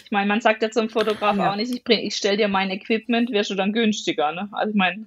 Ich 0.05 0.11
meine, 0.12 0.27
man 0.29 0.41
sagt 0.41 0.62
ja 0.62 0.70
zum 0.70 0.89
Fotograf 0.89 1.37
Ja. 1.37 1.51
auch 1.53 1.57
nicht, 1.57 1.75
ich, 1.75 1.83
bring, 1.85 2.01
ich 2.01 2.14
stelle 2.16 2.37
dir 2.37 2.49
mein 2.49 2.70
Equipment, 2.70 3.31
wirst 3.33 3.51
du 3.51 3.55
dann 3.55 3.73
günstiger. 3.73 4.31
Ne? 4.33 4.49
Also 4.53 4.70
ich 4.70 4.77
meine, 4.77 5.07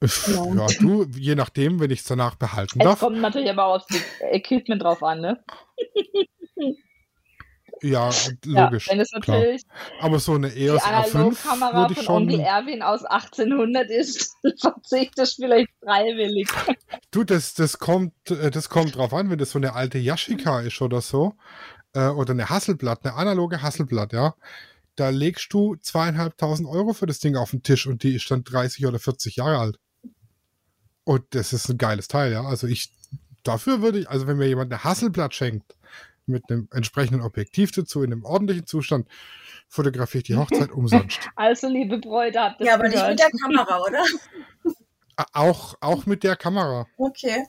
Genau. 0.00 0.54
Ja, 0.54 0.66
du, 0.80 1.04
je 1.16 1.34
nachdem, 1.34 1.80
wenn 1.80 1.90
ich 1.90 2.00
es 2.00 2.06
danach 2.06 2.34
behalten 2.34 2.80
es 2.80 2.84
darf. 2.84 3.00
kommt 3.00 3.20
natürlich 3.20 3.48
aber 3.50 3.66
aufs 3.66 3.86
Equipment 4.20 4.82
drauf 4.82 5.02
an. 5.02 5.20
Ne? 5.20 5.44
Ja, 7.82 8.08
Ja, 8.46 8.64
logisch. 8.64 8.88
wenn 8.88 9.00
es 9.00 9.10
klar. 9.10 9.36
natürlich 9.38 9.62
Aber 10.00 10.18
so 10.18 10.34
eine 10.34 10.48
die 10.48 10.66
EOS 10.66 10.82
R5 10.84 11.14
Analogkamera 11.14 11.76
würde 11.76 11.92
ich 11.92 11.98
von 11.98 12.04
schon. 12.04 12.22
Onkel 12.22 12.40
Erwin 12.40 12.82
aus 12.82 13.04
1800 13.04 13.90
ist, 13.90 14.36
verzichtest 14.60 15.36
vielleicht 15.36 15.68
freiwillig. 15.82 16.48
Du, 17.10 17.24
das, 17.24 17.52
das 17.54 17.78
kommt, 17.78 18.14
äh, 18.30 18.50
das 18.50 18.68
kommt 18.70 18.96
drauf 18.96 19.12
an, 19.12 19.28
wenn 19.28 19.38
das 19.38 19.50
so 19.50 19.58
eine 19.58 19.74
alte 19.74 19.98
Yashica 19.98 20.60
ist 20.60 20.80
oder 20.80 21.00
so. 21.02 21.34
Äh, 21.94 22.08
oder 22.08 22.32
eine 22.32 22.48
Hasselblatt, 22.48 23.04
eine 23.04 23.14
analoge 23.16 23.60
Hasselblatt, 23.60 24.12
ja. 24.14 24.34
Da 24.96 25.08
legst 25.08 25.52
du 25.52 25.76
zweieinhalbtausend 25.76 26.68
Euro 26.68 26.92
für 26.92 27.06
das 27.06 27.18
Ding 27.18 27.36
auf 27.36 27.50
den 27.50 27.62
Tisch 27.62 27.86
und 27.86 28.02
die 28.02 28.14
ist 28.14 28.30
dann 28.30 28.44
30 28.44 28.86
oder 28.86 28.98
40 28.98 29.36
Jahre 29.36 29.58
alt. 29.58 29.78
Und 31.04 31.22
das 31.30 31.52
ist 31.52 31.68
ein 31.68 31.78
geiles 31.78 32.08
Teil, 32.08 32.32
ja. 32.32 32.42
Also 32.44 32.66
ich, 32.66 32.90
dafür 33.42 33.82
würde 33.82 33.98
ich, 34.00 34.08
also 34.08 34.26
wenn 34.26 34.36
mir 34.38 34.46
jemand 34.46 34.72
eine 34.72 34.84
Hasselblatt 34.84 35.34
schenkt, 35.34 35.76
mit 36.26 36.44
einem 36.48 36.68
entsprechenden 36.72 37.20
Objektiv 37.22 37.70
dazu, 37.72 38.02
in 38.02 38.12
einem 38.12 38.24
ordentlichen 38.24 38.66
Zustand, 38.66 39.08
fotografiere 39.68 40.20
ich 40.20 40.24
die 40.24 40.36
Hochzeit 40.36 40.70
umsonst. 40.72 41.20
Also, 41.36 41.68
liebe 41.68 41.98
Bräute, 41.98 42.40
habt 42.40 42.60
ihr 42.60 42.66
ja 42.68 42.74
aber 42.74 42.84
nicht 42.84 42.94
gehört. 42.94 43.10
mit 43.10 43.20
der 43.20 43.30
Kamera 43.30 43.80
oder 43.80 44.04
Auch, 45.32 45.76
auch 45.80 46.06
mit 46.06 46.24
der 46.24 46.34
Kamera. 46.34 46.88
okay 46.96 47.46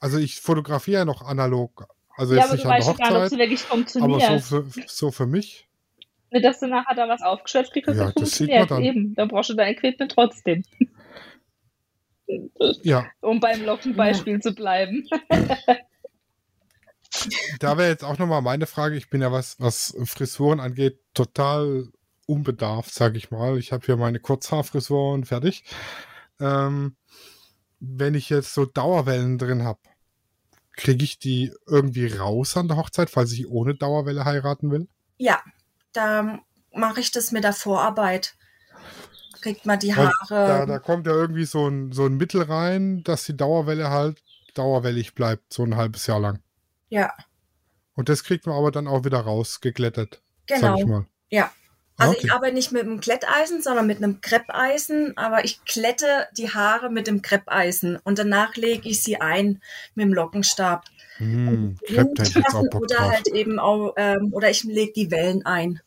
Also 0.00 0.18
ich 0.18 0.40
fotografiere 0.40 0.98
ja 1.00 1.04
noch 1.06 1.22
analog. 1.22 1.86
Also 2.16 2.34
Ja, 2.34 2.40
jetzt 2.40 2.48
aber 2.48 2.54
nicht 2.54 2.64
du 2.64 2.68
an 2.68 2.76
der 2.76 2.84
gar 2.84 3.10
nicht, 3.10 3.16
Hochzeit, 3.16 3.30
sie 3.30 3.38
wirklich 3.38 3.60
aber 3.62 3.68
funktioniert. 3.70 4.42
so 4.44 4.62
für, 4.62 4.82
so 4.86 5.10
für 5.10 5.26
mich. 5.26 5.68
Nicht, 6.32 6.44
dass 6.44 6.60
du 6.60 6.66
nachher 6.66 6.94
da 6.94 7.08
was 7.08 7.22
aufgeschöpft 7.22 7.72
kriegst, 7.72 7.88
Ja, 7.88 8.06
das 8.06 8.14
das 8.14 8.30
sieht 8.32 8.48
funktioniert. 8.50 8.70
man 8.70 8.78
dann. 8.78 8.82
Eben, 8.84 9.14
dann 9.14 9.28
brauchst 9.28 9.50
du 9.50 9.54
dein 9.54 9.72
Equipment 9.74 10.10
trotzdem. 10.12 10.64
Ja, 12.82 13.06
Um 13.20 13.40
beim 13.40 13.62
Lockenbeispiel 13.64 14.40
zu 14.40 14.54
bleiben. 14.54 15.06
da 17.60 17.76
wäre 17.76 17.90
jetzt 17.90 18.04
auch 18.04 18.18
nochmal 18.18 18.40
meine 18.42 18.66
Frage. 18.66 18.96
Ich 18.96 19.10
bin 19.10 19.20
ja 19.20 19.30
was, 19.32 19.60
was 19.60 19.94
Frisuren 20.04 20.60
angeht, 20.60 20.98
total 21.14 21.88
unbedarft, 22.26 22.94
sage 22.94 23.18
ich 23.18 23.30
mal. 23.30 23.58
Ich 23.58 23.72
habe 23.72 23.84
hier 23.84 23.96
meine 23.96 24.18
Kurzhaarfrisur 24.20 25.12
und 25.12 25.26
fertig. 25.26 25.64
Ähm, 26.40 26.96
wenn 27.80 28.14
ich 28.14 28.30
jetzt 28.30 28.54
so 28.54 28.64
Dauerwellen 28.64 29.36
drin 29.38 29.64
habe, 29.64 29.80
kriege 30.76 31.04
ich 31.04 31.18
die 31.18 31.52
irgendwie 31.66 32.06
raus 32.06 32.56
an 32.56 32.68
der 32.68 32.78
Hochzeit, 32.78 33.10
falls 33.10 33.32
ich 33.32 33.46
ohne 33.48 33.74
Dauerwelle 33.74 34.24
heiraten 34.24 34.70
will? 34.70 34.88
ja 35.18 35.40
da 35.92 36.38
mache 36.72 37.00
ich 37.00 37.10
das 37.10 37.32
mit 37.32 37.44
der 37.44 37.52
Vorarbeit. 37.52 38.34
Kriegt 39.40 39.66
man 39.66 39.78
die 39.78 39.94
Haare. 39.94 40.12
Da, 40.28 40.66
da 40.66 40.78
kommt 40.78 41.06
ja 41.06 41.12
irgendwie 41.12 41.44
so 41.44 41.66
ein, 41.66 41.92
so 41.92 42.06
ein 42.06 42.16
Mittel 42.16 42.42
rein, 42.42 43.02
dass 43.02 43.24
die 43.24 43.36
Dauerwelle 43.36 43.90
halt 43.90 44.22
dauerwellig 44.54 45.14
bleibt, 45.14 45.52
so 45.52 45.64
ein 45.64 45.76
halbes 45.76 46.06
Jahr 46.06 46.20
lang. 46.20 46.40
ja. 46.88 47.12
Und 47.94 48.08
das 48.08 48.24
kriegt 48.24 48.46
man 48.46 48.56
aber 48.56 48.70
dann 48.70 48.88
auch 48.88 49.04
wieder 49.04 49.20
rausgeglättet, 49.20 50.22
sag 50.48 50.60
genau. 50.60 50.78
ich 50.78 50.86
mal. 50.86 51.06
ja 51.28 51.52
Also 52.02 52.12
Okay. 52.14 52.26
ich 52.26 52.32
arbeite 52.32 52.54
nicht 52.54 52.72
mit 52.72 52.82
einem 52.82 53.00
Kletteisen, 53.00 53.62
sondern 53.62 53.86
mit 53.86 53.98
einem 53.98 54.20
Kreppeisen, 54.20 55.16
aber 55.16 55.44
ich 55.44 55.64
klette 55.64 56.26
die 56.36 56.50
Haare 56.52 56.90
mit 56.90 57.06
dem 57.06 57.22
Kreppeisen 57.22 57.98
und 58.04 58.18
danach 58.18 58.56
lege 58.56 58.88
ich 58.88 59.02
sie 59.02 59.20
ein 59.20 59.62
mit 59.94 60.04
dem 60.04 60.12
Lockenstab. 60.12 60.84
Hm, 61.18 61.78
Bock 61.94 62.74
oder 62.74 62.96
drauf. 62.96 63.10
halt 63.12 63.28
eben 63.28 63.58
auch, 63.58 63.94
ähm, 63.96 64.32
oder 64.32 64.50
ich 64.50 64.64
lege 64.64 64.92
die 64.92 65.10
Wellen 65.10 65.44
ein. 65.46 65.80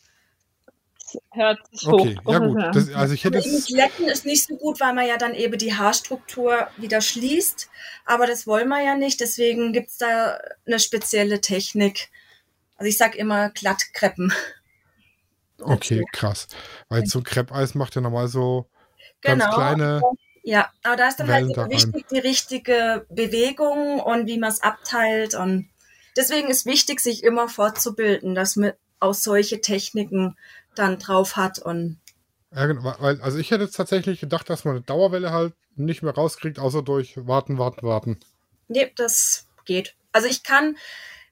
Das 1.00 1.18
hört 1.32 1.60
sich 1.72 1.88
Okay, 1.88 2.18
hoch. 2.26 2.32
ja 2.32 2.40
gut. 2.40 2.58
Das, 2.74 2.94
also 2.94 3.14
ich 3.14 3.24
hätte 3.24 3.38
jetzt, 3.40 3.68
Glätten 3.68 4.08
ist 4.08 4.26
nicht 4.26 4.46
so 4.46 4.56
gut, 4.56 4.80
weil 4.80 4.94
man 4.94 5.08
ja 5.08 5.18
dann 5.18 5.34
eben 5.34 5.58
die 5.58 5.74
Haarstruktur 5.76 6.68
wieder 6.78 7.02
schließt. 7.02 7.70
Aber 8.06 8.28
das 8.28 8.48
wollen 8.48 8.68
wir 8.70 8.84
ja 8.84 8.96
nicht. 8.96 9.20
Deswegen 9.20 9.74
gibt 9.74 9.90
es 9.90 9.98
da 9.98 10.40
eine 10.66 10.80
spezielle 10.80 11.42
Technik. 11.42 12.10
Also 12.78 12.90
ich 12.90 12.98
sag 12.98 13.16
immer 13.16 13.50
Glattkreppen. 13.52 14.34
Okay, 15.62 16.04
krass. 16.12 16.48
Weil 16.90 17.06
so 17.06 17.20
ein 17.20 17.24
Crepe-Eis 17.24 17.76
macht 17.76 17.96
ja 17.96 18.02
normal 18.02 18.28
so 18.28 18.70
ganz 19.22 19.44
Genau. 19.44 19.54
kleine, 19.54 20.02
Ja, 20.44 20.70
aber 20.84 20.96
da 20.96 21.08
ist 21.08 21.20
dann 21.20 21.28
Wellen 21.28 21.48
halt 21.48 21.58
da 21.58 21.62
rein. 21.64 21.72
wichtig 21.72 22.08
die 22.10 22.20
richtige 22.20 23.06
Bewegung 23.10 24.00
und 24.00 24.28
wie 24.28 24.38
man 24.38 24.50
es 24.52 24.62
abteilt. 24.62 25.34
Und 25.34 25.70
deswegen 26.16 26.50
ist 26.50 26.66
wichtig, 26.66 27.00
sich 27.00 27.24
immer 27.24 27.50
fortzubilden, 27.50 28.36
dass 28.36 28.56
man 28.56 28.74
auch 29.00 29.14
solche 29.14 29.62
Techniken 29.62 30.38
dann 30.76 31.00
drauf 31.00 31.36
hat. 31.36 31.60
Und 31.60 32.00
ja, 32.54 32.66
genau, 32.68 32.96
weil, 33.00 33.20
also 33.22 33.38
ich 33.38 33.52
hätte 33.52 33.64
jetzt 33.64 33.76
tatsächlich 33.76 34.20
gedacht, 34.20 34.50
dass 34.50 34.66
man 34.66 34.76
eine 34.76 34.84
Dauerwelle 34.84 35.32
halt 35.32 35.54
nicht 35.76 36.04
mehr 36.04 36.14
rauskriegt, 36.14 36.60
außer 36.60 36.84
durch 36.84 37.18
warten, 37.28 37.58
warten, 37.58 37.86
warten. 37.86 38.20
nee, 38.68 38.92
das 38.96 39.48
geht. 39.66 39.96
Also 40.12 40.28
ich 40.28 40.44
kann 40.44 40.78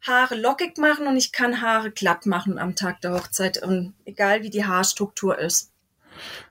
Haare 0.03 0.35
lockig 0.35 0.77
machen 0.77 1.07
und 1.07 1.17
ich 1.17 1.31
kann 1.31 1.61
Haare 1.61 1.91
glatt 1.91 2.25
machen 2.25 2.59
am 2.59 2.75
Tag 2.75 3.01
der 3.01 3.13
Hochzeit. 3.13 3.61
Und 3.61 3.93
egal 4.05 4.43
wie 4.43 4.49
die 4.49 4.65
Haarstruktur 4.65 5.37
ist. 5.37 5.71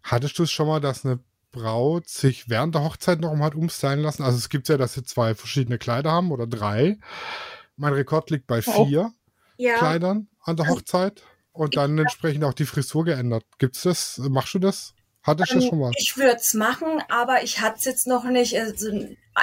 Hattest 0.02 0.38
du 0.38 0.44
es 0.44 0.50
schon 0.50 0.66
mal, 0.66 0.80
dass 0.80 1.04
eine 1.04 1.20
Braut 1.52 2.08
sich 2.08 2.48
während 2.48 2.74
der 2.74 2.82
Hochzeit 2.82 3.20
noch 3.20 3.34
mal 3.34 3.46
hat 3.46 3.54
umstylen 3.54 4.00
lassen? 4.00 4.22
Also 4.22 4.38
es 4.38 4.48
gibt 4.48 4.68
ja, 4.68 4.78
dass 4.78 4.94
sie 4.94 5.04
zwei 5.04 5.34
verschiedene 5.34 5.78
Kleider 5.78 6.10
haben 6.10 6.32
oder 6.32 6.46
drei. 6.46 6.98
Mein 7.76 7.92
Rekord 7.92 8.30
liegt 8.30 8.46
bei 8.46 8.62
vier 8.62 9.12
Ja, 9.58 9.76
Kleidern 9.76 10.28
an 10.40 10.56
der 10.56 10.68
Hochzeit 10.68 11.22
und 11.52 11.76
dann 11.76 11.98
entsprechend 11.98 12.44
auch 12.44 12.54
die 12.54 12.64
Frisur 12.64 13.04
geändert. 13.04 13.44
Gibt's 13.58 13.82
das? 13.82 14.18
Machst 14.18 14.54
du 14.54 14.58
das? 14.58 14.94
Hattest 15.22 15.52
du 15.52 15.54
das 15.56 15.66
schon 15.66 15.78
mal? 15.78 15.92
Ich 15.96 16.16
würde 16.16 16.36
es 16.36 16.52
machen, 16.54 17.02
aber 17.08 17.42
ich 17.44 17.60
hatte 17.60 17.78
es 17.78 17.84
jetzt 17.84 18.06
noch 18.06 18.24
nicht. 18.24 18.58
Also, 18.58 18.90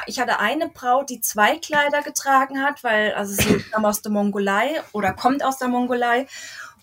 ich 0.07 0.19
hatte 0.19 0.39
eine 0.39 0.67
Braut, 0.69 1.09
die 1.09 1.21
zwei 1.21 1.57
Kleider 1.57 2.01
getragen 2.01 2.61
hat, 2.61 2.83
weil 2.83 3.13
also 3.13 3.33
sie 3.33 3.59
kam 3.71 3.85
aus 3.85 4.01
der 4.01 4.11
Mongolei 4.11 4.81
oder 4.91 5.13
kommt 5.13 5.43
aus 5.43 5.57
der 5.57 5.69
Mongolei 5.69 6.27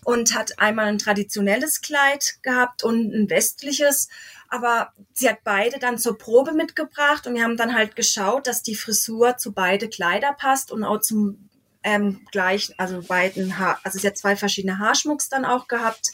und 0.03 0.35
hat 0.35 0.57
einmal 0.59 0.85
ein 0.85 0.97
traditionelles 0.97 1.81
Kleid 1.81 2.37
gehabt 2.41 2.83
und 2.83 3.13
ein 3.13 3.29
westliches. 3.29 4.09
Aber 4.49 4.93
sie 5.13 5.29
hat 5.29 5.43
beide 5.43 5.77
dann 5.77 5.97
zur 5.97 6.17
Probe 6.17 6.53
mitgebracht 6.53 7.27
und 7.27 7.35
wir 7.35 7.43
haben 7.43 7.57
dann 7.57 7.75
halt 7.75 7.95
geschaut, 7.95 8.47
dass 8.47 8.63
die 8.63 8.75
Frisur 8.75 9.37
zu 9.37 9.51
beide 9.51 9.89
Kleider 9.89 10.33
passt 10.33 10.71
und 10.71 10.83
auch 10.83 11.01
zum 11.01 11.49
ähm, 11.83 12.25
gleichen, 12.31 12.73
also 12.77 13.01
beiden 13.01 13.59
Haar, 13.59 13.79
also 13.83 13.99
sie 13.99 14.07
hat 14.07 14.17
zwei 14.17 14.35
verschiedene 14.35 14.79
Haarschmucks 14.79 15.29
dann 15.29 15.45
auch 15.45 15.67
gehabt 15.67 16.13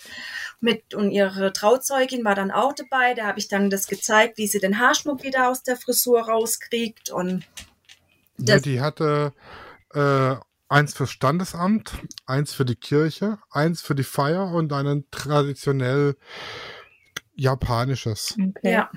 mit 0.64 0.96
und 0.96 1.12
ihre 1.12 1.54
Trauzeugin 1.54 2.26
war 2.26 2.36
dann 2.36 2.52
auch 2.52 2.74
dabei. 2.74 3.14
Da 3.14 3.26
habe 3.28 3.40
ich 3.40 3.48
dann 3.48 3.70
das 3.70 3.88
gezeigt, 3.88 4.38
wie 4.38 4.48
sie 4.48 4.60
den 4.60 4.80
Haarschmuck 4.80 5.24
wieder 5.24 5.50
aus 5.50 5.64
der 5.64 5.76
Frisur 5.78 6.22
rauskriegt 6.22 7.12
und 7.12 7.46
Ja, 8.40 8.60
die 8.60 8.82
hatte 8.82 9.34
äh, 9.94 10.36
eins 10.70 10.94
fürs 10.94 11.12
Standesamt, 11.12 11.94
eins 12.26 12.54
für 12.54 12.66
die 12.66 12.76
Kirche, 12.76 13.38
eins 13.52 13.82
für 13.82 13.94
die 13.94 14.04
Feier 14.04 14.52
und 14.52 14.74
einen 14.74 15.06
traditionell 15.12 16.16
japanisches. 17.36 18.36
Okay. 18.40 18.72
ja. 18.72 18.92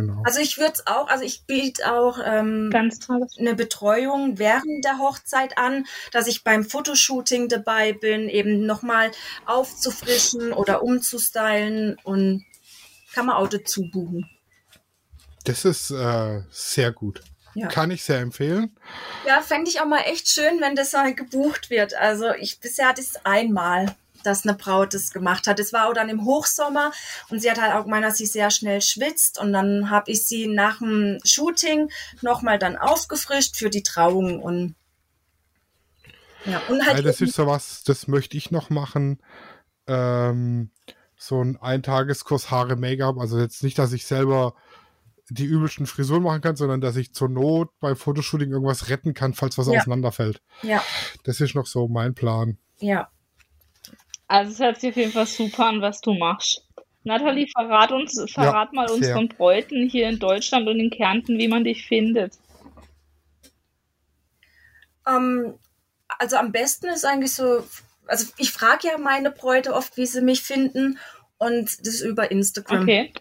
Genau. 0.00 0.22
Also 0.24 0.40
ich 0.40 0.58
würde 0.58 0.74
es 0.74 0.86
auch, 0.86 1.08
also 1.08 1.24
ich 1.24 1.44
biete 1.44 1.92
auch 1.92 2.18
ähm, 2.24 2.70
eine 2.72 3.54
Betreuung 3.56 4.38
während 4.38 4.84
der 4.84 4.98
Hochzeit 4.98 5.58
an, 5.58 5.86
dass 6.12 6.28
ich 6.28 6.44
beim 6.44 6.64
Fotoshooting 6.64 7.48
dabei 7.48 7.92
bin, 7.92 8.28
eben 8.28 8.64
nochmal 8.64 9.10
aufzufrischen 9.44 10.52
oder 10.52 10.84
umzustylen 10.84 11.96
und 12.04 12.44
kann 13.12 13.26
man 13.26 13.36
auch 13.36 13.48
dazu 13.48 13.90
buchen. 13.90 14.30
Das 15.44 15.64
ist 15.64 15.90
äh, 15.90 16.42
sehr 16.50 16.92
gut. 16.92 17.22
Ja. 17.54 17.66
Kann 17.66 17.90
ich 17.90 18.04
sehr 18.04 18.20
empfehlen. 18.20 18.76
Ja, 19.26 19.40
fände 19.40 19.68
ich 19.68 19.80
auch 19.80 19.86
mal 19.86 20.02
echt 20.02 20.28
schön, 20.28 20.60
wenn 20.60 20.76
das 20.76 20.92
mal 20.92 21.12
gebucht 21.12 21.70
wird. 21.70 21.94
Also 21.94 22.32
ich 22.34 22.60
bisher 22.60 22.88
hatte 22.88 23.00
es 23.00 23.16
einmal, 23.24 23.96
dass 24.24 24.44
eine 24.46 24.56
Braut 24.56 24.94
das 24.94 25.10
gemacht 25.10 25.46
hat. 25.46 25.58
Es 25.60 25.72
war 25.72 25.88
auch 25.88 25.94
dann 25.94 26.08
im 26.08 26.24
Hochsommer 26.24 26.92
und 27.30 27.40
sie 27.40 27.50
hat 27.50 27.60
halt 27.60 27.74
auch 27.74 27.84
gemeint, 27.84 28.04
dass 28.04 28.16
sie 28.18 28.26
sehr 28.26 28.50
schnell 28.50 28.80
schwitzt 28.82 29.38
und 29.38 29.52
dann 29.52 29.90
habe 29.90 30.10
ich 30.10 30.26
sie 30.26 30.46
nach 30.48 30.78
dem 30.78 31.18
Shooting 31.24 31.90
nochmal 32.22 32.58
dann 32.58 32.76
aufgefrischt 32.76 33.56
für 33.56 33.70
die 33.70 33.82
Trauung 33.82 34.40
und 34.42 34.74
ja, 36.44 36.60
und 36.68 36.86
halt 36.86 36.96
Weil 36.98 37.02
das 37.02 37.20
ist 37.20 37.34
sowas, 37.34 37.82
das 37.84 38.06
möchte 38.08 38.36
ich 38.36 38.50
noch 38.50 38.70
machen. 38.70 39.20
Ähm, 39.86 40.70
so 41.16 41.42
ein 41.42 41.56
Eintageskurs 41.60 42.50
Haare 42.50 42.76
Make-up. 42.76 43.18
Also 43.18 43.38
jetzt 43.38 43.62
nicht, 43.62 43.78
dass 43.78 43.92
ich 43.92 44.06
selber 44.06 44.54
die 45.30 45.44
übelsten 45.44 45.86
Frisuren 45.86 46.22
machen 46.22 46.40
kann, 46.40 46.56
sondern 46.56 46.80
dass 46.80 46.96
ich 46.96 47.12
zur 47.12 47.28
Not 47.28 47.70
beim 47.80 47.96
Fotoshooting 47.96 48.50
irgendwas 48.50 48.88
retten 48.88 49.12
kann, 49.14 49.34
falls 49.34 49.58
was 49.58 49.66
Ja. 49.66 49.78
auseinanderfällt. 49.80 50.40
ja, 50.62 50.82
Das 51.24 51.40
ist 51.40 51.54
noch 51.54 51.66
so 51.66 51.88
mein 51.88 52.14
Plan. 52.14 52.56
ja. 52.78 53.10
Also 54.28 54.52
es 54.52 54.60
hört 54.60 54.80
sich 54.80 54.90
auf 54.90 54.96
jeden 54.96 55.12
Fall 55.12 55.26
super 55.26 55.66
an, 55.66 55.80
was 55.80 56.00
du 56.00 56.12
machst. 56.12 56.64
Nathalie, 57.02 57.48
verrat 57.48 57.90
uns, 57.90 58.22
verrat 58.30 58.74
mal 58.74 58.86
sehr. 58.88 58.96
unseren 58.96 59.28
Bräuten 59.28 59.88
hier 59.88 60.08
in 60.08 60.18
Deutschland 60.18 60.68
und 60.68 60.78
in 60.78 60.90
Kärnten, 60.90 61.38
wie 61.38 61.48
man 61.48 61.64
dich 61.64 61.86
findet. 61.86 62.34
Ähm, 65.06 65.54
also 66.18 66.36
am 66.36 66.52
besten 66.52 66.88
ist 66.88 67.06
eigentlich 67.06 67.32
so, 67.32 67.64
also 68.06 68.30
ich 68.36 68.52
frage 68.52 68.88
ja 68.88 68.98
meine 68.98 69.30
Bräute 69.30 69.74
oft, 69.74 69.96
wie 69.96 70.06
sie 70.06 70.20
mich 70.20 70.42
finden 70.42 70.98
und 71.38 71.86
das 71.86 72.02
über 72.02 72.30
Instagram. 72.30 72.82
Okay. 72.82 73.12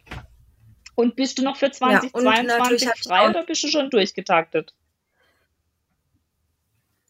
Und 0.95 1.16
bist 1.16 1.38
du 1.38 1.43
noch 1.43 1.55
für 1.55 1.68
und 1.68 1.80
natürlich 1.80 2.12
2022 2.12 2.88
hab 2.88 2.95
ich 2.95 3.03
frei 3.03 3.30
oder 3.30 3.45
bist 3.45 3.64
du 3.64 3.68
schon 3.68 3.89
durchgetaktet? 3.89 4.74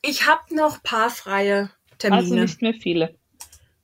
Ich 0.02 0.28
habe 0.28 0.54
noch 0.54 0.84
paar 0.84 1.10
freie 1.10 1.72
Termine. 1.98 2.22
Also 2.22 2.36
nicht 2.36 2.62
mehr 2.62 2.74
viele. 2.74 3.16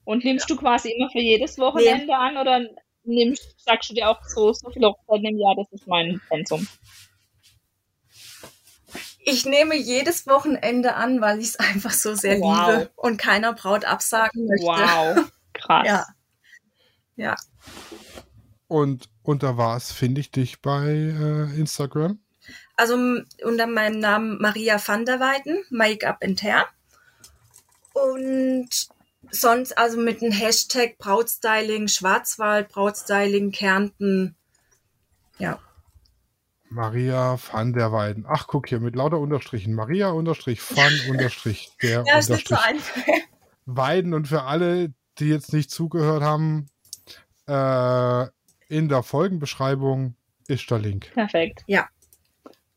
Und 0.05 0.25
nimmst 0.25 0.49
du 0.49 0.55
quasi 0.55 0.91
immer 0.91 1.09
für 1.09 1.19
jedes 1.19 1.57
Wochenende 1.57 2.15
an 2.15 2.37
oder 2.37 2.61
nimmst, 3.03 3.55
sagst 3.63 3.89
du 3.89 3.93
dir 3.93 4.09
auch 4.09 4.21
so, 4.25 4.51
so 4.53 4.69
viele 4.71 4.87
Hochzeiten 4.87 5.25
im 5.25 5.37
Jahr, 5.37 5.55
das 5.55 5.71
ist 5.71 5.87
mein 5.87 6.21
Pensum? 6.29 6.67
Ich 9.25 9.45
nehme 9.45 9.75
jedes 9.75 10.27
Wochenende 10.27 10.95
an, 10.95 11.21
weil 11.21 11.39
ich 11.39 11.49
es 11.49 11.55
einfach 11.55 11.91
so 11.91 12.13
sehr 12.13 12.39
Wow. 12.39 12.67
liebe 12.67 12.91
und 12.95 13.17
keiner 13.17 13.53
Braut 13.53 13.85
absagen 13.85 14.45
möchte. 14.45 14.65
Wow, 14.65 15.31
krass. 15.53 15.87
Ja. 15.87 16.05
Ja. 17.15 17.35
Und 18.67 19.09
unter 19.21 19.57
was 19.57 19.91
finde 19.91 20.19
ich 20.21 20.31
dich 20.31 20.61
bei 20.61 20.87
äh, 20.87 21.59
Instagram? 21.59 22.19
Also 22.75 22.95
unter 23.43 23.67
meinem 23.67 23.99
Namen 23.99 24.41
Maria 24.41 24.81
van 24.85 25.05
der 25.05 25.19
Weiden, 25.19 25.63
Make-up 25.69 26.17
and 26.23 26.41
Hair. 26.41 26.65
Und 27.93 28.69
sonst 29.31 29.77
also 29.77 29.99
mit 29.99 30.21
dem 30.21 30.31
Hashtag 30.31 30.97
Brautstyling 30.97 31.87
Schwarzwald, 31.87 32.69
Brautstyling 32.69 33.51
Kärnten. 33.51 34.35
Ja, 35.39 35.59
Maria 36.73 37.37
van 37.51 37.73
der 37.73 37.91
Weiden. 37.91 38.25
Ach, 38.27 38.47
guck 38.47 38.67
hier, 38.67 38.79
mit 38.79 38.95
lauter 38.95 39.19
Unterstrichen. 39.19 39.73
Maria 39.73 40.09
unterstrich 40.09 40.59
van 40.75 40.91
unterstrich 41.09 41.71
der 41.81 42.03
ja 42.05 42.17
ist 42.17 42.29
nicht 42.29 42.47
so 42.47 42.55
unterstrich 42.55 42.59
einfach. 42.65 43.01
Weiden. 43.65 44.13
Und 44.13 44.27
für 44.27 44.43
alle, 44.43 44.93
die 45.19 45.25
jetzt 45.25 45.53
nicht 45.53 45.69
zugehört 45.69 46.23
haben, 46.23 46.67
äh, 47.47 48.27
in 48.67 48.89
der 48.89 49.03
Folgenbeschreibung 49.03 50.15
ist 50.47 50.69
der 50.71 50.79
Link. 50.79 51.11
Perfekt. 51.13 51.63
Ja. 51.67 51.87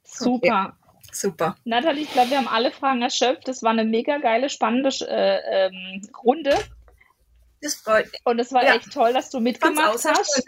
Super. 0.05 0.76
Super. 1.21 1.57
Nathalie, 1.64 2.03
ich 2.03 2.12
glaube, 2.12 2.31
wir 2.31 2.39
haben 2.39 2.49
alle 2.49 2.71
Fragen 2.71 3.01
erschöpft. 3.03 3.49
Das 3.49 3.62
war 3.62 3.71
eine 3.71 3.85
mega 3.85 4.19
geile, 4.19 4.51
spannende 4.51 4.91
äh, 5.09 5.67
ähm, 5.67 6.03
Runde. 6.23 6.55
Das 7.62 7.75
freut 7.77 8.12
mich. 8.12 8.21
Und 8.25 8.39
es 8.39 8.53
war 8.53 8.64
Ja. 8.64 8.75
echt 8.75 8.93
toll, 8.93 9.12
dass 9.14 9.31
du 9.31 9.41
mitgemacht 9.41 10.05
hast. 10.05 10.45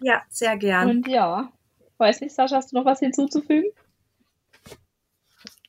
Ja, 0.00 0.22
sehr 0.28 0.56
gern. 0.56 0.90
Und 0.90 1.08
ja, 1.08 1.50
weiß 1.98 2.20
nicht, 2.20 2.34
Sascha, 2.34 2.56
hast 2.56 2.72
du 2.72 2.76
noch 2.76 2.84
was 2.84 2.98
hinzuzufügen? 2.98 3.70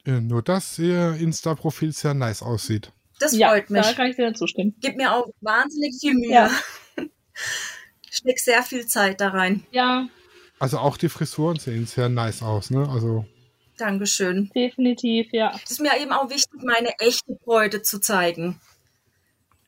Äh, 0.06 0.22
nur, 0.22 0.42
dass 0.42 0.80
ihr 0.80 1.14
Insta-Profil 1.14 1.92
sehr 1.92 2.14
nice 2.14 2.42
aussieht. 2.42 2.92
Das 3.20 3.34
ja, 3.34 3.50
freut 3.50 3.70
mich. 3.70 3.86
da 3.86 3.94
kann 3.94 4.08
ich 4.08 4.16
dir 4.16 4.34
zustimmen. 4.34 4.76
Gibt 4.80 4.98
mir 4.98 5.14
auch 5.14 5.28
wahnsinnig 5.42 5.96
viel 6.00 6.14
Mühe. 6.14 6.32
Ja. 6.32 6.52
Ich 6.96 8.18
steck 8.18 8.40
sehr 8.40 8.64
viel 8.64 8.86
Zeit 8.88 9.22
da 9.22 9.30
rein. 9.30 9.66
Ja, 9.72 10.08
Also 10.60 10.80
auch 10.80 10.98
die 10.98 11.10
Frisuren 11.10 11.60
sehen 11.60 11.86
sehr 11.86 12.10
nice 12.10 12.42
aus, 12.42 12.70
ne? 12.72 12.88
Also 12.90 13.26
Dankeschön. 13.78 14.50
definitiv, 14.56 15.32
ja. 15.32 15.54
Es 15.64 15.72
ist 15.72 15.82
mir 15.82 16.00
eben 16.02 16.12
auch 16.12 16.30
wichtig, 16.30 16.64
meine 16.64 16.98
echte 17.00 17.36
Bräute 17.46 17.84
zu 17.84 18.00
zeigen. 18.00 18.60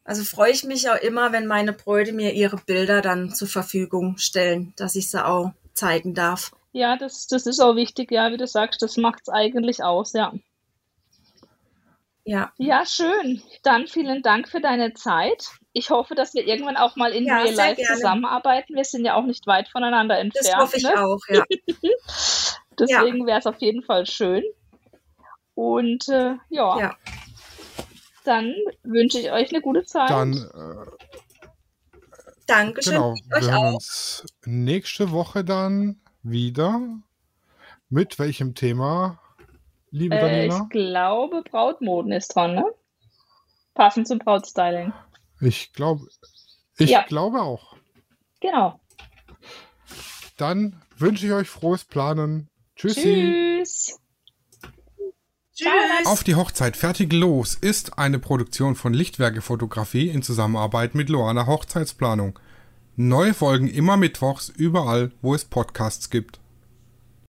Also 0.03 0.23
freue 0.23 0.51
ich 0.51 0.63
mich 0.63 0.89
auch 0.89 0.97
immer, 0.97 1.31
wenn 1.31 1.45
meine 1.45 1.73
Bräute 1.73 2.13
mir 2.13 2.33
ihre 2.33 2.57
Bilder 2.57 3.01
dann 3.01 3.35
zur 3.35 3.47
Verfügung 3.47 4.17
stellen, 4.17 4.73
dass 4.75 4.95
ich 4.95 5.11
sie 5.11 5.23
auch 5.23 5.51
zeigen 5.75 6.15
darf. 6.15 6.51
Ja, 6.71 6.97
das, 6.97 7.27
das 7.27 7.45
ist 7.45 7.59
auch 7.59 7.75
wichtig, 7.75 8.11
ja, 8.11 8.31
wie 8.31 8.37
du 8.37 8.47
sagst, 8.47 8.81
das 8.81 8.97
macht 8.97 9.21
es 9.21 9.29
eigentlich 9.29 9.83
aus, 9.83 10.13
ja. 10.13 10.33
Ja. 12.29 12.51
Ja, 12.57 12.85
schön. 12.85 13.41
Dann 13.63 13.87
vielen 13.87 14.21
Dank 14.21 14.47
für 14.49 14.61
deine 14.61 14.93
Zeit. 14.93 15.49
Ich 15.73 15.89
hoffe, 15.89 16.13
dass 16.13 16.35
wir 16.35 16.45
irgendwann 16.45 16.77
auch 16.77 16.95
mal 16.95 17.11
in 17.11 17.25
Ja, 17.25 17.39
Real 17.41 17.55
Life 17.55 17.77
gerne. 17.81 17.95
zusammenarbeiten. 17.95 18.75
Wir 18.75 18.83
sind 18.85 19.03
ja 19.03 19.15
auch 19.15 19.25
nicht 19.25 19.47
weit 19.47 19.67
voneinander 19.67 20.19
entfernt. 20.19 20.47
Das 20.47 20.55
hoffe 20.57 20.77
ich 20.77 20.83
ne? 20.83 20.93
auch, 21.03 21.19
ja. 21.27 21.43
Deswegen 22.79 23.25
wäre 23.25 23.39
es 23.39 23.47
auf 23.47 23.57
jeden 23.59 23.81
Fall 23.81 24.05
schön. 24.05 24.43
Und 25.55 26.07
äh, 26.09 26.35
ja, 26.49 26.79
Ja. 26.79 26.97
dann 28.25 28.53
wünsche 28.83 29.17
ich 29.19 29.31
euch 29.31 29.49
eine 29.51 29.61
gute 29.61 29.83
Zeit. 29.85 30.11
Dann, 30.11 30.33
äh, 30.33 31.09
Dankeschön. 32.45 32.93
genau, 32.93 33.11
Euch 33.13 33.41
wir 33.41 33.51
hören 33.51 33.65
auch. 33.69 33.73
uns 33.73 34.25
nächste 34.45 35.09
Woche 35.09 35.43
dann 35.43 35.99
wieder. 36.21 36.79
Mit 37.89 38.19
welchem 38.19 38.53
Thema, 38.53 39.19
liebe 39.91 40.15
äh, 40.15 40.21
Daniela? 40.21 40.61
ich 40.63 40.69
glaube, 40.69 41.43
Brautmoden 41.49 42.11
ist 42.11 42.29
dran, 42.35 42.55
ne? 42.55 42.65
Passend 43.73 44.07
zum 44.07 44.19
Brautstyling. 44.19 44.93
Ich 45.41 45.71
glaube, 45.73 46.05
ich 46.77 46.89
Ja. 46.89 47.03
glaube 47.03 47.41
auch. 47.41 47.75
Genau. 48.41 48.79
Dann 50.37 50.81
wünsche 50.97 51.25
ich 51.25 51.31
euch 51.33 51.47
frohes 51.49 51.85
Planen. 51.85 52.49
Tschüssi. 52.75 53.01
Tschüss. 53.63 53.99
Tschüss. 55.55 55.67
Auf 56.05 56.23
die 56.23 56.35
Hochzeit 56.35 56.77
fertig 56.77 57.11
los 57.11 57.55
ist 57.55 57.97
eine 57.97 58.19
Produktion 58.19 58.75
von 58.75 58.93
Lichtwerke 58.93 59.41
Fotografie 59.41 60.09
in 60.09 60.21
Zusammenarbeit 60.23 60.95
mit 60.95 61.09
Loana 61.09 61.47
Hochzeitsplanung. 61.47 62.39
Neue 62.95 63.33
Folgen 63.33 63.67
immer 63.67 63.97
mittwochs 63.97 64.47
überall, 64.49 65.11
wo 65.21 65.35
es 65.35 65.43
Podcasts 65.45 66.09
gibt. 66.09 66.39